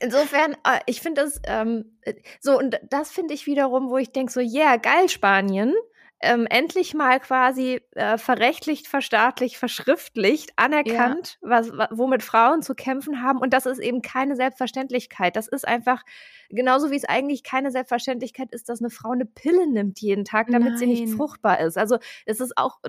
Insofern, 0.00 0.54
äh, 0.64 0.80
ich 0.86 1.00
finde 1.02 1.22
das 1.22 1.40
ähm, 1.46 1.98
so, 2.40 2.58
und 2.58 2.80
das 2.88 3.10
finde 3.10 3.34
ich 3.34 3.46
wiederum, 3.46 3.90
wo 3.90 3.98
ich 3.98 4.12
denke, 4.12 4.32
so, 4.32 4.40
yeah, 4.40 4.76
geil, 4.76 5.08
Spanien 5.08 5.74
ähm, 6.22 6.46
endlich 6.50 6.92
mal 6.94 7.18
quasi 7.18 7.80
äh, 7.92 8.18
verrechtlicht, 8.18 8.88
verstaatlicht, 8.88 9.56
verschriftlicht, 9.56 10.52
anerkannt, 10.56 11.38
ja. 11.42 11.48
was, 11.48 11.72
womit 11.90 12.22
Frauen 12.22 12.62
zu 12.62 12.74
kämpfen 12.74 13.22
haben. 13.22 13.38
Und 13.38 13.54
das 13.54 13.64
ist 13.64 13.78
eben 13.78 14.02
keine 14.02 14.36
Selbstverständlichkeit. 14.36 15.34
Das 15.34 15.48
ist 15.48 15.66
einfach 15.66 16.02
genauso 16.50 16.90
wie 16.90 16.96
es 16.96 17.06
eigentlich 17.06 17.42
keine 17.42 17.70
Selbstverständlichkeit 17.70 18.52
ist, 18.52 18.68
dass 18.68 18.80
eine 18.80 18.90
Frau 18.90 19.12
eine 19.12 19.24
Pille 19.24 19.66
nimmt 19.66 20.00
jeden 20.00 20.26
Tag, 20.26 20.48
damit 20.50 20.70
Nein. 20.70 20.78
sie 20.78 20.86
nicht 20.86 21.14
fruchtbar 21.14 21.60
ist. 21.60 21.78
Also 21.78 21.98
es 22.26 22.40
ist 22.40 22.58
auch, 22.58 22.80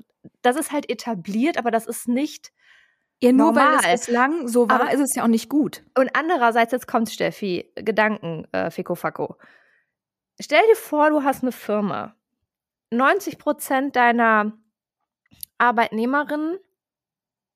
das 0.41 0.57
ist 0.57 0.73
halt 0.73 0.89
etabliert, 0.89 1.57
aber 1.57 1.71
das 1.71 1.85
ist 1.85 2.09
nicht 2.09 2.51
ja, 3.23 3.31
nur 3.31 3.53
Normal. 3.53 3.77
weil 3.83 3.93
es 3.93 4.05
bislang 4.05 4.47
so 4.47 4.67
war, 4.67 4.81
aber, 4.81 4.93
ist 4.93 4.99
es 4.99 5.15
ja 5.15 5.23
auch 5.23 5.27
nicht 5.27 5.47
gut. 5.47 5.83
Und 5.97 6.09
andererseits, 6.15 6.71
jetzt 6.71 6.87
kommt 6.87 7.09
Steffi, 7.09 7.71
Gedanken, 7.75 8.45
äh, 8.51 8.71
Fico 8.71 8.95
Facco. 8.95 9.37
Stell 10.41 10.65
dir 10.67 10.75
vor, 10.75 11.11
du 11.11 11.23
hast 11.23 11.43
eine 11.43 11.51
Firma 11.51 12.15
90 12.91 13.37
Prozent 13.37 13.95
deiner 13.95 14.53
Arbeitnehmerinnen 15.57 16.57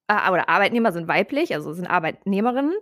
äh, 0.08 0.32
oder 0.32 0.50
Arbeitnehmer 0.50 0.92
sind 0.92 1.08
weiblich, 1.08 1.54
also 1.54 1.74
sind 1.74 1.88
Arbeitnehmerinnen. 1.88 2.74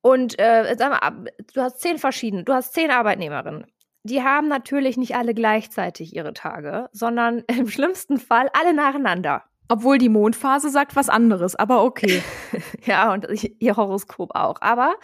Und 0.00 0.38
äh, 0.38 0.74
sag 0.78 0.90
mal, 0.90 1.32
du 1.52 1.60
hast 1.60 1.80
zehn 1.80 1.98
verschiedene, 1.98 2.44
du 2.44 2.52
hast 2.52 2.72
zehn 2.72 2.90
Arbeitnehmerinnen. 2.90 3.66
Die 4.04 4.22
haben 4.22 4.48
natürlich 4.48 4.96
nicht 4.96 5.16
alle 5.16 5.34
gleichzeitig 5.34 6.14
ihre 6.14 6.32
Tage, 6.32 6.88
sondern 6.92 7.40
im 7.48 7.68
schlimmsten 7.68 8.18
Fall 8.18 8.48
alle 8.52 8.72
nacheinander. 8.72 9.44
Obwohl 9.70 9.98
die 9.98 10.08
Mondphase 10.08 10.70
sagt 10.70 10.96
was 10.96 11.10
anderes, 11.10 11.54
aber 11.54 11.82
okay. 11.84 12.22
ja, 12.84 13.12
und 13.12 13.26
ihr 13.58 13.76
Horoskop 13.76 14.34
auch. 14.34 14.62
Aber 14.62 14.94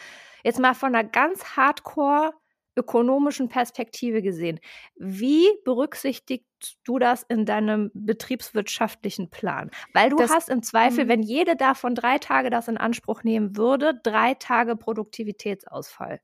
jetzt 0.42 0.58
mal 0.58 0.74
von 0.74 0.94
einer 0.94 1.06
ganz 1.06 1.56
hardcore 1.56 2.32
ökonomischen 2.76 3.48
Perspektive 3.48 4.22
gesehen. 4.22 4.60
Wie 4.96 5.46
berücksichtigst 5.64 6.78
du 6.84 6.98
das 6.98 7.22
in 7.22 7.46
deinem 7.46 7.90
betriebswirtschaftlichen 7.94 9.30
Plan? 9.30 9.70
Weil 9.92 10.10
du 10.10 10.16
das, 10.16 10.30
hast 10.30 10.48
im 10.48 10.62
Zweifel, 10.62 11.04
mhm. 11.04 11.08
wenn 11.08 11.22
jede 11.22 11.56
davon 11.56 11.94
drei 11.94 12.18
Tage 12.18 12.50
das 12.50 12.68
in 12.68 12.76
Anspruch 12.76 13.22
nehmen 13.22 13.56
würde, 13.56 14.00
drei 14.02 14.34
Tage 14.34 14.76
Produktivitätsausfall. 14.76 16.20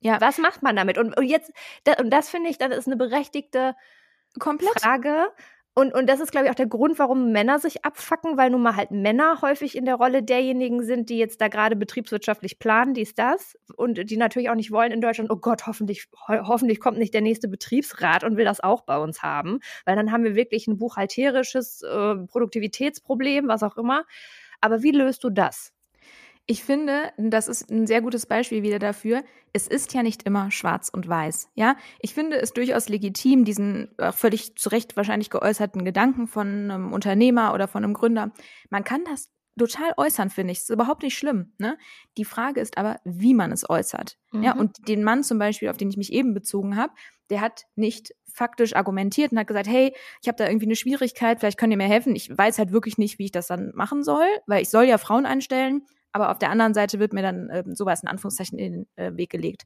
Ja. 0.00 0.20
Was 0.20 0.38
macht 0.38 0.62
man 0.62 0.74
damit? 0.74 0.98
Und, 0.98 1.14
jetzt, 1.22 1.52
und 1.98 2.10
das 2.10 2.28
finde 2.28 2.50
ich, 2.50 2.58
dann 2.58 2.72
ist 2.72 2.86
eine 2.86 2.96
berechtigte 2.96 3.74
Komplett. 4.38 4.80
Frage, 4.80 5.28
und, 5.74 5.94
und 5.94 6.06
das 6.06 6.20
ist, 6.20 6.32
glaube 6.32 6.46
ich, 6.46 6.50
auch 6.50 6.56
der 6.56 6.66
Grund, 6.66 6.98
warum 6.98 7.32
Männer 7.32 7.58
sich 7.58 7.82
abfacken, 7.82 8.36
weil 8.36 8.50
nun 8.50 8.60
mal 8.60 8.76
halt 8.76 8.90
Männer 8.90 9.40
häufig 9.40 9.74
in 9.74 9.86
der 9.86 9.94
Rolle 9.94 10.22
derjenigen 10.22 10.82
sind, 10.82 11.08
die 11.08 11.16
jetzt 11.16 11.40
da 11.40 11.48
gerade 11.48 11.76
betriebswirtschaftlich 11.76 12.58
planen, 12.58 12.92
dies, 12.92 13.14
das. 13.14 13.56
Und 13.76 14.10
die 14.10 14.16
natürlich 14.18 14.50
auch 14.50 14.54
nicht 14.54 14.70
wollen 14.70 14.92
in 14.92 15.00
Deutschland, 15.00 15.30
oh 15.30 15.36
Gott, 15.36 15.66
hoffentlich, 15.66 16.08
ho 16.28 16.46
hoffentlich 16.46 16.78
kommt 16.78 16.98
nicht 16.98 17.14
der 17.14 17.22
nächste 17.22 17.48
Betriebsrat 17.48 18.22
und 18.22 18.36
will 18.36 18.44
das 18.44 18.60
auch 18.60 18.82
bei 18.82 18.98
uns 18.98 19.22
haben. 19.22 19.60
Weil 19.86 19.96
dann 19.96 20.12
haben 20.12 20.24
wir 20.24 20.34
wirklich 20.34 20.66
ein 20.66 20.76
buchhalterisches 20.76 21.82
äh, 21.82 22.16
Produktivitätsproblem, 22.26 23.48
was 23.48 23.62
auch 23.62 23.78
immer. 23.78 24.04
Aber 24.60 24.82
wie 24.82 24.92
löst 24.92 25.24
du 25.24 25.30
das? 25.30 25.72
Ich 26.46 26.64
finde, 26.64 27.12
das 27.16 27.46
ist 27.46 27.70
ein 27.70 27.86
sehr 27.86 28.02
gutes 28.02 28.26
Beispiel 28.26 28.62
wieder 28.62 28.80
dafür. 28.80 29.22
Es 29.52 29.68
ist 29.68 29.94
ja 29.94 30.02
nicht 30.02 30.24
immer 30.24 30.50
schwarz 30.50 30.88
und 30.88 31.08
weiß. 31.08 31.50
Ja, 31.54 31.76
ich 32.00 32.14
finde 32.14 32.36
es 32.40 32.52
durchaus 32.52 32.88
legitim, 32.88 33.44
diesen 33.44 33.96
äh, 33.98 34.10
völlig 34.12 34.56
zu 34.56 34.68
Recht 34.68 34.96
wahrscheinlich 34.96 35.30
geäußerten 35.30 35.84
Gedanken 35.84 36.26
von 36.26 36.48
einem 36.48 36.92
Unternehmer 36.92 37.54
oder 37.54 37.68
von 37.68 37.84
einem 37.84 37.94
Gründer. 37.94 38.32
Man 38.70 38.82
kann 38.82 39.04
das 39.04 39.30
total 39.58 39.92
äußern, 39.96 40.30
finde 40.30 40.52
ich. 40.52 40.58
Ist 40.58 40.70
überhaupt 40.70 41.02
nicht 41.02 41.16
schlimm. 41.16 41.52
Ne? 41.58 41.78
Die 42.16 42.24
Frage 42.24 42.60
ist 42.60 42.78
aber, 42.78 42.98
wie 43.04 43.34
man 43.34 43.52
es 43.52 43.68
äußert. 43.68 44.18
Mhm. 44.32 44.42
Ja, 44.42 44.54
und 44.54 44.88
den 44.88 45.04
Mann 45.04 45.22
zum 45.22 45.38
Beispiel, 45.38 45.68
auf 45.68 45.76
den 45.76 45.90
ich 45.90 45.96
mich 45.96 46.12
eben 46.12 46.34
bezogen 46.34 46.76
habe, 46.76 46.92
der 47.30 47.40
hat 47.40 47.66
nicht 47.76 48.14
faktisch 48.32 48.74
argumentiert 48.74 49.30
und 49.30 49.38
hat 49.38 49.46
gesagt, 49.46 49.68
hey, 49.68 49.94
ich 50.22 50.28
habe 50.28 50.36
da 50.36 50.46
irgendwie 50.48 50.66
eine 50.66 50.76
Schwierigkeit, 50.76 51.38
vielleicht 51.38 51.58
könnt 51.58 51.70
ihr 51.70 51.76
mir 51.76 51.84
helfen. 51.84 52.16
Ich 52.16 52.36
weiß 52.36 52.58
halt 52.58 52.72
wirklich 52.72 52.98
nicht, 52.98 53.18
wie 53.18 53.26
ich 53.26 53.32
das 53.32 53.46
dann 53.46 53.72
machen 53.74 54.02
soll, 54.02 54.26
weil 54.46 54.62
ich 54.62 54.70
soll 54.70 54.84
ja 54.84 54.98
Frauen 54.98 55.26
einstellen, 55.26 55.86
aber 56.12 56.30
auf 56.30 56.38
der 56.38 56.50
anderen 56.50 56.74
Seite 56.74 56.98
wird 56.98 57.12
mir 57.12 57.22
dann 57.22 57.48
äh, 57.50 57.64
sowas 57.74 58.02
in 58.02 58.08
Anführungszeichen 58.08 58.58
in 58.58 58.72
den 58.72 58.86
äh, 58.96 59.16
Weg 59.16 59.30
gelegt. 59.30 59.64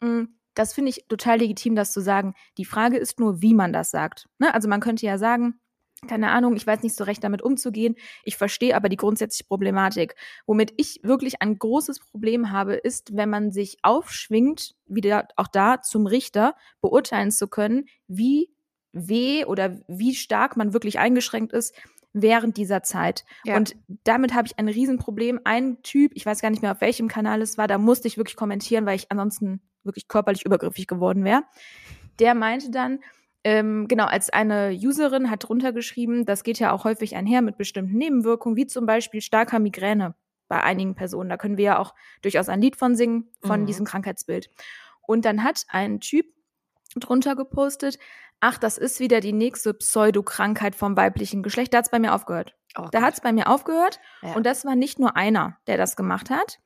Mhm 0.00 0.40
das 0.54 0.72
finde 0.72 0.90
ich 0.90 1.06
total 1.08 1.38
legitim, 1.38 1.74
das 1.74 1.92
zu 1.92 2.00
sagen. 2.00 2.34
Die 2.58 2.64
Frage 2.64 2.98
ist 2.98 3.20
nur, 3.20 3.40
wie 3.42 3.54
man 3.54 3.72
das 3.72 3.90
sagt. 3.90 4.28
Ne? 4.38 4.52
Also 4.52 4.68
man 4.68 4.80
könnte 4.80 5.06
ja 5.06 5.18
sagen, 5.18 5.60
keine 6.08 6.30
Ahnung, 6.30 6.56
ich 6.56 6.66
weiß 6.66 6.82
nicht 6.82 6.96
so 6.96 7.04
recht 7.04 7.22
damit 7.22 7.42
umzugehen. 7.42 7.94
Ich 8.24 8.36
verstehe 8.36 8.74
aber 8.74 8.88
die 8.88 8.96
grundsätzliche 8.96 9.44
Problematik. 9.44 10.14
Womit 10.46 10.72
ich 10.78 11.00
wirklich 11.02 11.42
ein 11.42 11.58
großes 11.58 12.00
Problem 12.00 12.50
habe, 12.50 12.74
ist, 12.74 13.16
wenn 13.16 13.28
man 13.28 13.52
sich 13.52 13.78
aufschwingt, 13.82 14.74
wieder 14.86 15.28
auch 15.36 15.48
da 15.48 15.82
zum 15.82 16.06
Richter 16.06 16.54
beurteilen 16.80 17.30
zu 17.30 17.48
können, 17.48 17.86
wie 18.08 18.50
weh 18.92 19.44
oder 19.44 19.78
wie 19.88 20.14
stark 20.14 20.56
man 20.56 20.72
wirklich 20.72 20.98
eingeschränkt 20.98 21.52
ist 21.52 21.74
während 22.12 22.56
dieser 22.56 22.82
Zeit. 22.82 23.24
Ja. 23.44 23.56
Und 23.56 23.76
damit 24.04 24.34
habe 24.34 24.46
ich 24.46 24.58
ein 24.58 24.68
Riesenproblem. 24.68 25.40
Ein 25.44 25.82
Typ, 25.82 26.12
ich 26.14 26.26
weiß 26.26 26.40
gar 26.40 26.50
nicht 26.50 26.62
mehr, 26.62 26.72
auf 26.72 26.80
welchem 26.80 27.08
Kanal 27.08 27.42
es 27.42 27.58
war, 27.58 27.68
da 27.68 27.78
musste 27.78 28.08
ich 28.08 28.16
wirklich 28.16 28.36
kommentieren, 28.36 28.86
weil 28.86 28.96
ich 28.96 29.10
ansonsten 29.10 29.60
wirklich 29.84 30.08
körperlich 30.08 30.44
übergriffig 30.44 30.86
geworden 30.86 31.24
wäre. 31.24 31.44
Der 32.18 32.34
meinte 32.34 32.70
dann, 32.70 33.00
ähm, 33.44 33.88
genau, 33.88 34.04
als 34.04 34.30
eine 34.30 34.72
Userin 34.72 35.30
hat 35.30 35.48
drunter 35.48 35.72
geschrieben, 35.72 36.26
das 36.26 36.44
geht 36.44 36.58
ja 36.58 36.72
auch 36.72 36.84
häufig 36.84 37.16
einher 37.16 37.40
mit 37.40 37.56
bestimmten 37.56 37.96
Nebenwirkungen, 37.96 38.56
wie 38.56 38.66
zum 38.66 38.84
Beispiel 38.84 39.22
starker 39.22 39.58
Migräne 39.58 40.14
bei 40.48 40.62
einigen 40.62 40.94
Personen. 40.94 41.30
Da 41.30 41.36
können 41.36 41.56
wir 41.56 41.64
ja 41.64 41.78
auch 41.78 41.94
durchaus 42.22 42.48
ein 42.48 42.60
Lied 42.60 42.76
von 42.76 42.96
singen, 42.96 43.30
von 43.42 43.62
mhm. 43.62 43.66
diesem 43.66 43.86
Krankheitsbild. 43.86 44.50
Und 45.06 45.24
dann 45.24 45.42
hat 45.42 45.64
ein 45.68 46.00
Typ 46.00 46.26
drunter 46.96 47.36
gepostet, 47.36 47.98
ach, 48.40 48.58
das 48.58 48.78
ist 48.78 49.00
wieder 49.00 49.20
die 49.20 49.32
nächste 49.32 49.74
Pseudokrankheit 49.74 50.74
vom 50.74 50.96
weiblichen 50.96 51.42
Geschlecht. 51.42 51.72
Da 51.72 51.78
hat 51.78 51.86
es 51.86 51.90
bei 51.90 51.98
mir 51.98 52.14
aufgehört. 52.14 52.56
Oh 52.78 52.86
da 52.90 53.02
hat 53.02 53.14
es 53.14 53.20
bei 53.20 53.32
mir 53.32 53.48
aufgehört. 53.48 54.00
Ja. 54.22 54.34
Und 54.34 54.46
das 54.46 54.64
war 54.64 54.76
nicht 54.76 54.98
nur 54.98 55.16
einer, 55.16 55.58
der 55.66 55.76
das 55.76 55.96
gemacht 55.96 56.30
hat, 56.30 56.58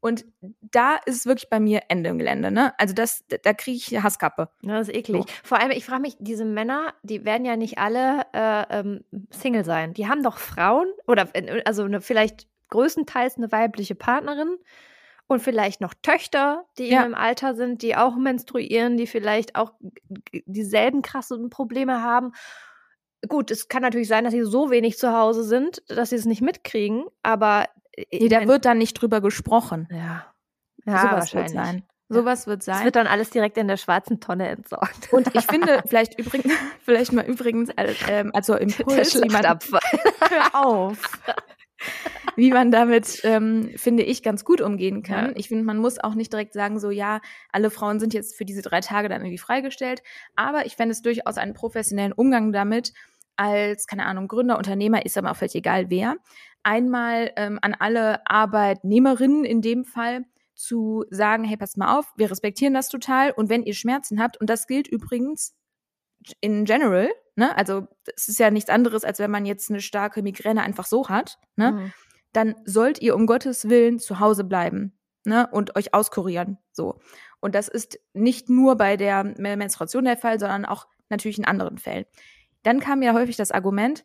und 0.00 0.24
da 0.62 0.96
ist 1.04 1.26
wirklich 1.26 1.50
bei 1.50 1.60
mir 1.60 1.82
Ende 1.88 2.08
im 2.08 2.18
Gelände, 2.18 2.50
ne? 2.50 2.72
Also 2.78 2.94
das, 2.94 3.22
da 3.42 3.52
kriege 3.52 3.76
ich 3.76 4.02
Hasskappe. 4.02 4.48
Das 4.62 4.88
ist 4.88 4.94
eklig. 4.94 5.24
So. 5.28 5.34
Vor 5.44 5.60
allem, 5.60 5.70
ich 5.72 5.84
frage 5.84 6.00
mich, 6.00 6.16
diese 6.18 6.46
Männer, 6.46 6.94
die 7.02 7.24
werden 7.26 7.44
ja 7.44 7.56
nicht 7.56 7.78
alle 7.78 8.22
äh, 8.32 8.80
ähm, 8.80 9.04
Single 9.30 9.64
sein. 9.64 9.92
Die 9.92 10.08
haben 10.08 10.22
doch 10.22 10.38
Frauen 10.38 10.86
oder 11.06 11.28
äh, 11.34 11.62
also 11.66 11.84
eine, 11.84 12.00
vielleicht 12.00 12.48
größtenteils 12.70 13.36
eine 13.36 13.52
weibliche 13.52 13.94
Partnerin 13.94 14.56
und 15.30 15.40
vielleicht 15.40 15.80
noch 15.80 15.94
Töchter, 15.94 16.64
die 16.76 16.88
ja. 16.88 17.04
im 17.04 17.14
Alter 17.14 17.54
sind, 17.54 17.82
die 17.82 17.94
auch 17.94 18.16
menstruieren, 18.16 18.96
die 18.96 19.06
vielleicht 19.06 19.54
auch 19.54 19.72
dieselben 20.44 21.02
krassen 21.02 21.50
Probleme 21.50 22.02
haben. 22.02 22.32
Gut, 23.28 23.52
es 23.52 23.68
kann 23.68 23.82
natürlich 23.82 24.08
sein, 24.08 24.24
dass 24.24 24.32
sie 24.32 24.42
so 24.42 24.70
wenig 24.70 24.98
zu 24.98 25.12
Hause 25.12 25.44
sind, 25.44 25.82
dass 25.86 26.10
sie 26.10 26.16
es 26.16 26.24
nicht 26.24 26.42
mitkriegen, 26.42 27.04
aber 27.22 27.66
Nee, 28.12 28.28
da 28.28 28.46
wird 28.46 28.64
dann 28.64 28.78
nicht 28.78 28.94
drüber 28.94 29.20
gesprochen. 29.20 29.88
Ja. 29.90 30.26
Ja, 30.86 31.02
Sowas 31.02 31.34
wird 31.34 31.50
sein. 31.50 31.82
Sowas 32.08 32.46
wird 32.48 32.62
sein. 32.64 32.78
Es 32.78 32.84
wird 32.84 32.96
dann 32.96 33.06
alles 33.06 33.30
direkt 33.30 33.56
in 33.56 33.68
der 33.68 33.76
schwarzen 33.76 34.18
Tonne 34.18 34.48
entsorgt. 34.48 35.12
Und 35.12 35.32
ich 35.34 35.46
finde, 35.46 35.82
vielleicht 35.86 36.18
übrigens, 36.18 36.52
vielleicht 36.84 37.12
mal 37.12 37.24
übrigens, 37.24 37.70
äh, 37.70 37.94
ähm, 38.08 38.30
also 38.34 38.56
Impuls, 38.56 39.14
man, 39.30 39.44
hör 40.28 40.54
auf. 40.54 40.98
Wie 42.36 42.50
man 42.50 42.70
damit, 42.70 43.20
ähm, 43.24 43.70
finde 43.76 44.02
ich, 44.02 44.22
ganz 44.22 44.44
gut 44.44 44.60
umgehen 44.60 45.02
kann. 45.02 45.26
Ja. 45.26 45.32
Ich 45.36 45.48
finde, 45.48 45.64
man 45.64 45.78
muss 45.78 45.98
auch 45.98 46.14
nicht 46.14 46.32
direkt 46.32 46.52
sagen, 46.52 46.78
so, 46.78 46.90
ja, 46.90 47.20
alle 47.52 47.70
Frauen 47.70 48.00
sind 48.00 48.14
jetzt 48.14 48.36
für 48.36 48.44
diese 48.44 48.62
drei 48.62 48.80
Tage 48.80 49.08
dann 49.08 49.20
irgendwie 49.20 49.38
freigestellt. 49.38 50.02
Aber 50.36 50.66
ich 50.66 50.76
fände 50.76 50.92
es 50.92 51.02
durchaus 51.02 51.36
einen 51.36 51.54
professionellen 51.54 52.12
Umgang 52.12 52.52
damit, 52.52 52.92
als, 53.36 53.86
keine 53.86 54.04
Ahnung, 54.04 54.28
Gründer, 54.28 54.58
Unternehmer, 54.58 55.04
ist 55.04 55.16
aber 55.16 55.30
auch 55.30 55.36
völlig 55.36 55.54
egal 55.54 55.88
wer, 55.88 56.16
einmal 56.62 57.32
ähm, 57.36 57.58
an 57.62 57.74
alle 57.78 58.26
Arbeitnehmerinnen 58.26 59.44
in 59.44 59.62
dem 59.62 59.84
Fall 59.84 60.24
zu 60.54 61.04
sagen, 61.08 61.44
hey, 61.44 61.56
passt 61.56 61.78
mal 61.78 61.98
auf, 61.98 62.12
wir 62.16 62.30
respektieren 62.30 62.74
das 62.74 62.90
total 62.90 63.30
und 63.30 63.48
wenn 63.48 63.62
ihr 63.62 63.72
Schmerzen 63.72 64.20
habt, 64.20 64.38
und 64.38 64.50
das 64.50 64.66
gilt 64.66 64.88
übrigens 64.88 65.54
in 66.40 66.64
general, 66.64 67.10
ne, 67.36 67.56
also 67.56 67.86
es 68.16 68.28
ist 68.28 68.38
ja 68.38 68.50
nichts 68.50 68.70
anderes, 68.70 69.04
als 69.04 69.18
wenn 69.18 69.30
man 69.30 69.46
jetzt 69.46 69.70
eine 69.70 69.80
starke 69.80 70.22
Migräne 70.22 70.62
einfach 70.62 70.86
so 70.86 71.08
hat, 71.08 71.38
ne, 71.56 71.72
mhm. 71.72 71.92
dann 72.32 72.54
sollt 72.64 73.00
ihr 73.00 73.14
um 73.14 73.26
Gottes 73.26 73.68
Willen 73.68 73.98
zu 73.98 74.20
Hause 74.20 74.44
bleiben, 74.44 74.92
ne, 75.24 75.48
und 75.50 75.76
euch 75.76 75.94
auskurieren, 75.94 76.58
so. 76.72 77.00
Und 77.40 77.54
das 77.54 77.68
ist 77.68 77.98
nicht 78.12 78.50
nur 78.50 78.76
bei 78.76 78.96
der 78.98 79.24
Menstruation 79.24 80.04
der 80.04 80.18
Fall, 80.18 80.38
sondern 80.38 80.66
auch 80.66 80.86
natürlich 81.08 81.38
in 81.38 81.46
anderen 81.46 81.78
Fällen. 81.78 82.04
Dann 82.62 82.80
kam 82.80 83.00
ja 83.00 83.14
häufig 83.14 83.36
das 83.36 83.50
Argument, 83.50 84.04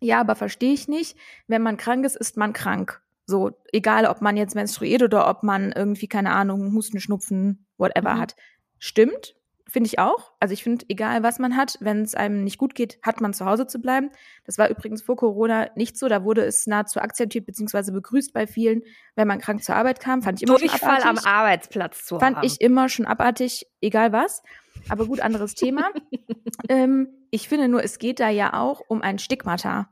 ja, 0.00 0.20
aber 0.20 0.34
verstehe 0.34 0.72
ich 0.72 0.88
nicht, 0.88 1.16
wenn 1.46 1.62
man 1.62 1.76
krank 1.76 2.04
ist, 2.04 2.16
ist 2.16 2.36
man 2.36 2.52
krank. 2.52 3.00
So, 3.26 3.52
egal 3.72 4.06
ob 4.06 4.20
man 4.20 4.36
jetzt 4.36 4.54
menstruiert 4.54 5.02
oder 5.02 5.28
ob 5.28 5.42
man 5.42 5.72
irgendwie, 5.72 6.08
keine 6.08 6.32
Ahnung, 6.32 6.72
Husten, 6.74 7.00
Schnupfen, 7.00 7.66
whatever 7.76 8.14
mhm. 8.14 8.18
hat. 8.18 8.36
Stimmt, 8.78 9.36
finde 9.76 9.88
ich 9.88 9.98
auch. 9.98 10.32
Also 10.40 10.54
ich 10.54 10.62
finde, 10.62 10.86
egal 10.88 11.22
was 11.22 11.38
man 11.38 11.54
hat, 11.54 11.76
wenn 11.80 12.00
es 12.00 12.14
einem 12.14 12.44
nicht 12.44 12.56
gut 12.56 12.74
geht, 12.74 12.98
hat 13.02 13.20
man 13.20 13.34
zu 13.34 13.44
Hause 13.44 13.66
zu 13.66 13.78
bleiben. 13.78 14.08
Das 14.46 14.56
war 14.56 14.70
übrigens 14.70 15.02
vor 15.02 15.16
Corona 15.16 15.68
nicht 15.76 15.98
so. 15.98 16.08
Da 16.08 16.24
wurde 16.24 16.46
es 16.46 16.66
nahezu 16.66 16.98
akzeptiert 16.98 17.44
bzw. 17.44 17.92
begrüßt 17.92 18.32
bei 18.32 18.46
vielen, 18.46 18.80
wenn 19.16 19.28
man 19.28 19.38
krank 19.38 19.62
zur 19.62 19.76
Arbeit 19.76 20.00
kam. 20.00 20.22
Fand 20.22 20.40
ich 20.40 20.48
immer 20.48 20.56
Durchfall 20.58 20.78
schon 20.78 21.10
abartig. 21.10 21.26
am 21.26 21.30
Arbeitsplatz 21.30 22.06
zu 22.06 22.18
Fand 22.18 22.36
haben. 22.36 22.46
ich 22.46 22.62
immer 22.62 22.88
schon 22.88 23.04
abartig, 23.04 23.66
egal 23.82 24.12
was. 24.12 24.42
Aber 24.88 25.04
gut, 25.04 25.20
anderes 25.20 25.52
Thema. 25.52 25.90
ähm, 26.70 27.08
ich 27.30 27.46
finde 27.46 27.68
nur, 27.68 27.84
es 27.84 27.98
geht 27.98 28.18
da 28.18 28.30
ja 28.30 28.54
auch 28.54 28.80
um 28.88 29.02
ein 29.02 29.18
Stigmata. 29.18 29.90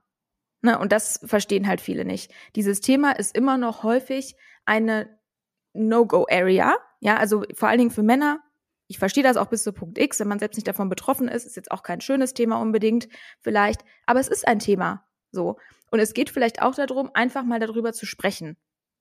Ne, 0.63 0.79
und 0.79 0.93
das 0.93 1.21
verstehen 1.27 1.69
halt 1.69 1.83
viele 1.83 2.07
nicht. 2.07 2.33
Dieses 2.57 2.81
Thema 2.81 3.13
ist 3.13 3.37
immer 3.37 3.59
noch 3.59 3.83
häufig 3.83 4.35
eine 4.65 5.19
No-Go-Area. 5.75 6.75
Ja, 7.01 7.19
also 7.19 7.45
vor 7.53 7.69
allen 7.69 7.81
Dingen 7.81 7.91
für 7.91 8.03
Männer. 8.03 8.41
Ich 8.87 8.99
verstehe 8.99 9.23
das 9.23 9.37
auch 9.37 9.47
bis 9.47 9.63
zu 9.63 9.73
Punkt 9.73 9.99
X, 9.99 10.21
wenn 10.21 10.29
man 10.29 10.39
selbst 10.39 10.57
nicht 10.57 10.69
davon 10.69 10.89
betroffen 10.89 11.29
ist, 11.29 11.47
ist 11.47 11.57
jetzt 11.57 11.71
auch 11.71 11.83
kein 11.83 12.01
schönes 12.01 12.35
Thema 12.35 12.61
unbedingt, 12.61 13.09
vielleicht. 13.41 13.83
Aber 14.07 14.21
es 14.21 14.29
ist 14.29 14.47
ein 14.47 14.59
Thema. 14.59 15.07
So. 15.31 15.59
Und 15.91 16.01
es 16.01 16.13
geht 16.15 16.31
vielleicht 16.31 16.63
auch 16.63 16.75
darum, 16.75 17.11
einfach 17.15 17.45
mal 17.45 17.61
darüber 17.61 17.93
zu 17.93 18.07
sprechen. 18.07 18.57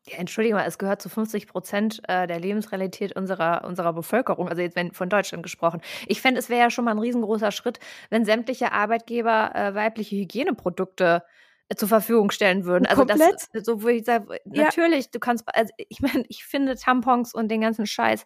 Ja, 0.05 0.17
Entschuldigung, 0.17 0.59
es 0.59 0.77
gehört 0.77 1.01
zu 1.01 1.07
50 1.07 1.47
Prozent 1.47 2.01
äh, 2.09 2.27
der 2.27 2.39
Lebensrealität 2.39 3.15
unserer, 3.15 3.63
unserer 3.63 3.93
Bevölkerung, 3.93 4.49
also 4.49 4.61
jetzt 4.61 4.75
wenn 4.75 4.91
von 4.91 5.07
Deutschland 5.07 5.43
gesprochen. 5.43 5.81
Ich 6.07 6.21
fände, 6.21 6.39
es 6.39 6.49
wäre 6.49 6.59
ja 6.59 6.69
schon 6.69 6.83
mal 6.83 6.91
ein 6.91 6.99
riesengroßer 6.99 7.51
Schritt, 7.51 7.79
wenn 8.09 8.25
sämtliche 8.25 8.73
Arbeitgeber 8.73 9.55
äh, 9.55 9.75
weibliche 9.75 10.17
Hygieneprodukte 10.17 11.23
äh, 11.69 11.75
zur 11.75 11.87
Verfügung 11.87 12.31
stellen 12.31 12.65
würden. 12.65 12.85
Also 12.85 13.05
Komplett? 13.05 13.47
das, 13.53 13.65
so 13.65 13.81
wo 13.81 13.87
ich 13.87 14.03
sage, 14.03 14.39
natürlich, 14.43 15.05
ja. 15.05 15.11
du 15.13 15.19
kannst, 15.19 15.45
also 15.55 15.71
ich 15.77 16.01
meine, 16.01 16.25
ich 16.27 16.43
finde 16.43 16.75
Tampons 16.75 17.33
und 17.33 17.47
den 17.47 17.61
ganzen 17.61 17.85
Scheiß 17.85 18.25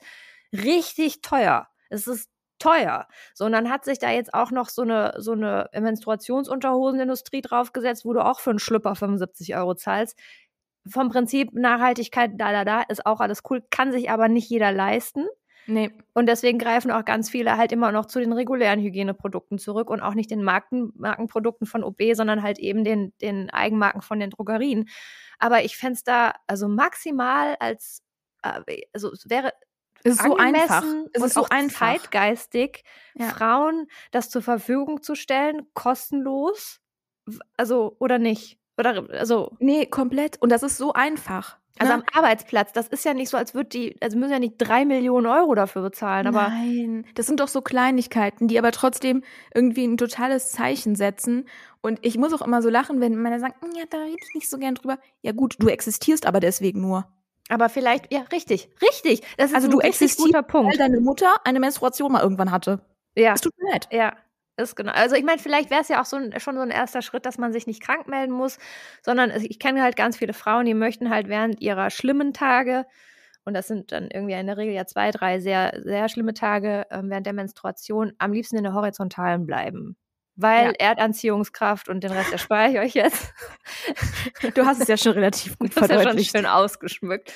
richtig 0.53 1.21
teuer. 1.21 1.67
Es 1.89 2.07
ist 2.07 2.29
teuer. 2.59 3.07
So, 3.33 3.45
und 3.45 3.51
dann 3.51 3.69
hat 3.69 3.85
sich 3.85 3.99
da 3.99 4.11
jetzt 4.11 4.33
auch 4.33 4.51
noch 4.51 4.69
so 4.69 4.81
eine, 4.81 5.13
so 5.17 5.33
eine 5.33 5.69
Menstruationsunterhosenindustrie 5.73 7.41
draufgesetzt, 7.41 8.03
wo 8.03 8.13
du 8.13 8.25
auch 8.25 8.39
für 8.39 8.49
einen 8.49 8.59
Schlüpper 8.59 8.95
75 8.95 9.55
Euro 9.55 9.75
zahlst 9.75 10.17
vom 10.89 11.09
Prinzip 11.09 11.53
Nachhaltigkeit, 11.53 12.31
da, 12.35 12.51
da, 12.51 12.65
da, 12.65 12.81
ist 12.81 13.05
auch 13.05 13.19
alles 13.19 13.41
cool, 13.49 13.63
kann 13.69 13.91
sich 13.91 14.09
aber 14.09 14.27
nicht 14.27 14.49
jeder 14.49 14.71
leisten. 14.71 15.27
Nee. 15.69 15.91
Und 16.13 16.27
deswegen 16.27 16.59
greifen 16.59 16.91
auch 16.91 17.03
ganz 17.03 17.29
viele 17.29 17.57
halt 17.57 17.73
immer 17.73 17.91
noch 17.91 18.05
zu 18.05 18.19
den 18.19 18.31
regulären 18.31 18.79
Hygieneprodukten 18.79 19.59
zurück 19.59 19.89
und 19.89 20.01
auch 20.01 20.13
nicht 20.13 20.31
den 20.31 20.41
Marken, 20.41 20.93
Markenprodukten 20.95 21.67
von 21.67 21.83
OB, 21.83 22.01
sondern 22.13 22.41
halt 22.41 22.57
eben 22.57 22.85
den, 22.85 23.11
den 23.21 23.49
Eigenmarken 23.49 24.01
von 24.01 24.19
den 24.19 24.29
Drogerien. 24.29 24.87
Aber 25.39 25.65
ich 25.65 25.75
fände 25.75 25.95
es 25.95 26.03
da 26.03 26.33
also 26.47 26.69
maximal 26.69 27.57
als, 27.59 28.01
äh, 28.43 28.61
also 28.93 29.11
es 29.11 29.29
wäre 29.29 29.51
ist 30.03 30.21
so 30.21 30.37
einfach. 30.37 30.83
Es 31.13 31.23
ist 31.23 31.33
so 31.33 31.45
einfach. 31.49 31.79
zeitgeistig, 31.79 32.83
ja. 33.15 33.27
Frauen 33.27 33.87
das 34.11 34.29
zur 34.29 34.41
Verfügung 34.41 35.01
zu 35.01 35.15
stellen, 35.15 35.67
kostenlos, 35.73 36.79
also 37.57 37.95
oder 37.99 38.19
nicht? 38.19 38.59
Oder 38.77 39.09
also. 39.11 39.55
Nee, 39.59 39.85
komplett. 39.85 40.41
Und 40.41 40.51
das 40.51 40.63
ist 40.63 40.77
so 40.77 40.93
einfach. 40.93 41.57
Also 41.79 41.93
ne? 41.93 41.99
am 41.99 42.03
Arbeitsplatz, 42.13 42.73
das 42.73 42.87
ist 42.87 43.05
ja 43.05 43.13
nicht 43.13 43.29
so, 43.29 43.37
als 43.37 43.53
würde 43.53 43.69
die, 43.69 43.95
also 44.01 44.17
müssen 44.17 44.31
ja 44.31 44.39
nicht 44.39 44.55
drei 44.57 44.85
Millionen 44.85 45.27
Euro 45.27 45.53
dafür 45.55 45.83
bezahlen, 45.83 46.27
aber. 46.27 46.49
Nein, 46.49 47.05
das 47.15 47.27
sind 47.27 47.39
doch 47.39 47.47
so 47.47 47.61
Kleinigkeiten, 47.61 48.47
die 48.47 48.57
aber 48.57 48.71
trotzdem 48.71 49.23
irgendwie 49.53 49.85
ein 49.85 49.97
totales 49.97 50.51
Zeichen 50.51 50.95
setzen. 50.95 51.47
Und 51.81 51.99
ich 52.01 52.17
muss 52.17 52.33
auch 52.33 52.41
immer 52.41 52.61
so 52.61 52.69
lachen, 52.69 52.99
wenn 52.99 53.15
Männer 53.21 53.39
sagen, 53.39 53.55
hm, 53.61 53.71
ja, 53.75 53.83
da 53.89 53.97
rede 53.97 54.17
ich 54.27 54.35
nicht 54.35 54.49
so 54.49 54.57
gern 54.57 54.75
drüber. 54.75 54.97
Ja 55.21 55.31
gut, 55.31 55.55
du 55.59 55.67
existierst 55.67 56.25
aber 56.25 56.39
deswegen 56.39 56.81
nur. 56.81 57.07
Aber 57.49 57.69
vielleicht, 57.69 58.11
ja, 58.11 58.21
richtig, 58.31 58.69
richtig. 58.81 59.21
Das 59.37 59.51
ist 59.51 59.55
also 59.55 59.67
ein 59.67 59.71
du 59.71 59.79
existierst, 59.79 60.17
guter 60.17 60.43
Punkt. 60.43 60.71
weil 60.71 60.77
deine 60.77 60.99
Mutter 60.99 61.35
eine 61.45 61.59
Menstruation 61.59 62.11
mal 62.11 62.21
irgendwann 62.21 62.51
hatte. 62.51 62.81
Ja. 63.15 63.31
Das 63.31 63.41
tut 63.41 63.53
mir 63.57 63.71
leid. 63.71 63.87
Ja. 63.91 64.13
ist 64.57 64.75
genau. 64.75 64.91
Also 64.91 65.15
ich 65.15 65.23
meine, 65.23 65.39
vielleicht 65.39 65.69
wäre 65.69 65.81
es 65.81 65.87
ja 65.87 66.01
auch 66.01 66.05
so 66.05 66.17
ein, 66.17 66.37
schon 66.39 66.55
so 66.55 66.61
ein 66.61 66.71
erster 66.71 67.01
Schritt, 67.01 67.25
dass 67.25 67.37
man 67.37 67.53
sich 67.53 67.67
nicht 67.67 67.81
krank 67.81 68.07
melden 68.07 68.33
muss, 68.33 68.57
sondern 69.03 69.31
ich 69.31 69.59
kenne 69.59 69.81
halt 69.81 69.95
ganz 69.95 70.17
viele 70.17 70.33
Frauen, 70.33 70.65
die 70.65 70.73
möchten 70.73 71.09
halt 71.09 71.29
während 71.29 71.61
ihrer 71.61 71.89
schlimmen 71.89 72.33
Tage, 72.33 72.85
und 73.47 73.53
das 73.53 73.67
sind 73.67 73.93
dann 73.93 74.09
irgendwie 74.11 74.33
in 74.33 74.45
der 74.45 74.57
Regel 74.57 74.73
ja 74.73 74.85
zwei, 74.85 75.09
drei 75.09 75.39
sehr, 75.39 75.79
sehr 75.81 76.09
schlimme 76.09 76.33
Tage 76.33 76.85
äh, 76.89 76.99
während 77.03 77.25
der 77.25 77.31
Menstruation, 77.31 78.11
am 78.17 78.33
liebsten 78.33 78.57
in 78.57 78.63
der 78.63 78.73
Horizontalen 78.73 79.45
bleiben. 79.45 79.95
Weil 80.37 80.67
ja. 80.67 80.89
Erdanziehungskraft 80.89 81.89
und 81.89 82.03
den 82.03 82.11
Rest 82.11 82.31
erspare 82.31 82.69
ich 82.69 82.79
euch 82.79 82.93
jetzt. 82.93 83.33
Du 84.53 84.65
hast 84.65 84.81
es 84.81 84.87
ja 84.87 84.97
schon 84.97 85.13
relativ 85.13 85.57
gut 85.57 85.69
das 85.75 85.87
verdeutlicht. 85.87 86.33
ja 86.33 86.39
schon 86.39 86.45
schön 86.45 86.45
ausgeschmückt. 86.45 87.33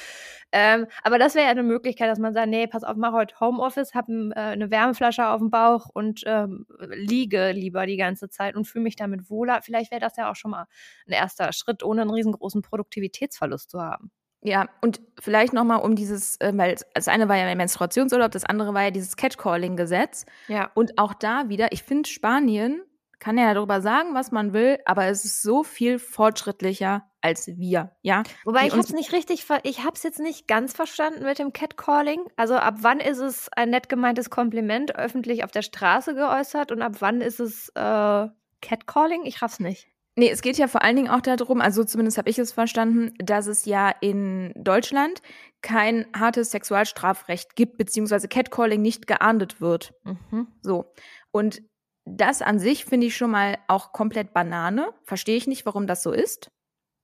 Ähm, 0.51 0.87
aber 1.03 1.17
das 1.17 1.35
wäre 1.35 1.45
ja 1.45 1.51
eine 1.51 1.63
Möglichkeit, 1.63 2.09
dass 2.09 2.19
man 2.19 2.33
sagt, 2.33 2.47
nee, 2.47 2.67
pass 2.67 2.83
auf, 2.83 2.97
mach 2.97 3.13
heute 3.13 3.39
Homeoffice, 3.39 3.93
hab 3.93 4.09
äh, 4.09 4.33
eine 4.35 4.69
Wärmeflasche 4.69 5.27
auf 5.27 5.39
dem 5.39 5.49
Bauch 5.49 5.87
und 5.93 6.23
ähm, 6.25 6.65
liege 6.89 7.51
lieber 7.51 7.85
die 7.85 7.97
ganze 7.97 8.29
Zeit 8.29 8.55
und 8.55 8.65
fühle 8.65 8.83
mich 8.83 8.95
damit 8.95 9.29
wohler. 9.29 9.61
Vielleicht 9.61 9.91
wäre 9.91 10.01
das 10.01 10.17
ja 10.17 10.29
auch 10.29 10.35
schon 10.35 10.51
mal 10.51 10.65
ein 11.07 11.13
erster 11.13 11.53
Schritt, 11.53 11.83
ohne 11.83 12.01
einen 12.01 12.11
riesengroßen 12.11 12.61
Produktivitätsverlust 12.61 13.69
zu 13.69 13.81
haben. 13.81 14.11
Ja, 14.43 14.67
und 14.81 14.99
vielleicht 15.19 15.53
nochmal 15.53 15.81
um 15.81 15.95
dieses, 15.95 16.35
äh, 16.41 16.51
weil 16.55 16.75
das 16.95 17.07
eine 17.07 17.29
war 17.29 17.37
ja 17.37 17.45
der 17.45 17.55
Menstruationsurlaub, 17.55 18.31
das 18.31 18.43
andere 18.43 18.73
war 18.73 18.83
ja 18.83 18.91
dieses 18.91 19.15
Catcalling-Gesetz. 19.15 20.25
Ja. 20.47 20.71
Und 20.73 20.97
auch 20.97 21.13
da 21.13 21.47
wieder, 21.47 21.71
ich 21.71 21.83
finde 21.83 22.09
Spanien 22.09 22.81
kann 23.21 23.37
ja 23.37 23.53
darüber 23.53 23.81
sagen, 23.81 24.15
was 24.15 24.31
man 24.31 24.51
will, 24.51 24.79
aber 24.85 25.05
es 25.05 25.23
ist 25.23 25.43
so 25.43 25.63
viel 25.63 25.99
fortschrittlicher 25.99 27.07
als 27.21 27.47
wir, 27.47 27.91
ja. 28.01 28.23
Wobei 28.45 28.65
ich 28.65 28.71
habe 28.71 28.81
es 28.81 28.93
nicht 28.93 29.13
richtig, 29.13 29.45
ich 29.61 29.83
habe 29.83 29.95
es 29.95 30.01
jetzt 30.01 30.19
nicht 30.19 30.47
ganz 30.47 30.73
verstanden 30.73 31.23
mit 31.23 31.37
dem 31.37 31.53
Catcalling. 31.53 32.25
Also 32.35 32.55
ab 32.55 32.77
wann 32.79 32.99
ist 32.99 33.19
es 33.19 33.47
ein 33.55 33.69
nett 33.69 33.89
gemeintes 33.89 34.31
Kompliment 34.31 34.95
öffentlich 34.95 35.43
auf 35.43 35.51
der 35.51 35.61
Straße 35.61 36.15
geäußert 36.15 36.71
und 36.71 36.81
ab 36.81 36.93
wann 36.97 37.21
ist 37.21 37.39
es 37.39 37.69
äh, 37.75 38.27
Catcalling? 38.61 39.23
Ich 39.25 39.43
raff's 39.43 39.59
nicht. 39.59 39.87
Nee, 40.15 40.31
es 40.31 40.41
geht 40.41 40.57
ja 40.57 40.67
vor 40.67 40.81
allen 40.81 40.95
Dingen 40.95 41.09
auch 41.09 41.21
darum, 41.21 41.61
also 41.61 41.83
zumindest 41.83 42.17
habe 42.17 42.29
ich 42.29 42.39
es 42.39 42.51
verstanden, 42.51 43.13
dass 43.19 43.45
es 43.45 43.65
ja 43.65 43.93
in 44.01 44.51
Deutschland 44.55 45.21
kein 45.61 46.07
hartes 46.17 46.51
Sexualstrafrecht 46.51 47.55
gibt, 47.55 47.77
beziehungsweise 47.77 48.27
Catcalling 48.27 48.81
nicht 48.81 49.05
geahndet 49.05 49.61
wird. 49.61 49.93
Mhm. 50.03 50.47
So. 50.61 50.91
Und 51.31 51.61
das 52.05 52.41
an 52.41 52.59
sich 52.59 52.85
finde 52.85 53.07
ich 53.07 53.15
schon 53.15 53.31
mal 53.31 53.57
auch 53.67 53.91
komplett 53.93 54.33
Banane. 54.33 54.89
Verstehe 55.03 55.37
ich 55.37 55.47
nicht, 55.47 55.65
warum 55.65 55.87
das 55.87 56.03
so 56.03 56.11
ist. 56.11 56.51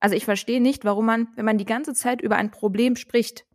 Also 0.00 0.14
ich 0.14 0.24
verstehe 0.24 0.60
nicht, 0.60 0.84
warum 0.84 1.06
man, 1.06 1.28
wenn 1.36 1.44
man 1.44 1.58
die 1.58 1.64
ganze 1.64 1.94
Zeit 1.94 2.20
über 2.20 2.36
ein 2.36 2.50
Problem 2.50 2.96
spricht, 2.96 3.46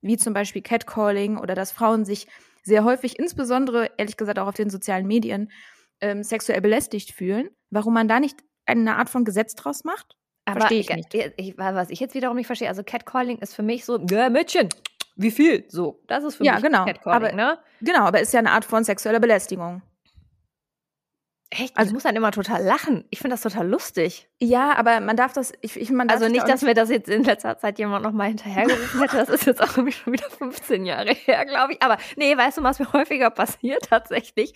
wie 0.00 0.16
zum 0.16 0.34
Beispiel 0.34 0.62
Catcalling 0.62 1.38
oder 1.38 1.54
dass 1.54 1.72
Frauen 1.72 2.04
sich 2.04 2.26
sehr 2.64 2.84
häufig, 2.84 3.18
insbesondere 3.18 3.90
ehrlich 3.96 4.16
gesagt 4.16 4.38
auch 4.38 4.48
auf 4.48 4.54
den 4.54 4.70
sozialen 4.70 5.06
Medien, 5.06 5.50
ähm, 6.00 6.22
sexuell 6.22 6.60
belästigt 6.60 7.12
fühlen, 7.12 7.50
warum 7.70 7.94
man 7.94 8.08
da 8.08 8.20
nicht 8.20 8.40
eine 8.66 8.96
Art 8.96 9.10
von 9.10 9.24
Gesetz 9.24 9.54
draus 9.54 9.84
macht? 9.84 10.16
Verstehe 10.48 10.80
ich 10.80 10.90
nicht. 10.90 11.14
Ich, 11.36 11.56
was 11.56 11.90
ich 11.90 12.00
jetzt 12.00 12.14
wiederum 12.14 12.36
nicht 12.36 12.46
verstehe, 12.46 12.68
also 12.68 12.82
Catcalling 12.82 13.38
ist 13.38 13.54
für 13.54 13.62
mich 13.62 13.84
so, 13.84 13.98
Mädchen, 13.98 14.68
wie 15.14 15.30
viel? 15.30 15.64
So, 15.68 16.02
das 16.08 16.24
ist 16.24 16.36
für 16.36 16.44
ja, 16.44 16.54
mich 16.54 16.64
genau. 16.64 16.84
Catcalling, 16.84 17.28
aber, 17.28 17.32
ne? 17.32 17.58
Genau, 17.80 18.00
aber 18.00 18.20
ist 18.20 18.32
ja 18.32 18.40
eine 18.40 18.50
Art 18.50 18.64
von 18.64 18.82
sexueller 18.82 19.20
Belästigung. 19.20 19.82
Echt? 21.54 21.76
Also, 21.76 21.90
ich 21.90 21.94
muss 21.94 22.04
dann 22.04 22.16
immer 22.16 22.30
total 22.30 22.64
lachen. 22.64 23.04
Ich 23.10 23.18
finde 23.18 23.34
das 23.34 23.42
total 23.42 23.68
lustig. 23.68 24.26
Ja, 24.40 24.74
aber 24.74 25.00
man 25.00 25.16
darf 25.16 25.34
das, 25.34 25.52
ich, 25.60 25.78
ich 25.78 25.90
man 25.90 26.08
darf 26.08 26.16
Also 26.16 26.32
nicht, 26.32 26.48
dass 26.48 26.62
mir 26.62 26.72
das 26.72 26.88
jetzt 26.88 27.10
in 27.10 27.24
letzter 27.24 27.58
Zeit 27.58 27.78
jemand 27.78 28.02
nochmal 28.04 28.28
hinterhergerufen 28.28 29.00
hätte. 29.00 29.18
Das 29.18 29.28
ist 29.28 29.44
jetzt 29.44 29.62
auch 29.62 29.70
schon 29.70 29.86
wieder 29.86 30.30
15 30.30 30.86
Jahre 30.86 31.12
her, 31.12 31.44
glaube 31.44 31.74
ich. 31.74 31.82
Aber 31.82 31.98
nee, 32.16 32.34
weißt 32.34 32.56
du, 32.56 32.62
was 32.62 32.78
mir 32.78 32.90
häufiger 32.94 33.28
passiert 33.28 33.86
tatsächlich? 33.90 34.54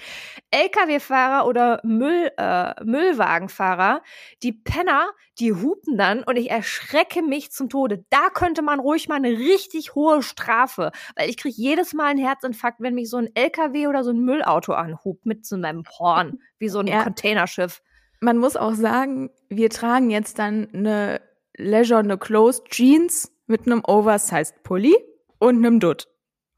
Lkw-Fahrer 0.51 1.47
oder 1.47 1.81
Müll, 1.85 2.31
äh, 2.39 2.83
Müllwagenfahrer, 2.83 4.03
die 4.43 4.53
Penner, 4.53 5.11
die 5.39 5.53
hupen 5.53 5.97
dann 5.97 6.23
und 6.23 6.37
ich 6.37 6.51
erschrecke 6.51 7.23
mich 7.23 7.51
zum 7.51 7.69
Tode. 7.69 8.05
Da 8.11 8.29
könnte 8.33 8.63
man 8.63 8.81
ruhig 8.81 9.09
mal 9.09 9.17
eine 9.17 9.31
richtig 9.31 9.95
hohe 9.95 10.23
Strafe, 10.23 10.93
weil 11.15 11.29
ich 11.29 11.37
kriege 11.37 11.55
jedes 11.57 11.93
Mal 11.93 12.07
einen 12.07 12.25
Herzinfarkt, 12.25 12.81
wenn 12.81 12.95
mich 12.95 13.11
so 13.11 13.19
ein 13.19 13.29
LKW 13.35 13.87
oder 13.87 14.05
so 14.05 14.11
ein 14.11 14.21
Müllauto 14.21 14.73
anhupt 14.73 15.27
mit 15.27 15.45
so 15.47 15.57
einem 15.57 15.85
Horn, 15.99 16.39
wie 16.59 16.69
so 16.69 16.81
ein 16.81 16.87
ja. 16.87 17.03
Containerschiff. 17.03 17.83
Man 18.21 18.39
muss 18.39 18.57
auch 18.57 18.75
sagen, 18.75 19.31
wir 19.49 19.71
tragen 19.71 20.11
jetzt 20.11 20.39
dann 20.39 20.69
eine 20.73 21.21
Leisure, 21.57 22.01
eine 22.01 22.19
Closed 22.19 22.67
Jeans 22.71 23.33
mit 23.47 23.67
einem 23.67 23.83
Oversized 23.85 24.63
Pulli 24.63 24.97
und 25.39 25.57
einem 25.57 25.81
Dutt. 25.81 26.09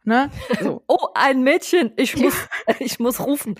Ne? 0.09 0.31
So. 0.61 0.83
oh, 0.89 1.09
ein 1.15 1.43
Mädchen, 1.43 1.93
ich 1.97 2.17
muss, 2.17 2.35
ich 2.79 2.99
muss 2.99 3.21
rufen. 3.21 3.57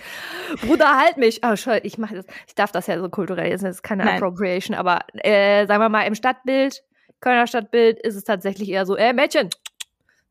Bruder, 0.65 0.97
halt 0.97 1.17
mich. 1.17 1.41
Oh, 1.45 1.55
schau, 1.55 1.77
ich 1.83 1.99
mache 1.99 2.15
das. 2.15 2.25
Ich 2.47 2.55
darf 2.55 2.71
das 2.71 2.87
ja 2.87 2.99
so 2.99 3.07
kulturell, 3.07 3.51
das 3.51 3.61
ist 3.61 3.83
keine 3.83 4.03
Nein. 4.03 4.15
Appropriation, 4.15 4.75
aber 4.75 5.01
äh, 5.13 5.67
sagen 5.67 5.79
wir 5.79 5.89
mal, 5.89 6.07
im 6.07 6.15
Stadtbild, 6.15 6.83
Kölner 7.21 7.45
Stadtbild, 7.45 7.99
ist 7.99 8.15
es 8.15 8.23
tatsächlich 8.23 8.69
eher 8.69 8.87
so, 8.87 8.95
äh, 8.95 9.13
Mädchen. 9.13 9.49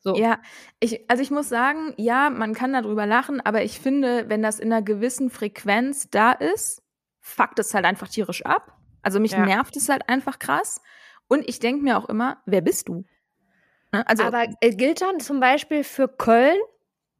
So. 0.01 0.17
Ja, 0.17 0.39
ich, 0.81 1.09
also 1.09 1.23
ich 1.23 1.31
muss 1.31 1.49
sagen, 1.49 1.95
ja, 1.97 2.31
man 2.31 2.53
kann 2.53 2.73
darüber 2.73 3.07
lachen, 3.07 3.41
aber 3.41 3.63
ich 3.63 3.79
finde, 3.79 4.29
wenn 4.29 4.43
das 4.43 4.59
in 4.59 4.73
einer 4.73 4.83
gewissen 4.83 5.31
Frequenz 5.31 6.11
da 6.11 6.33
ist, 6.33 6.83
fuckt 7.21 7.61
es 7.61 7.73
halt 7.75 7.85
einfach 7.85 8.09
tierisch 8.09 8.45
ab. 8.45 8.77
Also 9.03 9.21
mich 9.21 9.33
ja. 9.33 9.47
nervt 9.47 9.77
es 9.77 9.89
halt 9.89 10.09
einfach 10.09 10.41
krass. 10.41 10.81
Und 11.29 11.49
ich 11.49 11.61
denke 11.61 11.85
mir 11.85 11.97
auch 11.97 12.09
immer, 12.09 12.43
wer 12.45 12.61
bist 12.61 12.89
du? 12.89 13.05
Ne? 13.93 14.07
Also, 14.07 14.25
Aber 14.25 14.47
äh, 14.61 14.71
gilt 14.71 15.01
dann 15.01 15.21
zum 15.21 15.41
Beispiel 15.41 15.85
für 15.85 16.09
Köln 16.09 16.59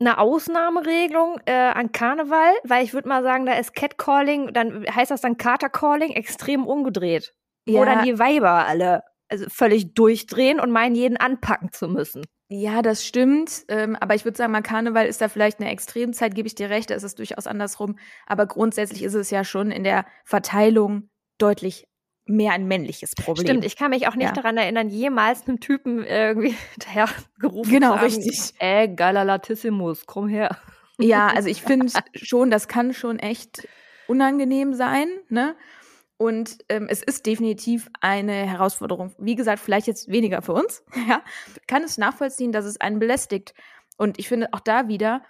eine 0.01 0.19
Ausnahmeregelung 0.19 1.41
äh, 1.47 1.53
an 1.53 1.93
Karneval? 1.93 2.53
Weil 2.65 2.85
ich 2.85 2.95
würde 2.95 3.09
mal 3.09 3.23
sagen, 3.23 3.47
da 3.47 3.55
ist 3.55 3.75
Catcalling, 3.75 4.53
dann 4.53 4.85
heißt 4.85 5.11
das 5.11 5.21
dann 5.21 5.37
Katercalling 5.37 6.13
extrem 6.13 6.67
umgedreht. 6.67 7.35
Ja. 7.67 7.81
Wo 7.81 7.85
dann 7.85 8.05
die 8.05 8.19
Weiber 8.19 8.67
alle 8.67 9.03
also 9.29 9.47
völlig 9.49 9.95
durchdrehen 9.95 10.59
und 10.59 10.71
meinen, 10.71 10.95
jeden 10.95 11.17
anpacken 11.17 11.73
zu 11.73 11.89
müssen. 11.89 12.25
Ja, 12.51 12.81
das 12.81 13.05
stimmt. 13.05 13.65
Ähm, 13.69 13.95
aber 13.97 14.15
ich 14.15 14.25
würde 14.25 14.39
sagen, 14.39 14.53
mal 14.53 14.63
Karneval 14.63 15.07
ist 15.07 15.21
da 15.21 15.29
vielleicht 15.29 15.61
eine 15.61 15.71
Extremzeit, 15.71 16.35
gebe 16.35 16.49
ich 16.49 16.55
dir 16.55 16.71
recht, 16.71 16.89
da 16.91 16.95
ist 16.95 17.03
es 17.03 17.15
durchaus 17.15 17.47
andersrum. 17.47 17.99
Aber 18.27 18.47
grundsätzlich 18.47 19.03
ist 19.03 19.15
es 19.15 19.31
ja 19.31 19.45
schon 19.45 19.71
in 19.71 19.85
der 19.85 20.07
Verteilung 20.25 21.11
deutlich 21.37 21.88
mehr 22.29 22.53
ein 22.53 22.67
männliches 22.67 23.15
Problem. 23.15 23.47
Stimmt, 23.47 23.65
ich 23.65 23.77
kann 23.77 23.91
mich 23.91 24.07
auch 24.09 24.15
nicht 24.15 24.29
ja. 24.29 24.33
daran 24.33 24.57
erinnern, 24.57 24.89
jemals 24.89 25.47
einem 25.47 25.61
Typen 25.61 26.05
irgendwie 26.05 26.55
hinterhergerufen 26.73 27.73
genau, 27.73 27.95
zu 27.95 28.01
haben. 28.01 28.09
Genau, 28.09 28.23
richtig. 28.25 28.55
Äh, 28.59 28.89
Galalatissimus, 28.89 30.07
komm 30.07 30.29
her. 30.29 30.57
Ja, 30.99 31.29
also 31.29 31.49
ich 31.49 31.63
finde 31.63 31.93
schon, 32.15 32.51
das 32.51 32.69
kann 32.69 32.93
schon 32.93 33.19
echt 33.19 33.69
unangenehm 34.09 34.75
sein, 34.75 35.09
ne? 35.29 35.55
Und 36.17 36.59
ähm, 36.69 36.89
es 36.91 37.05
ist 37.05 37.27
definitiv 37.27 37.89
eine 38.01 38.33
Herausforderung. 38.33 39.15
Wie 39.19 39.37
gesagt, 39.37 39.61
vielleicht 39.61 39.87
jetzt 39.87 40.09
weniger 40.09 40.43
für 40.43 40.53
uns. 40.53 40.83
Ja, 41.09 41.23
kann 41.69 41.85
es 41.85 41.97
nachvollziehen, 41.97 42.51
dass 42.51 42.65
es 42.65 42.81
einen 42.81 42.99
belästigt. 42.99 43.55
Und 43.97 44.19
ich 44.19 44.29
finde 44.29 44.49
auch 44.53 44.61
da 44.61 44.89
wieder, 44.89 45.23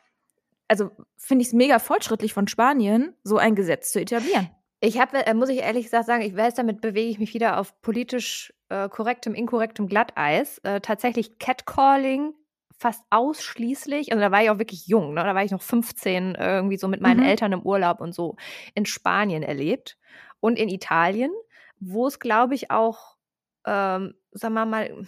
also 0.66 0.90
finde 1.16 1.42
ich 1.42 1.49
es 1.49 1.53
mega 1.53 1.78
fortschrittlich 1.78 2.32
von 2.32 2.49
Spanien, 2.49 3.14
so 3.22 3.36
ein 3.36 3.55
Gesetz 3.55 3.92
zu 3.92 4.01
etablieren. 4.01 4.49
Ich 4.81 5.01
habe, 5.01 5.26
äh, 5.26 5.35
muss 5.35 5.49
ich 5.49 5.59
ehrlich 5.59 5.85
gesagt 5.85 6.07
sagen, 6.07 6.22
ich 6.22 6.37
weiß, 6.37 6.55
damit 6.55 6.81
bewege 6.81 7.11
ich 7.11 7.18
mich 7.18 7.35
wieder 7.35 7.59
auf 7.59 7.81
politisch 7.83 8.53
äh, 8.68 8.89
korrektem, 8.89 9.35
inkorrektem 9.35 9.89
Glatteis. 9.89 10.59
Äh, 10.59 10.81
tatsächlich 10.81 11.39
Catcalling 11.39 12.35
fast 12.79 13.03
ausschließlich, 13.11 14.12
also 14.12 14.20
da 14.20 14.31
war 14.31 14.43
ich 14.43 14.51
auch 14.51 14.59
wirklich 14.59 14.87
jung, 14.87 15.14
ne? 15.14 15.24
da 15.24 15.35
war 15.35 15.43
ich 15.43 15.51
noch 15.51 15.62
15, 15.62 16.37
irgendwie 16.37 16.76
so 16.76 16.87
mit 16.87 17.01
meinen 17.01 17.20
mhm. 17.20 17.26
Eltern 17.26 17.53
im 17.53 17.62
Urlaub 17.62 18.01
und 18.01 18.14
so 18.14 18.37
in 18.74 18.87
Spanien 18.87 19.43
erlebt 19.43 19.99
und 20.39 20.59
in 20.59 20.68
Italien, 20.68 21.33
wo 21.81 22.07
es, 22.07 22.20
glaube 22.20 22.55
ich, 22.55 22.70
auch, 22.70 23.16
ähm, 23.66 24.14
sagen 24.31 24.55
wir 24.55 24.64
mal, 24.64 25.07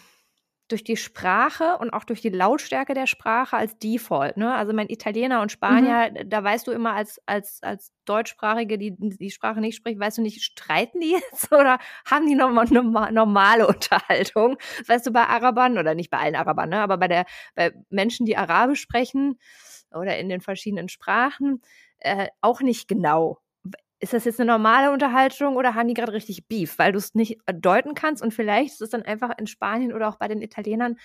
durch 0.70 0.84
die 0.84 0.96
Sprache 0.96 1.76
und 1.78 1.90
auch 1.90 2.04
durch 2.04 2.20
die 2.20 2.28
Lautstärke 2.28 2.94
der 2.94 3.06
Sprache 3.06 3.56
als 3.56 3.78
Default. 3.78 4.36
Ne? 4.36 4.54
Also 4.54 4.72
mein 4.72 4.88
Italiener 4.88 5.42
und 5.42 5.52
Spanier, 5.52 6.10
mhm. 6.10 6.28
da 6.28 6.42
weißt 6.42 6.66
du 6.66 6.72
immer 6.72 6.94
als, 6.94 7.20
als, 7.26 7.62
als 7.62 7.92
Deutschsprachige, 8.04 8.78
die 8.78 8.94
die 8.96 9.30
Sprache 9.30 9.60
nicht 9.60 9.76
spricht, 9.76 9.98
weißt 9.98 10.18
du 10.18 10.22
nicht, 10.22 10.42
streiten 10.42 11.00
die 11.00 11.12
jetzt 11.12 11.52
oder 11.52 11.78
haben 12.04 12.26
die 12.26 12.34
nochmal 12.34 12.66
eine 12.66 12.82
normale 13.12 13.66
Unterhaltung? 13.66 14.56
Weißt 14.86 15.06
du, 15.06 15.10
bei 15.10 15.24
Arabern 15.24 15.78
oder 15.78 15.94
nicht 15.94 16.10
bei 16.10 16.18
allen 16.18 16.36
Arabern, 16.36 16.70
ne? 16.70 16.80
aber 16.80 16.98
bei, 16.98 17.08
der, 17.08 17.24
bei 17.54 17.72
Menschen, 17.90 18.26
die 18.26 18.36
Arabisch 18.36 18.80
sprechen 18.80 19.38
oder 19.92 20.18
in 20.18 20.28
den 20.28 20.40
verschiedenen 20.40 20.88
Sprachen, 20.88 21.62
äh, 21.98 22.28
auch 22.40 22.60
nicht 22.60 22.88
genau 22.88 23.38
ist 24.00 24.14
das 24.14 24.24
jetzt 24.24 24.40
eine 24.40 24.50
normale 24.50 24.90
Unterhaltung 24.90 25.56
oder 25.56 25.74
haben 25.74 25.88
die 25.88 25.94
gerade 25.94 26.14
richtig 26.14 26.48
Beef, 26.48 26.78
weil 26.78 26.92
du 26.92 26.98
es 26.98 27.14
nicht 27.14 27.38
äh, 27.46 27.54
deuten 27.54 27.94
kannst 27.94 28.22
und 28.22 28.32
vielleicht 28.32 28.72
ist 28.72 28.80
es 28.82 28.90
dann 28.90 29.02
einfach 29.02 29.36
in 29.38 29.46
Spanien 29.46 29.92
oder 29.92 30.08
auch 30.08 30.16
bei 30.16 30.26
den 30.26 30.42
Italienern, 30.42 30.96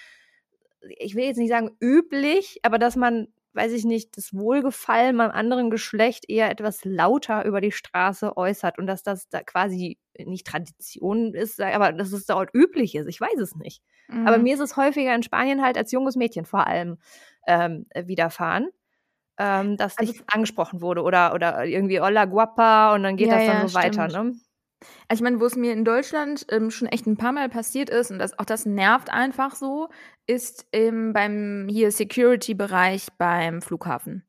ich 0.97 1.15
will 1.15 1.25
jetzt 1.25 1.37
nicht 1.37 1.49
sagen 1.49 1.71
üblich, 1.81 2.59
aber 2.63 2.79
dass 2.79 2.95
man, 2.95 3.27
weiß 3.53 3.73
ich 3.73 3.85
nicht, 3.85 4.17
das 4.17 4.33
Wohlgefallen 4.33 5.17
beim 5.17 5.31
anderen 5.31 5.69
Geschlecht 5.69 6.29
eher 6.29 6.49
etwas 6.49 6.85
lauter 6.85 7.43
über 7.45 7.59
die 7.59 7.71
Straße 7.71 8.37
äußert 8.37 8.77
und 8.77 8.87
dass 8.87 9.03
das 9.03 9.27
da 9.29 9.43
quasi 9.43 9.97
nicht 10.17 10.47
Tradition 10.47 11.33
ist, 11.33 11.59
aber 11.59 11.91
dass 11.91 12.13
es 12.13 12.25
dort 12.25 12.53
üblich 12.53 12.95
ist. 12.95 13.07
Ich 13.07 13.19
weiß 13.19 13.39
es 13.39 13.55
nicht. 13.55 13.81
Mhm. 14.07 14.27
Aber 14.27 14.37
mir 14.37 14.53
ist 14.53 14.61
es 14.61 14.77
häufiger 14.77 15.13
in 15.13 15.23
Spanien 15.23 15.61
halt 15.61 15.77
als 15.77 15.91
junges 15.91 16.15
Mädchen 16.15 16.45
vor 16.45 16.67
allem 16.67 16.97
ähm, 17.47 17.87
widerfahren. 17.95 18.69
Ähm, 19.37 19.77
das 19.77 19.97
also, 19.97 20.11
nicht 20.11 20.23
angesprochen 20.27 20.81
wurde 20.81 21.03
oder, 21.03 21.33
oder 21.33 21.65
irgendwie 21.65 21.99
Olla 21.99 22.25
Guapa 22.25 22.93
und 22.95 23.03
dann 23.03 23.17
geht 23.17 23.27
ja, 23.27 23.37
das 23.37 23.47
dann 23.47 23.55
ja, 23.55 23.67
so 23.67 23.79
stimmt. 23.79 23.97
weiter, 23.97 24.23
ne? 24.23 24.35
Also 25.07 25.21
ich 25.21 25.23
meine, 25.23 25.39
wo 25.39 25.45
es 25.45 25.55
mir 25.55 25.73
in 25.73 25.85
Deutschland 25.85 26.45
ähm, 26.49 26.69
schon 26.71 26.87
echt 26.87 27.07
ein 27.07 27.17
paar 27.17 27.31
Mal 27.31 27.49
passiert 27.49 27.89
ist 27.89 28.11
und 28.11 28.19
das, 28.19 28.37
auch 28.37 28.45
das 28.45 28.65
nervt 28.65 29.11
einfach 29.11 29.55
so, 29.55 29.89
ist 30.27 30.67
ähm, 30.73 31.13
beim 31.13 31.67
hier 31.69 31.91
Security-Bereich 31.91 33.07
beim 33.17 33.61
Flughafen. 33.61 34.25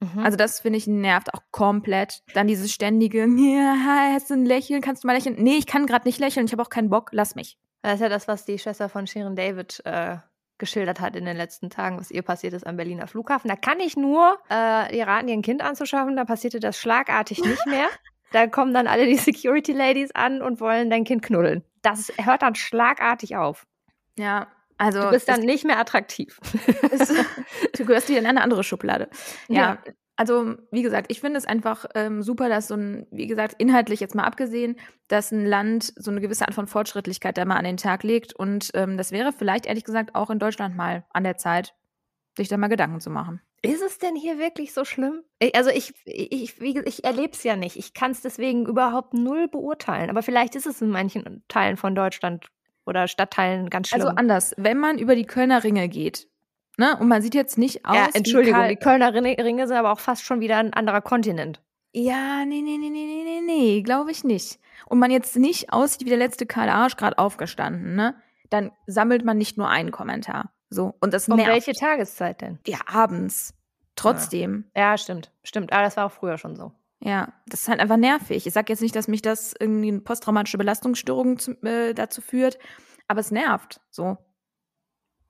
Mhm. 0.00 0.20
Also 0.20 0.36
das 0.36 0.60
finde 0.60 0.78
ich 0.78 0.86
nervt 0.86 1.32
auch 1.32 1.42
komplett. 1.50 2.22
Dann 2.34 2.46
dieses 2.46 2.72
ständige, 2.72 3.26
ja, 3.36 4.12
hast 4.12 4.30
du 4.30 4.34
ein 4.34 4.44
Lächeln, 4.44 4.80
kannst 4.80 5.04
du 5.04 5.06
mal 5.06 5.14
lächeln? 5.14 5.36
Nee, 5.38 5.56
ich 5.56 5.66
kann 5.66 5.86
gerade 5.86 6.06
nicht 6.06 6.18
lächeln, 6.18 6.46
ich 6.46 6.52
habe 6.52 6.62
auch 6.62 6.70
keinen 6.70 6.90
Bock, 6.90 7.10
lass 7.12 7.34
mich. 7.34 7.58
Das 7.82 7.94
ist 7.94 8.00
ja 8.00 8.08
das, 8.08 8.28
was 8.28 8.44
die 8.44 8.58
Schwester 8.58 8.88
von 8.88 9.06
Sharon 9.06 9.36
David 9.36 9.80
äh, 9.84 10.16
geschildert 10.58 11.00
hat 11.00 11.16
in 11.16 11.24
den 11.24 11.36
letzten 11.36 11.70
Tagen, 11.70 11.98
was 11.98 12.10
ihr 12.10 12.22
passiert 12.22 12.52
ist 12.52 12.66
am 12.66 12.76
Berliner 12.76 13.06
Flughafen. 13.06 13.48
Da 13.48 13.56
kann 13.56 13.80
ich 13.80 13.96
nur 13.96 14.38
äh, 14.50 14.96
ihr 14.96 15.06
raten, 15.06 15.28
ihr 15.28 15.40
Kind 15.42 15.62
anzuschaffen, 15.62 16.16
da 16.16 16.24
passierte 16.24 16.60
das 16.60 16.78
schlagartig 16.78 17.42
nicht 17.44 17.66
mehr. 17.66 17.88
da 18.32 18.46
kommen 18.46 18.72
dann 18.74 18.86
alle 18.86 19.06
die 19.06 19.16
Security 19.16 19.72
Ladies 19.72 20.10
an 20.14 20.42
und 20.42 20.60
wollen 20.60 20.90
dein 20.90 21.04
Kind 21.04 21.22
knuddeln. 21.22 21.62
Das 21.82 22.12
hört 22.18 22.42
dann 22.42 22.54
schlagartig 22.54 23.36
auf. 23.36 23.66
Ja, 24.18 24.48
also. 24.78 25.02
Du 25.02 25.10
bist 25.10 25.28
dann 25.28 25.40
nicht 25.40 25.64
mehr 25.64 25.78
attraktiv. 25.78 26.38
du 27.76 27.84
gehörst 27.84 28.08
wieder 28.08 28.18
in 28.18 28.26
eine 28.26 28.42
andere 28.42 28.64
Schublade. 28.64 29.08
Ja. 29.48 29.78
ja. 29.86 29.92
Also, 30.16 30.56
wie 30.70 30.82
gesagt, 30.82 31.10
ich 31.10 31.20
finde 31.20 31.38
es 31.38 31.44
einfach 31.44 31.84
ähm, 31.94 32.22
super, 32.22 32.48
dass 32.48 32.68
so 32.68 32.74
ein, 32.74 33.06
wie 33.10 33.26
gesagt, 33.26 33.54
inhaltlich 33.58 34.00
jetzt 34.00 34.14
mal 34.14 34.24
abgesehen, 34.24 34.76
dass 35.08 35.30
ein 35.30 35.44
Land 35.44 35.92
so 35.96 36.10
eine 36.10 36.22
gewisse 36.22 36.46
Art 36.46 36.54
von 36.54 36.66
Fortschrittlichkeit 36.66 37.36
da 37.36 37.44
mal 37.44 37.56
an 37.56 37.64
den 37.64 37.76
Tag 37.76 38.02
legt. 38.02 38.34
Und 38.34 38.70
ähm, 38.74 38.96
das 38.96 39.12
wäre 39.12 39.32
vielleicht 39.32 39.66
ehrlich 39.66 39.84
gesagt 39.84 40.14
auch 40.14 40.30
in 40.30 40.38
Deutschland 40.38 40.74
mal 40.74 41.04
an 41.12 41.24
der 41.24 41.36
Zeit, 41.36 41.74
sich 42.36 42.48
da 42.48 42.56
mal 42.56 42.68
Gedanken 42.68 43.00
zu 43.00 43.10
machen. 43.10 43.40
Ist 43.62 43.82
es 43.82 43.98
denn 43.98 44.14
hier 44.14 44.38
wirklich 44.38 44.72
so 44.72 44.84
schlimm? 44.84 45.22
Also 45.54 45.70
ich, 45.70 45.94
ich, 46.04 46.60
ich 46.60 47.04
erlebe 47.04 47.32
es 47.32 47.42
ja 47.42 47.56
nicht. 47.56 47.76
Ich 47.76 47.94
kann 47.94 48.12
es 48.12 48.20
deswegen 48.20 48.66
überhaupt 48.66 49.12
null 49.12 49.48
beurteilen. 49.48 50.08
Aber 50.08 50.22
vielleicht 50.22 50.54
ist 50.54 50.66
es 50.66 50.80
in 50.80 50.90
manchen 50.90 51.42
Teilen 51.48 51.76
von 51.76 51.94
Deutschland 51.94 52.46
oder 52.86 53.08
Stadtteilen 53.08 53.68
ganz 53.68 53.92
also 53.92 54.06
schlimm. 54.06 54.08
Also 54.10 54.18
anders, 54.18 54.54
wenn 54.56 54.78
man 54.78 54.98
über 54.98 55.16
die 55.16 55.26
Kölner 55.26 55.64
Ringe 55.64 55.88
geht, 55.88 56.28
ne, 56.76 56.96
und 56.98 57.08
man 57.08 57.22
sieht 57.22 57.34
jetzt 57.34 57.58
nicht 57.58 57.84
aus. 57.84 57.96
Ja, 57.96 58.08
Entschuldigung, 58.12 58.68
die 58.68 58.76
Kölner 58.76 59.12
Ringe 59.14 59.66
sind 59.66 59.76
aber 59.76 59.92
auch 59.92 60.00
fast 60.00 60.24
schon 60.24 60.40
wieder 60.40 60.58
ein 60.58 60.72
anderer 60.72 61.00
Kontinent. 61.00 61.60
Ja, 61.92 62.44
nee, 62.44 62.60
nee, 62.60 62.76
nee, 62.76 62.90
nee, 62.90 63.06
nee, 63.06 63.24
nee, 63.24 63.40
nee, 63.40 63.82
glaube 63.82 64.10
ich 64.10 64.22
nicht. 64.22 64.58
Und 64.86 64.98
man 64.98 65.10
jetzt 65.10 65.36
nicht 65.36 65.72
aussieht 65.72 66.04
wie 66.04 66.10
der 66.10 66.18
letzte 66.18 66.44
Karl 66.46 66.68
Arsch 66.68 66.96
gerade 66.96 67.18
aufgestanden, 67.18 67.94
ne? 67.94 68.14
Dann 68.50 68.70
sammelt 68.86 69.24
man 69.24 69.38
nicht 69.38 69.56
nur 69.56 69.68
einen 69.68 69.90
Kommentar. 69.90 70.52
So. 70.68 70.94
Und 71.00 71.14
das 71.14 71.28
Um 71.28 71.36
nervt. 71.36 71.50
welche 71.50 71.72
Tageszeit 71.72 72.40
denn? 72.42 72.58
Ja, 72.66 72.78
abends. 72.86 73.54
Trotzdem. 73.96 74.66
Ja. 74.76 74.90
ja, 74.90 74.98
stimmt. 74.98 75.32
Stimmt. 75.42 75.72
Aber 75.72 75.82
das 75.82 75.96
war 75.96 76.06
auch 76.06 76.12
früher 76.12 76.38
schon 76.38 76.54
so. 76.54 76.72
Ja, 77.00 77.32
das 77.46 77.62
ist 77.62 77.68
halt 77.68 77.80
einfach 77.80 77.96
nervig. 77.96 78.46
Ich 78.46 78.52
sag 78.52 78.68
jetzt 78.68 78.82
nicht, 78.82 78.94
dass 78.94 79.08
mich 79.08 79.22
das 79.22 79.54
irgendwie 79.58 79.88
eine 79.88 80.00
posttraumatische 80.00 80.58
Belastungsstörung 80.58 81.38
zu, 81.38 81.52
äh, 81.62 81.94
dazu 81.94 82.20
führt, 82.20 82.58
aber 83.08 83.20
es 83.20 83.30
nervt. 83.30 83.80
So. 83.90 84.18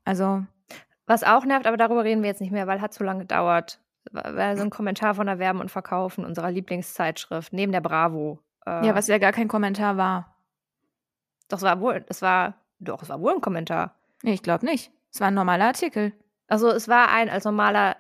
Also. 0.05 0.45
Was 1.07 1.25
auch 1.25 1.45
nervt, 1.45 1.67
aber 1.67 1.77
darüber 1.77 2.05
reden 2.05 2.23
wir 2.23 2.29
jetzt 2.29 2.41
nicht 2.41 2.53
mehr, 2.53 2.67
weil 2.67 2.81
hat 2.81 2.93
zu 2.93 3.05
lange 3.05 3.21
gedauert. 3.21 3.81
War 4.13 4.57
so 4.57 4.63
ein 4.63 4.71
Kommentar 4.71 5.15
von 5.15 5.29
Erwerben 5.29 5.61
und 5.61 5.71
Verkaufen 5.71 6.25
unserer 6.25 6.51
Lieblingszeitschrift, 6.51 7.53
neben 7.53 7.73
der 7.73 7.81
Bravo. 7.81 8.39
Äh, 8.67 8.87
ja, 8.87 8.95
was 8.95 9.09
ja 9.09 9.19
gar 9.19 9.33
kein 9.33 9.49
Kommentar 9.49 9.97
war. 9.97 10.37
Doch, 11.49 11.59
es 11.59 11.65
war 11.65 11.81
wohl, 11.81 12.05
es 12.09 12.23
war, 12.23 12.55
doch, 12.79 13.03
es 13.03 13.09
war 13.09 13.21
wohl 13.21 13.35
ein 13.35 13.41
Kommentar. 13.41 13.95
Nee, 14.23 14.35
ich 14.35 14.43
glaube 14.43 14.65
nicht. 14.65 14.93
Es 15.13 15.21
war 15.21 15.29
ein 15.29 15.35
normaler 15.35 15.67
Artikel. 15.67 16.13
Also 16.49 16.71
es 16.71 16.89
war 16.89 17.11
ein 17.11 17.29
als 17.29 17.45
normaler 17.45 17.97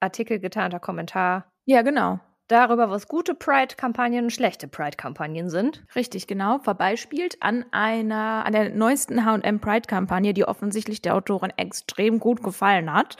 Artikel 0.00 0.38
getarnter 0.38 0.80
Kommentar. 0.80 1.46
Ja, 1.66 1.82
genau 1.82 2.20
darüber, 2.48 2.90
was 2.90 3.08
gute 3.08 3.34
Pride-Kampagnen 3.34 4.24
und 4.24 4.30
schlechte 4.30 4.68
Pride-Kampagnen 4.68 5.50
sind. 5.50 5.84
Richtig, 5.94 6.26
genau. 6.26 6.58
Vorbeispielt 6.58 7.36
an 7.40 7.64
einer, 7.72 8.44
an 8.44 8.52
der 8.52 8.70
neuesten 8.70 9.24
H&M 9.24 9.60
Pride-Kampagne, 9.60 10.34
die 10.34 10.44
offensichtlich 10.44 11.02
der 11.02 11.14
Autorin 11.14 11.52
extrem 11.56 12.18
gut 12.18 12.42
gefallen 12.42 12.92
hat. 12.92 13.16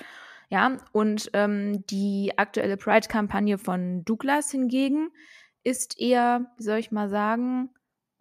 Ja, 0.50 0.76
und 0.92 1.30
ähm, 1.32 1.84
die 1.86 2.32
aktuelle 2.36 2.76
Pride-Kampagne 2.76 3.58
von 3.58 4.04
Douglas 4.04 4.50
hingegen 4.50 5.10
ist 5.64 5.98
eher, 5.98 6.52
wie 6.58 6.62
soll 6.62 6.78
ich 6.78 6.92
mal 6.92 7.08
sagen, 7.08 7.70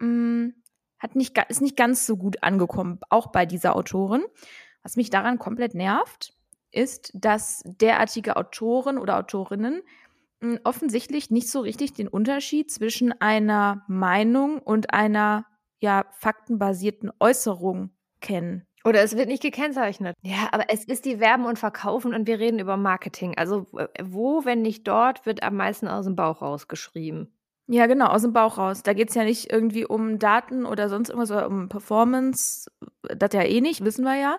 mh, 0.00 0.08
mm, 0.08 0.54
hat 0.98 1.16
nicht, 1.16 1.38
ist 1.48 1.60
nicht 1.60 1.76
ganz 1.76 2.06
so 2.06 2.16
gut 2.16 2.42
angekommen, 2.42 2.98
auch 3.10 3.26
bei 3.26 3.44
dieser 3.44 3.76
Autorin. 3.76 4.24
Was 4.82 4.96
mich 4.96 5.10
daran 5.10 5.38
komplett 5.38 5.74
nervt, 5.74 6.32
ist, 6.70 7.12
dass 7.14 7.62
derartige 7.64 8.36
Autoren 8.36 8.98
oder 8.98 9.18
Autorinnen 9.18 9.82
offensichtlich 10.64 11.30
nicht 11.30 11.48
so 11.48 11.60
richtig 11.60 11.92
den 11.92 12.08
Unterschied 12.08 12.70
zwischen 12.70 13.12
einer 13.20 13.84
Meinung 13.88 14.58
und 14.58 14.92
einer 14.92 15.46
ja 15.80 16.04
faktenbasierten 16.12 17.10
Äußerung 17.20 17.90
kennen. 18.20 18.66
Oder 18.84 19.02
es 19.02 19.16
wird 19.16 19.28
nicht 19.28 19.42
gekennzeichnet. 19.42 20.14
Ja, 20.22 20.48
aber 20.52 20.64
es 20.68 20.84
ist 20.84 21.06
die 21.06 21.18
Werben 21.18 21.46
und 21.46 21.58
Verkaufen 21.58 22.14
und 22.14 22.26
wir 22.26 22.38
reden 22.38 22.58
über 22.58 22.76
Marketing. 22.76 23.36
Also 23.36 23.66
wo, 24.02 24.44
wenn 24.44 24.60
nicht 24.60 24.86
dort, 24.86 25.24
wird 25.24 25.42
am 25.42 25.56
meisten 25.56 25.88
aus 25.88 26.04
dem 26.04 26.16
Bauch 26.16 26.42
rausgeschrieben. 26.42 27.34
Ja, 27.66 27.86
genau, 27.86 28.08
aus 28.08 28.22
dem 28.22 28.34
Bauch 28.34 28.58
raus. 28.58 28.82
Da 28.82 28.92
geht 28.92 29.08
es 29.08 29.14
ja 29.14 29.24
nicht 29.24 29.50
irgendwie 29.50 29.86
um 29.86 30.18
Daten 30.18 30.66
oder 30.66 30.90
sonst 30.90 31.08
irgendwas 31.08 31.30
oder 31.30 31.46
um 31.46 31.70
Performance. 31.70 32.70
Das 33.02 33.32
ja 33.32 33.42
eh 33.42 33.62
nicht, 33.62 33.82
wissen 33.82 34.04
wir 34.04 34.16
ja. 34.16 34.38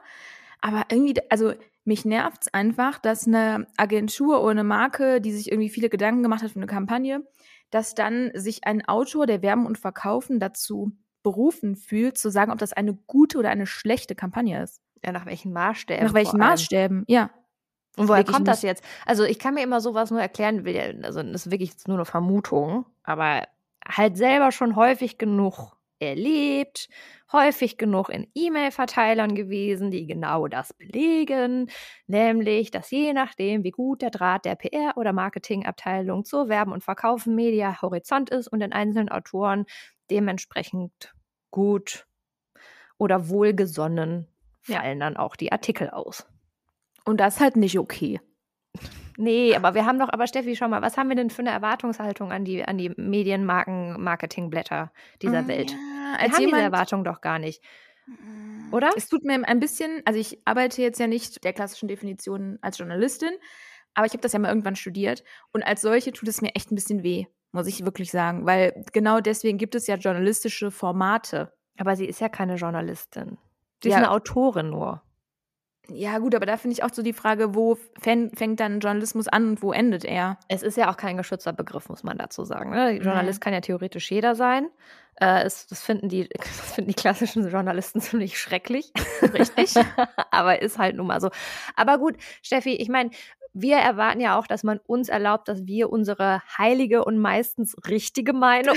Aber 0.62 0.84
irgendwie, 0.92 1.20
also 1.32 1.54
mich 1.86 2.04
nervt 2.04 2.44
es 2.44 2.54
einfach, 2.54 3.00
dass 3.00 3.28
eine 3.28 3.68
Agentur 3.78 4.42
oder 4.42 4.52
eine 4.52 4.64
Marke, 4.64 5.22
die 5.22 5.32
sich 5.32 5.52
irgendwie 5.52 5.70
viele 5.70 5.90
Gedanken 5.90 6.24
gemacht 6.24 6.44
hat 6.44 6.52
für 6.52 6.58
eine 6.58 6.68
Kampagne, 6.68 7.26
dass 7.70 7.96
dann 7.96 8.32
sich 8.34 8.66
ein 8.66 8.86
Autor, 8.88 9.28
der 9.28 9.42
Werben 9.42 9.66
und 9.66 9.78
Verkaufen 9.78 10.40
dazu 10.40 10.92
berufen 11.24 11.76
fühlt, 11.76 12.18
zu 12.18 12.30
sagen, 12.30 12.52
ob 12.52 12.58
das 12.58 12.74
eine 12.74 12.94
gute 12.94 13.38
oder 13.38 13.50
eine 13.50 13.68
schlechte 13.68 14.16
Kampagne 14.16 14.62
ist. 14.62 14.82
Ja, 15.04 15.12
nach 15.12 15.26
welchen 15.26 15.54
Maßstäben? 15.54 16.06
Nach 16.06 16.14
welchen 16.14 16.40
Maßstäben, 16.40 17.06
ja. 17.08 17.30
Und 17.98 18.08
woher 18.10 18.24
kommt 18.24 18.48
das 18.48 18.62
jetzt? 18.62 18.84
Also 19.06 19.24
ich 19.24 19.40
kann 19.40 19.54
mir 19.54 19.64
immer 19.64 19.80
sowas 19.80 20.12
nur 20.12 20.20
erklären, 20.20 20.66
also 21.04 21.24
das 21.24 21.46
ist 21.46 21.52
wirklich 21.52 21.72
nur 21.88 21.98
eine 21.98 22.06
Vermutung, 22.06 22.86
aber 23.04 23.48
halt 23.88 24.18
selber 24.18 24.52
schon 24.52 24.76
häufig 24.76 25.18
genug 25.18 25.75
erlebt, 26.06 26.88
häufig 27.32 27.78
genug 27.78 28.10
in 28.10 28.28
E-Mail-Verteilern 28.34 29.36
gewesen, 29.36 29.92
die 29.92 30.06
genau 30.08 30.48
das 30.48 30.74
belegen, 30.74 31.70
nämlich, 32.08 32.72
dass 32.72 32.92
je 32.92 33.14
nachdem, 33.14 33.64
wie 33.64 33.72
gut 33.72 34.02
der 34.02 34.12
Draht 34.12 34.46
der 34.46 34.56
PR- 34.56 34.98
oder 34.98 35.14
Marketingabteilung 35.14 36.26
zur 36.26 36.50
Werben 36.50 36.72
und 36.72 36.84
Verkaufen 36.84 37.36
Media 37.36 37.82
Horizont 37.82 38.30
ist 38.30 38.48
und 38.48 38.60
den 38.60 38.74
einzelnen 38.74 39.10
Autoren 39.10 39.66
dementsprechend 40.10 41.14
gut 41.52 42.06
oder 42.98 43.30
wohlgesonnen 43.30 44.28
fallen 44.62 45.00
ja. 45.00 45.06
dann 45.06 45.18
auch 45.18 45.36
die 45.36 45.52
Artikel 45.52 45.90
aus. 45.90 46.28
Und 47.06 47.20
das 47.20 47.36
ist 47.36 47.42
halt 47.42 47.56
nicht 47.56 47.78
okay. 47.78 48.20
Nee, 49.18 49.56
aber 49.56 49.74
wir 49.76 49.86
haben 49.86 50.00
doch, 50.00 50.10
aber 50.10 50.28
Steffi, 50.28 50.56
schau 50.56 50.68
mal, 50.68 50.82
was 50.82 50.98
haben 50.98 51.08
wir 51.08 51.16
denn 51.16 51.30
für 51.30 51.42
eine 51.42 51.52
Erwartungshaltung 51.52 52.32
an 52.32 52.44
die, 52.44 52.66
an 52.66 52.78
die 52.78 52.90
Medienmarken, 52.98 54.02
Marketingblätter 54.02 54.92
dieser 55.22 55.44
mm, 55.44 55.48
Welt? 55.48 55.76
Wir 56.20 56.32
haben 56.32 56.42
jemand, 56.42 56.46
diese 56.46 56.62
Erwartung 56.62 57.04
doch 57.04 57.22
gar 57.22 57.40
nicht. 57.40 57.64
Mm, 58.08 58.74
Oder? 58.74 58.92
Es 58.96 59.08
tut 59.08 59.24
mir 59.24 59.44
ein 59.48 59.60
bisschen, 59.60 60.02
also 60.06 60.20
ich 60.20 60.40
arbeite 60.46 60.82
jetzt 60.82 61.00
ja 61.00 61.08
nicht 61.08 61.44
der 61.44 61.54
klassischen 61.54 61.88
Definition 61.88 62.58
als 62.62 62.78
Journalistin, 62.78 63.32
aber 63.94 64.06
ich 64.06 64.14
habe 64.14 64.22
das 64.22 64.34
ja 64.34 64.40
mal 64.40 64.50
irgendwann 64.50 64.76
studiert 64.76 65.24
und 65.52 65.64
als 65.64 65.82
solche 65.82 66.12
tut 66.12 66.28
es 66.28 66.42
mir 66.42 66.54
echt 66.56 66.72
ein 66.72 66.76
bisschen 66.76 67.04
weh, 67.04 67.26
muss 67.52 67.68
ich 67.68 67.86
wirklich 67.86 68.12
sagen, 68.12 68.46
weil 68.46 68.84
genau 68.92 69.20
deswegen 69.22 69.58
gibt 69.58 69.76
es 69.76 69.88
ja 69.88 69.96
journalistische 69.96 70.72
Formate. 70.72 71.54
Aber 71.78 71.96
sie 71.96 72.06
ist 72.06 72.22
ja 72.22 72.30
keine 72.30 72.56
Journalistin. 72.56 73.38
Sie 73.84 73.90
ja. 73.90 73.96
ist 73.96 74.04
eine 74.04 74.12
Autorin 74.12 74.70
nur. 74.70 75.02
Ja, 75.90 76.18
gut, 76.18 76.36
aber 76.36 76.46
da 76.46 76.58
finde 76.58 76.74
ich 76.74 76.84
auch 76.84 76.94
so 76.94 77.02
die 77.02 77.14
Frage, 77.14 77.56
wo 77.56 77.78
fängt 78.00 78.60
dann 78.60 78.80
Journalismus 78.80 79.28
an 79.28 79.50
und 79.50 79.62
wo 79.62 79.72
endet 79.72 80.04
er? 80.06 80.38
Es 80.48 80.64
ist 80.64 80.78
ja 80.78 80.92
auch 80.92 80.98
kein 80.98 81.18
geschützter 81.18 81.54
Begriff, 81.54 81.90
muss 81.90 82.04
man 82.04 82.18
dazu 82.18 82.44
sagen. 82.44 82.72
Ne? 82.72 82.94
Journalist 82.98 83.42
kann 83.42 83.54
ja 83.54 83.62
theoretisch 83.62 84.10
jeder 84.12 84.36
sein. 84.36 84.70
Äh, 85.20 85.44
es, 85.44 85.68
das, 85.68 85.82
finden 85.82 86.10
die, 86.10 86.28
das 86.38 86.74
finden 86.74 86.90
die 86.90 86.96
klassischen 86.96 87.48
Journalisten 87.50 88.02
ziemlich 88.02 88.40
schrecklich. 88.40 88.92
Richtig. 89.22 89.74
aber 90.32 90.62
ist 90.62 90.78
halt 90.78 90.96
nun 90.96 91.08
mal 91.08 91.22
so. 91.22 91.30
Aber 91.76 91.98
gut, 91.98 92.16
Steffi, 92.42 92.76
ich 92.76 92.90
meine, 92.90 93.12
wir 93.54 93.78
erwarten 93.78 94.20
ja 94.20 94.38
auch, 94.38 94.48
dass 94.48 94.64
man 94.64 94.80
uns 94.86 95.08
erlaubt, 95.08 95.48
dass 95.48 95.66
wir 95.66 95.90
unsere 95.90 96.42
heilige 96.58 97.06
und 97.06 97.18
meistens 97.18 97.76
richtige 97.88 98.34
Meinung 98.34 98.76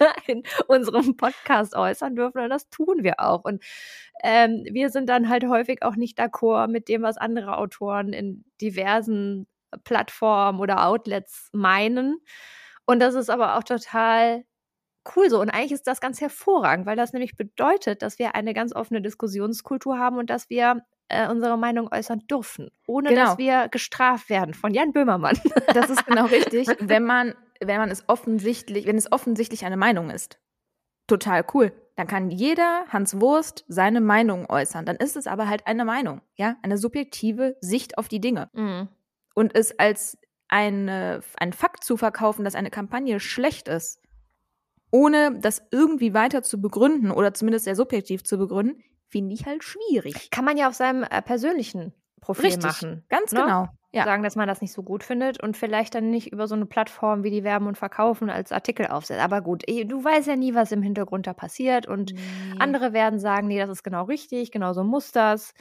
in 0.26 0.42
unserem 0.66 1.16
Podcast 1.16 1.74
äußern 1.74 2.16
dürfen. 2.16 2.40
Und 2.40 2.50
das 2.50 2.68
tun 2.70 3.02
wir 3.02 3.20
auch. 3.20 3.44
Und 3.44 3.62
ähm, 4.22 4.64
wir 4.70 4.90
sind 4.90 5.08
dann 5.08 5.28
halt 5.28 5.46
häufig 5.46 5.82
auch 5.82 5.96
nicht 5.96 6.18
d'accord 6.18 6.68
mit 6.68 6.88
dem, 6.88 7.02
was 7.02 7.16
andere 7.16 7.58
Autoren 7.58 8.12
in 8.12 8.44
diversen 8.60 9.46
Plattformen 9.84 10.60
oder 10.60 10.86
Outlets 10.86 11.50
meinen. 11.52 12.18
Und 12.86 13.00
das 13.00 13.14
ist 13.14 13.30
aber 13.30 13.56
auch 13.56 13.64
total 13.64 14.44
cool 15.14 15.30
so. 15.30 15.40
Und 15.40 15.50
eigentlich 15.50 15.72
ist 15.72 15.86
das 15.86 16.00
ganz 16.00 16.20
hervorragend, 16.20 16.86
weil 16.86 16.96
das 16.96 17.12
nämlich 17.12 17.36
bedeutet, 17.36 18.02
dass 18.02 18.18
wir 18.18 18.34
eine 18.34 18.54
ganz 18.54 18.74
offene 18.74 19.02
Diskussionskultur 19.02 19.98
haben 19.98 20.18
und 20.18 20.30
dass 20.30 20.50
wir 20.50 20.82
äh, 21.08 21.28
unsere 21.28 21.56
Meinung 21.56 21.92
äußern 21.92 22.26
dürfen, 22.28 22.70
ohne 22.86 23.10
Genau. 23.10 23.24
dass 23.24 23.38
wir 23.38 23.68
gestraft 23.68 24.28
werden 24.28 24.54
von 24.54 24.74
Jan 24.74 24.92
Böhmermann. 24.92 25.38
Das 25.72 25.90
ist 25.90 26.04
genau 26.06 26.24
richtig, 26.26 26.68
wenn 26.80 27.04
man, 27.04 27.34
wenn 27.60 27.78
man 27.78 27.90
es 27.90 28.04
offensichtlich, 28.08 28.86
wenn 28.86 28.96
es 28.96 29.10
offensichtlich 29.10 29.64
eine 29.64 29.76
Meinung 29.76 30.10
ist. 30.10 30.38
Total 31.06 31.44
cool. 31.54 31.72
Dann 31.94 32.06
kann 32.06 32.30
jeder 32.30 32.84
Hans 32.88 33.20
Wurst 33.20 33.64
seine 33.68 34.00
Meinung 34.00 34.50
äußern. 34.50 34.84
Dann 34.84 34.96
ist 34.96 35.16
es 35.16 35.26
aber 35.26 35.48
halt 35.48 35.66
eine 35.66 35.84
Meinung, 35.84 36.20
ja, 36.34 36.56
eine 36.62 36.78
subjektive 36.78 37.56
Sicht 37.60 37.96
auf 37.96 38.08
die 38.08 38.20
Dinge. 38.20 38.50
Mhm. 38.52 38.88
Und 39.34 39.54
es 39.54 39.78
als 39.78 40.18
eine, 40.48 41.22
ein 41.38 41.52
Fakt 41.52 41.84
zu 41.84 41.96
verkaufen, 41.96 42.44
dass 42.44 42.54
eine 42.54 42.70
Kampagne 42.70 43.20
schlecht 43.20 43.68
ist, 43.68 44.00
ohne 44.90 45.38
das 45.40 45.62
irgendwie 45.70 46.14
weiter 46.14 46.42
zu 46.42 46.60
begründen 46.60 47.10
oder 47.10 47.34
zumindest 47.34 47.64
sehr 47.64 47.76
subjektiv 47.76 48.24
zu 48.24 48.38
begründen, 48.38 48.82
finde 49.08 49.34
ich 49.34 49.46
halt 49.46 49.64
schwierig. 49.64 50.30
Kann 50.30 50.44
man 50.44 50.56
ja 50.56 50.68
auf 50.68 50.74
seinem 50.74 51.02
äh, 51.02 51.22
persönlichen 51.22 51.92
Profil 52.20 52.56
machen. 52.58 53.04
Ganz 53.08 53.32
ne? 53.32 53.40
genau. 53.40 53.68
Ja. 53.96 54.04
Sagen, 54.04 54.22
dass 54.22 54.36
man 54.36 54.46
das 54.48 54.60
nicht 54.60 54.72
so 54.72 54.82
gut 54.82 55.02
findet 55.02 55.42
und 55.42 55.56
vielleicht 55.56 55.94
dann 55.94 56.10
nicht 56.10 56.32
über 56.32 56.46
so 56.46 56.54
eine 56.54 56.66
Plattform 56.66 57.22
wie 57.24 57.30
die 57.30 57.44
Werben 57.44 57.66
und 57.66 57.76
Verkaufen 57.78 58.30
als 58.30 58.52
Artikel 58.52 58.86
aufsetzt. 58.86 59.20
Aber 59.22 59.40
gut, 59.42 59.62
eh, 59.68 59.84
du 59.84 60.02
weißt 60.04 60.28
ja 60.28 60.36
nie, 60.36 60.54
was 60.54 60.72
im 60.72 60.82
Hintergrund 60.82 61.26
da 61.26 61.32
passiert 61.34 61.86
und 61.86 62.12
Nee. 62.12 62.20
andere 62.58 62.92
werden 62.92 63.18
sagen, 63.18 63.48
nee, 63.48 63.58
das 63.58 63.70
ist 63.70 63.82
genau 63.82 64.04
richtig, 64.04 64.50
genau 64.52 64.72
so 64.72 64.84
muss 64.84 65.12
das. 65.12 65.54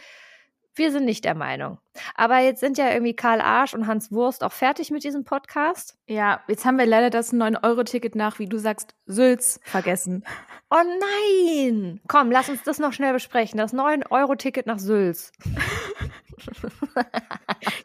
Wir 0.78 0.92
sind 0.92 1.06
nicht 1.06 1.24
der 1.24 1.36
Meinung. 1.36 1.78
Aber 2.16 2.40
jetzt 2.40 2.60
sind 2.60 2.78
ja 2.78 2.92
irgendwie 2.92 3.16
Karl 3.16 3.40
Arsch 3.40 3.74
und 3.74 3.88
Hans 3.88 4.12
Wurst 4.12 4.44
auch 4.44 4.52
fertig 4.52 4.92
mit 4.92 5.06
diesem 5.06 5.24
Podcast. 5.24 5.98
Ja, 6.06 6.42
jetzt 6.50 6.66
haben 6.66 6.78
wir 6.78 6.86
leider 6.86 7.10
das 7.10 7.32
9-Euro-Ticket 7.32 8.14
nach, 8.16 8.40
wie 8.40 8.46
du 8.48 8.58
sagst, 8.58 8.94
Sülz 9.06 9.62
vergessen. 9.64 10.26
Oh 10.70 10.82
nein! 10.84 12.02
Komm, 12.10 12.30
lass 12.30 12.50
uns 12.50 12.62
das 12.64 12.80
noch 12.80 12.92
schnell 12.92 13.14
besprechen. 13.14 13.58
Das 13.58 13.74
9-Euro-Ticket 13.74 14.66
nach 14.66 14.80
Sülz. 14.80 15.32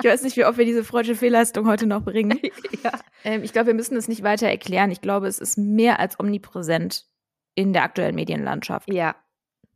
Ich 0.03 0.09
weiß 0.09 0.23
nicht, 0.23 0.37
wie 0.37 0.45
oft 0.45 0.59
wir 0.59 0.65
diese 0.65 0.85
freudsche 0.85 1.15
Fehlleistung 1.15 1.67
heute 1.67 1.87
noch 1.87 2.03
bringen. 2.03 2.39
ja. 2.85 2.93
Ähm, 3.25 3.43
ich 3.43 3.53
glaube, 3.53 3.69
wir 3.69 3.75
müssen 3.75 3.97
es 3.97 4.09
nicht 4.09 4.23
weiter 4.23 4.49
erklären. 4.49 4.91
Ich 4.91 5.01
glaube, 5.01 5.27
es 5.27 5.39
ist 5.39 5.57
mehr 5.59 6.01
als 6.01 6.19
omnipräsent 6.19 7.07
in 7.55 7.73
der 7.73 7.83
aktuellen 7.85 8.15
Medienlandschaft. 8.15 8.93
Ja. 8.93 9.17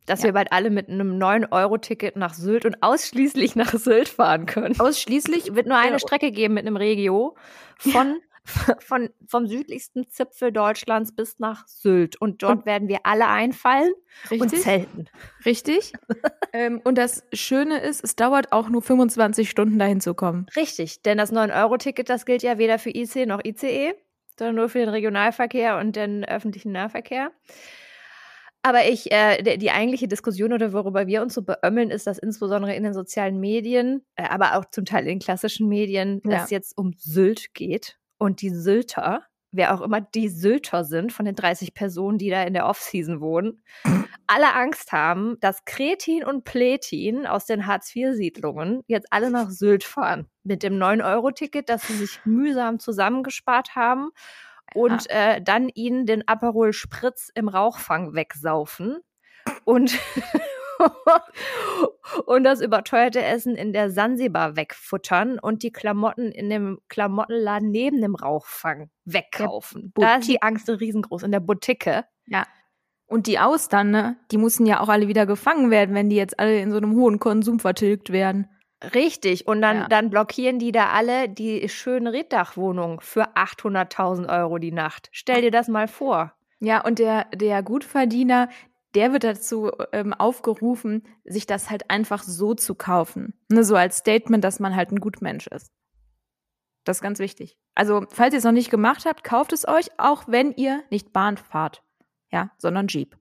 Dass 0.06 0.20
Ja. 0.20 0.26
wir 0.26 0.32
bald 0.34 0.52
alle 0.52 0.70
mit 0.70 0.88
einem 0.88 1.18
9-Euro-Ticket 1.18 2.16
nach 2.16 2.34
Sylt 2.34 2.66
und 2.66 2.82
ausschließlich 2.82 3.56
nach 3.56 3.72
Sylt 3.72 4.08
fahren 4.08 4.46
können. 4.46 4.78
Ausschließlich 4.78 5.54
wird 5.54 5.66
nur 5.66 5.78
eine. 5.78 5.98
Strecke 5.98 6.30
geben 6.30 6.54
mit 6.54 6.66
einem 6.66 6.76
Regio 6.76 7.36
von, 7.78 8.16
von, 8.46 9.10
vom 9.26 9.46
südlichsten 9.46 10.08
Zipfel 10.08 10.52
Deutschlands 10.52 11.14
bis 11.14 11.38
nach 11.38 11.66
Sylt. 11.66 12.20
Und 12.20 12.42
dort 12.42 12.58
Und- 12.58 12.66
werden 12.66 12.88
wir 12.88 13.00
alle 13.04 13.26
einfallen 13.28 13.92
und 14.30 14.42
richtig. 14.42 14.62
zelten. 14.62 15.06
richtig. 15.44 15.92
ähm, 16.52 16.80
und 16.84 16.98
das 16.98 17.24
Schöne 17.32 17.78
ist, 17.80 18.04
es 18.04 18.16
dauert 18.16 18.52
auch 18.52 18.68
nur 18.68 18.82
25 18.82 19.48
Stunden 19.48 19.78
dahin 19.78 20.00
zu 20.00 20.14
kommen. 20.14 20.46
Richtig, 20.56 21.02
denn 21.02 21.18
das 21.18 21.32
9-Euro-Ticket, 21.32 22.08
das 22.08 22.26
gilt 22.26 22.42
ja 22.42 22.58
weder 22.58 22.78
für 22.78 22.90
IC 22.90 23.26
noch 23.26 23.40
ICE, 23.44 23.94
sondern 24.38 24.56
nur 24.56 24.68
für 24.68 24.78
den 24.78 24.88
Regionalverkehr 24.90 25.78
und 25.78 25.96
den 25.96 26.24
öffentlichen 26.24 26.72
Nahverkehr. 26.72 27.30
Aber 28.66 28.86
ich, 28.88 29.12
äh, 29.12 29.42
die, 29.58 29.70
eigentliche 29.70 30.08
Diskussion 30.08 30.54
oder 30.54 30.72
worüber 30.72 31.06
wir 31.06 31.20
uns 31.20 31.34
so 31.34 31.42
beömmeln, 31.42 31.90
ist, 31.90 32.06
dass 32.06 32.18
insbesondere 32.18 32.74
in 32.74 32.82
den 32.82 32.94
sozialen 32.94 33.38
Medien, 33.38 34.06
äh, 34.16 34.22
aber 34.24 34.56
auch 34.58 34.64
zum 34.64 34.86
Teil 34.86 35.02
in 35.02 35.08
den 35.08 35.18
klassischen 35.18 35.68
Medien, 35.68 36.22
Ja. 36.24 36.42
es 36.44 36.50
jetzt 36.50 36.76
um 36.78 36.94
Sylt 36.96 37.52
geht 37.52 37.98
und 38.24 38.40
die 38.40 38.48
Sylter, 38.48 39.22
wer 39.52 39.74
auch 39.74 39.82
immer 39.82 40.00
die 40.00 40.30
Sylter 40.30 40.84
sind, 40.84 41.12
von 41.12 41.26
den 41.26 41.34
30 41.34 41.74
Personen, 41.74 42.16
die 42.16 42.30
da 42.30 42.42
in 42.42 42.54
der 42.54 42.66
Offseason 42.66 43.20
wohnen, 43.20 43.62
alle 44.26 44.54
Angst 44.54 44.92
haben, 44.92 45.36
dass 45.40 45.66
Kretin 45.66 46.24
und 46.24 46.44
Pletin 46.44 47.26
aus 47.26 47.44
den 47.44 47.66
Hartz-IV-Siedlungen 47.66 48.82
jetzt 48.86 49.08
alle 49.10 49.30
nach 49.30 49.50
Sylt 49.50 49.84
fahren. 49.84 50.26
Mit 50.42 50.62
dem 50.62 50.78
9-Euro-Ticket, 50.78 51.68
das 51.68 51.86
sie 51.86 51.98
sich 51.98 52.24
mühsam 52.24 52.78
zusammengespart 52.78 53.76
haben 53.76 54.08
und 54.74 55.10
äh, 55.10 55.42
dann 55.42 55.68
ihnen 55.68 56.06
den 56.06 56.26
Aperol 56.26 56.72
Spritz 56.72 57.30
im 57.34 57.48
Rauchfang 57.48 58.14
wegsaufen 58.14 59.00
und, 59.64 59.98
und 62.26 62.44
das 62.44 62.60
überteuerte 62.60 63.22
Essen 63.22 63.56
in 63.56 63.72
der 63.72 63.90
Sansibar 63.90 64.56
wegfuttern 64.56 65.38
und 65.38 65.62
die 65.62 65.72
Klamotten 65.72 66.30
in 66.32 66.50
dem 66.50 66.78
Klamottenladen 66.88 67.70
neben 67.70 68.00
dem 68.00 68.14
Rauchfang 68.14 68.90
wegkaufen. 69.04 69.92
Da 69.94 70.16
ist 70.16 70.28
die 70.28 70.42
Angst 70.42 70.68
riesengroß 70.68 71.22
in 71.22 71.32
der 71.32 71.40
Boutique. 71.40 72.04
Und 73.06 73.26
die 73.26 73.38
Austern, 73.38 73.90
ne, 73.90 74.16
die 74.30 74.38
müssen 74.38 74.66
ja 74.66 74.80
auch 74.80 74.88
alle 74.88 75.08
wieder 75.08 75.26
gefangen 75.26 75.70
werden, 75.70 75.94
wenn 75.94 76.08
die 76.08 76.16
jetzt 76.16 76.38
alle 76.40 76.58
in 76.60 76.70
so 76.70 76.78
einem 76.78 76.94
hohen 76.96 77.18
Konsum 77.18 77.60
vertilgt 77.60 78.10
werden. 78.10 78.48
Richtig. 78.94 79.46
Und 79.46 79.62
dann, 79.62 79.76
Ja. 79.76 79.88
dann 79.88 80.10
blockieren 80.10 80.58
die 80.58 80.72
da 80.72 80.88
alle 80.90 81.28
die 81.28 81.68
schönen 81.68 82.06
Reddachwohnungen 82.06 83.00
für 83.00 83.36
800.000 83.36 84.28
Euro 84.28 84.58
die 84.58 84.72
Nacht. 84.72 85.08
Stell 85.12 85.42
dir 85.42 85.50
das 85.50 85.68
mal 85.68 85.88
vor. 85.88 86.32
Ja, 86.60 86.82
und 86.84 86.98
der, 86.98 87.26
der 87.34 87.62
Gutverdiener, 87.62 88.48
der 88.94 89.12
wird 89.12 89.24
dazu 89.24 89.70
ähm, 89.92 90.12
aufgerufen, 90.12 91.02
sich 91.24 91.46
das 91.46 91.70
halt 91.70 91.90
einfach 91.90 92.22
so 92.22 92.54
zu 92.54 92.74
kaufen. 92.74 93.34
Ne, 93.48 93.64
so 93.64 93.76
als 93.76 93.98
Statement, 93.98 94.44
dass 94.44 94.60
man 94.60 94.76
halt 94.76 94.90
ein 94.92 95.00
Gutmensch 95.00 95.46
ist. 95.48 95.70
Das 96.84 96.98
ist 96.98 97.02
ganz 97.02 97.18
wichtig. 97.18 97.56
Also, 97.74 98.04
falls 98.10 98.34
ihr 98.34 98.38
es 98.38 98.44
noch 98.44 98.52
nicht 98.52 98.70
gemacht 98.70 99.04
habt, 99.06 99.24
kauft 99.24 99.52
es 99.52 99.66
euch, 99.66 99.88
auch 99.98 100.24
wenn 100.28 100.52
ihr 100.52 100.82
nicht 100.90 101.12
Bahn 101.12 101.36
fahrt. 101.36 101.82
Ja, 102.30 102.50
sondern 102.58 102.88
Jeep. 102.88 103.16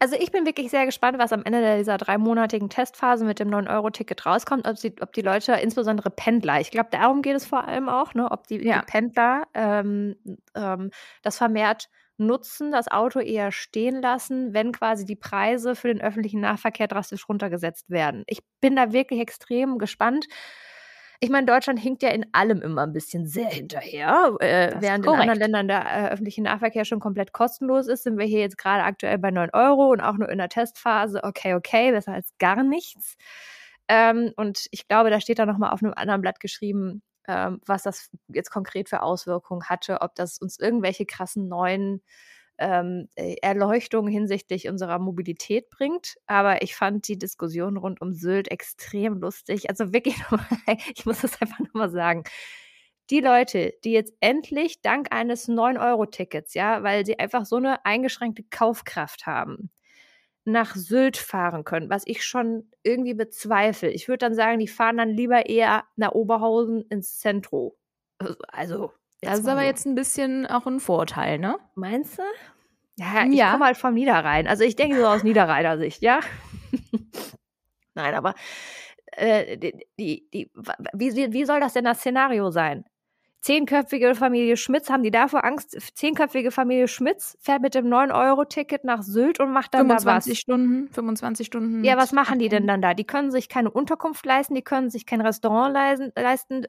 Also 0.00 0.16
ich 0.18 0.32
bin 0.32 0.44
wirklich 0.44 0.70
sehr 0.70 0.86
gespannt, 0.86 1.18
was 1.18 1.32
am 1.32 1.44
Ende 1.44 1.76
dieser 1.78 1.98
dreimonatigen 1.98 2.68
Testphase 2.68 3.24
mit 3.24 3.38
dem 3.38 3.48
9-Euro-Ticket 3.48 4.26
rauskommt, 4.26 4.66
ob, 4.66 4.76
sie, 4.76 4.94
ob 5.00 5.12
die 5.12 5.22
Leute, 5.22 5.52
insbesondere 5.52 6.10
Pendler, 6.10 6.60
ich 6.60 6.72
glaube, 6.72 6.88
darum 6.90 7.22
geht 7.22 7.36
es 7.36 7.46
vor 7.46 7.66
allem 7.66 7.88
auch, 7.88 8.12
ne, 8.14 8.28
ob 8.30 8.48
die, 8.48 8.64
Ja. 8.66 8.80
die 8.80 8.86
Pendler 8.86 9.46
ähm, 9.54 10.16
ähm, 10.56 10.90
das 11.22 11.38
vermehrt 11.38 11.88
nutzen, 12.18 12.70
das 12.70 12.88
Auto 12.88 13.20
eher 13.20 13.52
stehen 13.52 14.02
lassen, 14.02 14.52
wenn 14.54 14.72
quasi 14.72 15.04
die 15.04 15.16
Preise 15.16 15.74
für 15.74 15.88
den 15.88 16.00
öffentlichen 16.00 16.40
Nahverkehr 16.40 16.88
drastisch 16.88 17.28
runtergesetzt 17.28 17.90
werden. 17.90 18.24
Ich 18.26 18.40
bin 18.60 18.76
da 18.76 18.92
wirklich 18.92 19.20
extrem 19.20 19.78
gespannt. 19.78 20.26
Ich 21.20 21.30
meine, 21.30 21.46
Deutschland 21.46 21.80
hinkt 21.80 22.02
ja 22.02 22.10
in 22.10 22.26
allem 22.32 22.62
immer 22.62 22.82
ein 22.82 22.92
bisschen 22.92 23.26
sehr 23.26 23.48
hinterher. 23.48 24.36
Äh, 24.38 24.76
während 24.78 25.04
in 25.04 25.12
anderen 25.12 25.38
Ländern 25.38 25.66
der 25.66 25.84
äh, 25.84 26.08
öffentliche 26.10 26.42
Nahverkehr 26.42 26.84
schon 26.84 27.00
komplett 27.00 27.32
kostenlos 27.32 27.88
ist, 27.88 28.04
sind 28.04 28.18
wir 28.18 28.26
hier 28.26 28.40
jetzt 28.40 28.56
gerade 28.56 28.84
aktuell 28.84 29.18
bei 29.18 29.32
9 29.32 29.50
Euro 29.52 29.90
und 29.90 30.00
auch 30.00 30.16
nur 30.16 30.28
in 30.28 30.38
der 30.38 30.48
Testphase. 30.48 31.24
Okay, 31.24 31.54
okay, 31.54 31.90
besser 31.90 32.12
als 32.12 32.32
gar 32.38 32.62
nichts. 32.62 33.16
Ähm, 33.88 34.32
und 34.36 34.66
ich 34.70 34.86
glaube, 34.86 35.10
da 35.10 35.20
steht 35.20 35.40
da 35.40 35.46
nochmal 35.46 35.70
auf 35.72 35.82
einem 35.82 35.94
anderen 35.96 36.20
Blatt 36.20 36.38
geschrieben, 36.38 37.02
ähm, 37.28 37.60
was 37.66 37.82
das 37.84 38.10
jetzt 38.28 38.50
konkret 38.50 38.88
für 38.88 39.02
Auswirkungen 39.02 39.68
hatte, 39.68 40.00
ob 40.00 40.14
das 40.14 40.38
uns 40.38 40.58
irgendwelche 40.58 41.06
krassen 41.06 41.48
neuen 41.48 42.02
ähm, 42.58 43.08
äh, 43.14 43.36
Erleuchtungen 43.42 44.10
hinsichtlich 44.12 44.68
unserer 44.68 44.98
Mobilität 44.98 45.70
bringt. 45.70 46.16
Aber 46.26 46.62
ich 46.62 46.74
fand 46.74 47.06
die 47.08 47.18
Diskussion 47.18 47.76
rund 47.76 48.00
um 48.00 48.12
Sylt 48.14 48.50
extrem 48.50 49.20
lustig. 49.20 49.70
Also 49.70 49.92
wirklich, 49.92 50.16
ich 50.96 51.06
muss 51.06 51.20
das 51.20 51.40
einfach 51.40 51.60
nochmal 51.60 51.90
sagen. 51.90 52.24
Die 53.10 53.20
Leute, 53.20 53.74
die 53.84 53.92
jetzt 53.92 54.14
endlich 54.20 54.82
dank 54.82 55.08
eines 55.12 55.48
9-Euro-Tickets, 55.48 56.54
ja, 56.54 56.82
weil 56.82 57.06
sie 57.06 57.18
einfach 57.18 57.46
so 57.46 57.56
eine 57.56 57.84
eingeschränkte 57.86 58.44
Kaufkraft 58.50 59.26
haben, 59.26 59.70
nach 60.48 60.74
Sylt 60.74 61.16
fahren 61.16 61.64
können, 61.64 61.90
was 61.90 62.02
ich 62.06 62.24
schon 62.24 62.70
irgendwie 62.82 63.14
bezweifle. 63.14 63.90
Ich 63.90 64.08
würde 64.08 64.18
dann 64.18 64.34
sagen, 64.34 64.58
die 64.58 64.68
fahren 64.68 64.96
dann 64.96 65.10
lieber 65.10 65.46
eher 65.46 65.84
nach 65.96 66.12
Oberhausen 66.12 66.82
ins 66.88 67.18
Zentrum. 67.18 67.72
Also, 68.48 68.92
Das 69.20 69.38
ist 69.40 69.48
aber 69.48 69.60
so. 69.60 69.66
jetzt 69.66 69.86
ein 69.86 69.94
bisschen 69.94 70.46
auch 70.46 70.66
ein 70.66 70.80
Vorteil, 70.80 71.38
ne? 71.38 71.58
Meinst 71.74 72.18
du? 72.18 72.22
Ja, 72.96 73.24
ich 73.28 73.34
Ja. 73.34 73.52
komme 73.52 73.66
halt 73.66 73.76
vom 73.76 73.94
Niederrhein. 73.94 74.48
Also 74.48 74.64
ich 74.64 74.74
denke 74.74 74.96
so 74.96 75.06
aus 75.06 75.22
Niederrheiner 75.22 75.78
Sicht, 75.78 76.02
ja. 76.02 76.20
Nein, 77.94 78.14
aber 78.14 78.34
äh, 79.12 79.56
die, 79.56 79.86
die, 79.98 80.50
wie 80.94 81.32
wie 81.32 81.44
soll 81.44 81.60
das 81.60 81.72
denn 81.74 81.84
das 81.84 81.98
Szenario 81.98 82.50
sein? 82.50 82.84
Zehnköpfige 83.48 84.14
Familie 84.14 84.58
Schmitz, 84.58 84.90
haben 84.90 85.02
die 85.02 85.10
davor 85.10 85.42
Angst? 85.42 85.74
Zehnköpfige 85.96 86.50
Familie 86.50 86.86
Schmitz 86.86 87.38
fährt 87.40 87.62
mit 87.62 87.74
dem 87.74 87.86
9-Euro-Ticket 87.86 88.84
nach 88.84 89.00
Sylt 89.00 89.40
und 89.40 89.52
macht 89.52 89.72
dann 89.72 89.88
da 89.88 89.94
was. 89.94 90.02
25 90.02 90.38
Stunden, 90.38 90.88
25 90.88 91.46
Stunden. 91.46 91.82
Ja, 91.82 91.96
was 91.96 92.12
machen 92.12 92.38
die 92.38 92.50
denn 92.50 92.66
dann 92.66 92.82
da? 92.82 92.92
Die 92.92 93.06
können 93.06 93.30
sich 93.30 93.48
keine 93.48 93.70
Unterkunft 93.70 94.26
leisten, 94.26 94.54
die 94.54 94.60
können 94.60 94.90
sich 94.90 95.06
kein 95.06 95.22
Restaurant 95.22 95.72
leisten. 95.72 96.12
leisten. 96.14 96.66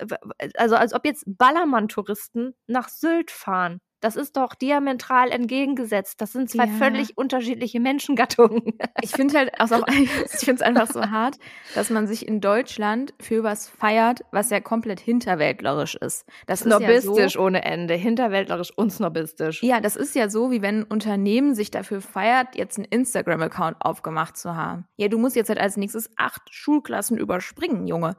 Also 0.56 0.78
als 0.78 0.94
ob 0.94 1.06
jetzt 1.06 1.26
Ballermann-Touristen 1.28 2.56
nach 2.68 2.88
Sylt 2.88 3.30
fahren. 3.30 3.82
Das 4.02 4.16
ist 4.16 4.38
doch 4.38 4.56
diametral 4.56 5.32
entgegengesetzt. 5.32 6.22
Das 6.22 6.32
sind 6.32 6.50
zwei 6.50 6.66
ja. 6.66 6.74
völlig 6.74 7.18
unterschiedliche 7.18 7.80
Menschengattungen. 7.80 8.74
Ich 9.02 9.12
finde 9.12 9.38
halt 9.38 9.60
auch, 9.60 9.88
ich 9.88 10.40
finde 10.40 10.56
es 10.56 10.62
einfach 10.62 10.88
so 10.88 11.02
hart, 11.02 11.38
dass 11.74 11.90
man 11.90 12.06
sich 12.06 12.28
in 12.28 12.42
Deutschland 12.42 13.14
für 13.22 13.44
was 13.44 13.68
feiert, 13.68 14.22
was 14.32 14.50
ja 14.50 14.60
komplett 14.60 15.00
hinterwäldlerisch 15.00 15.96
ist. 15.96 16.26
Das 16.48 16.62
snobistisch 16.62 17.12
ist 17.12 17.18
ja 17.18 17.30
so, 17.30 17.40
ohne 17.40 17.64
Ende, 17.64 17.94
hinterwäldlerisch 17.94 18.72
und 18.76 18.92
snobistisch. 18.92 19.64
Ja, 19.64 19.80
das 19.80 19.96
ist 19.96 20.16
ja 20.16 20.30
so, 20.30 20.52
wie 20.52 20.62
wenn 20.62 20.80
ein 20.80 20.84
Unternehmen 20.84 21.56
sich 21.56 21.72
dafür 21.72 22.02
feiert, 22.02 22.56
jetzt 22.56 22.78
einen 22.78 22.86
Instagram-Account 22.86 23.78
aufgemacht 23.80 24.36
zu 24.36 24.56
haben. 24.56 24.86
Ja, 24.98 25.08
du 25.08 25.18
musst 25.18 25.36
jetzt 25.36 25.50
halt 25.50 25.60
als 25.60 25.78
nächstes 25.78 26.10
acht 26.18 26.42
Schulklassen 26.52 27.18
überspringen, 27.18 27.88
Junge. 27.88 28.18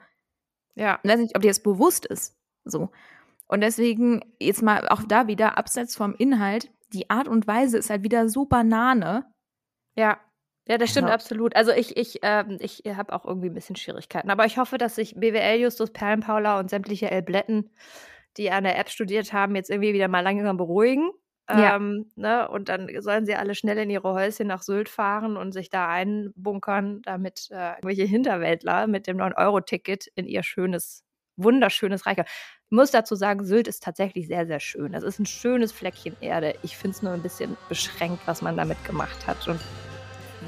Ja. 0.75 0.99
Ich 1.03 1.11
weiß 1.11 1.21
nicht, 1.21 1.37
ob 1.37 1.43
dir 1.43 1.49
das 1.49 1.63
bewusst 1.63 2.07
ist. 2.07 2.37
So. 2.65 2.91
Und 3.51 3.63
deswegen 3.63 4.23
jetzt 4.39 4.63
mal 4.63 4.89
auch 4.89 5.03
da 5.03 5.27
wieder 5.27 5.59
abseits 5.59 5.97
vom 5.97 6.15
Inhalt, 6.15 6.71
die 6.93 7.11
Art 7.11 7.27
und 7.27 7.49
Weise 7.49 7.79
ist 7.79 7.91
halt 7.91 8.05
wieder 8.05 8.29
so 8.29 8.45
Banane. 8.45 9.27
Ja. 9.97 10.21
Ja, 10.69 10.79
das 10.79 10.91
stimmt 10.91 11.09
ja. 11.09 11.15
absolut. 11.15 11.57
Also 11.57 11.73
ich, 11.73 11.97
ich, 11.97 12.21
ähm, 12.23 12.59
ich 12.61 12.85
habe 12.87 13.13
auch 13.13 13.25
irgendwie 13.25 13.49
ein 13.49 13.55
bisschen 13.55 13.75
Schwierigkeiten. 13.75 14.31
Aber 14.31 14.47
ich 14.47 14.57
hoffe, 14.57 14.79
dass 14.79 14.95
sich 14.95 15.17
BWL, 15.17 15.59
Justus, 15.59 15.91
Perlenpaula 15.91 16.61
und 16.61 16.71
sämtliche 16.71 17.11
Elbletten, 17.11 17.71
die 18.37 18.53
an 18.53 18.63
der 18.63 18.79
App 18.79 18.89
studiert 18.89 19.33
haben, 19.33 19.57
jetzt 19.57 19.69
irgendwie 19.69 19.95
wieder 19.95 20.07
mal 20.07 20.21
langsam 20.21 20.57
beruhigen. 20.57 21.11
Ja. 21.49 21.75
Ähm, 21.75 22.13
ne? 22.15 22.49
Und 22.49 22.69
dann 22.69 22.89
sollen 23.01 23.27
sie 23.27 23.35
alle 23.35 23.57
schnell 23.57 23.79
in 23.79 23.91
ihre 23.91 24.15
Häuschen 24.15 24.47
nach 24.47 24.63
Sylt 24.63 24.89
fahren 24.89 25.37
und 25.37 25.51
sich 25.51 25.71
da 25.71 25.89
einbunkern, 25.89 27.03
damit 27.03 27.49
äh, 27.51 27.71
irgendwelche 27.71 28.05
Hinterwäldler 28.05 28.87
mit 28.87 29.09
dem 29.09 29.17
9-Euro-Ticket 29.17 30.07
in 30.15 30.29
ihr 30.29 30.45
schönes, 30.45 31.03
wunderschönes 31.35 32.07
Reich 32.07 32.19
ich 32.71 32.77
muss 32.77 32.93
dazu 32.93 33.17
sagen, 33.17 33.45
Sylt 33.45 33.67
ist 33.67 33.83
tatsächlich 33.83 34.29
sehr, 34.29 34.47
sehr 34.47 34.61
schön. 34.61 34.93
Das 34.93 35.03
ist 35.03 35.19
ein 35.19 35.27
schönes 35.27 35.73
Fleckchen 35.73 36.15
Erde. 36.21 36.55
Ich 36.63 36.77
finde 36.77 36.97
es 36.97 37.03
nur 37.03 37.13
ein 37.13 37.21
bisschen 37.21 37.57
beschränkt, 37.69 38.23
was 38.27 38.43
man 38.43 38.57
damit 38.57 38.85
gemacht 38.85 39.27
hat 39.27 39.49
und 39.49 39.59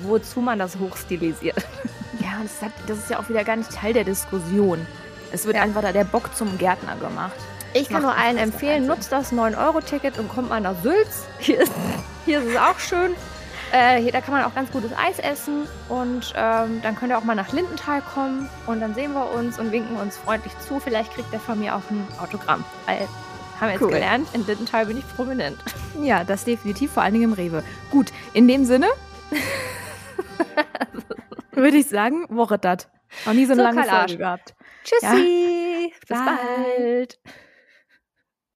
wozu 0.04 0.40
man 0.40 0.60
das 0.60 0.78
hochstilisiert. 0.78 1.56
Ja, 2.20 2.40
das, 2.42 2.62
hat, 2.62 2.72
das 2.86 2.98
ist 2.98 3.10
ja 3.10 3.18
auch 3.18 3.28
wieder 3.28 3.42
gar 3.42 3.56
nicht 3.56 3.72
Teil 3.72 3.94
der 3.94 4.04
Diskussion. 4.04 4.86
Es 5.32 5.46
wird 5.46 5.56
ja. 5.56 5.62
einfach 5.62 5.80
da 5.80 5.92
der 5.92 6.04
Bock 6.04 6.32
zum 6.36 6.56
Gärtner 6.58 6.94
gemacht. 6.96 7.34
Ich 7.72 7.88
kann 7.88 8.02
nur 8.02 8.14
allen 8.14 8.36
empfehlen, 8.36 8.86
nutzt 8.86 9.10
das 9.10 9.32
9-Euro-Ticket 9.32 10.18
und 10.18 10.28
kommt 10.28 10.50
mal 10.50 10.60
nach 10.60 10.80
Sülz. 10.82 11.24
Hier 11.40 11.62
ist, 11.62 11.72
hier 12.26 12.40
ist 12.40 12.50
es 12.50 12.56
auch 12.56 12.78
schön. 12.78 13.14
Äh, 13.72 14.02
hier, 14.02 14.12
da 14.12 14.20
kann 14.20 14.34
man 14.34 14.44
auch 14.44 14.54
ganz 14.54 14.70
gutes 14.70 14.92
Eis 14.92 15.18
essen 15.18 15.66
und 15.88 16.34
ähm, 16.36 16.82
dann 16.82 16.94
könnt 16.94 17.10
ihr 17.10 17.16
auch 17.16 17.24
mal 17.24 17.34
nach 17.34 17.54
Lindenthal 17.54 18.02
kommen 18.02 18.50
und 18.66 18.80
dann 18.80 18.94
sehen 18.94 19.14
wir 19.14 19.30
uns 19.30 19.58
und 19.58 19.72
winken 19.72 19.96
uns 19.96 20.18
freundlich 20.18 20.52
zu. 20.58 20.78
Vielleicht 20.78 21.14
kriegt 21.14 21.32
der 21.32 21.40
von 21.40 21.58
mir 21.58 21.74
auch 21.74 21.90
ein 21.90 22.06
Autogramm. 22.22 22.62
Weil, 22.84 23.08
haben 23.58 23.68
wir 23.68 23.72
jetzt 23.72 23.82
cool. 23.82 23.90
gelernt, 23.90 24.28
in 24.34 24.46
Lindenthal 24.46 24.86
bin 24.86 24.98
ich 24.98 25.16
prominent. 25.16 25.58
Ja, 26.02 26.24
das 26.24 26.44
definitiv, 26.44 26.92
vor 26.92 27.02
allen 27.02 27.12
Dingen 27.12 27.24
im 27.24 27.32
Rewe. 27.34 27.62
Gut, 27.90 28.12
in 28.32 28.48
dem 28.48 28.64
Sinne 28.64 28.86
würde 31.52 31.76
ich 31.76 31.86
sagen, 31.86 32.24
Woche 32.30 32.58
dat. 32.58 32.88
Noch 33.26 33.34
nie 33.34 33.44
so 33.44 33.52
eine 33.52 33.60
so 33.60 33.68
lange 33.68 33.84
Folge 33.84 34.16
gehabt. 34.16 34.54
Tschüssi, 34.82 35.82
ja. 35.82 35.88
bis 36.08 36.08
bald. 36.08 37.18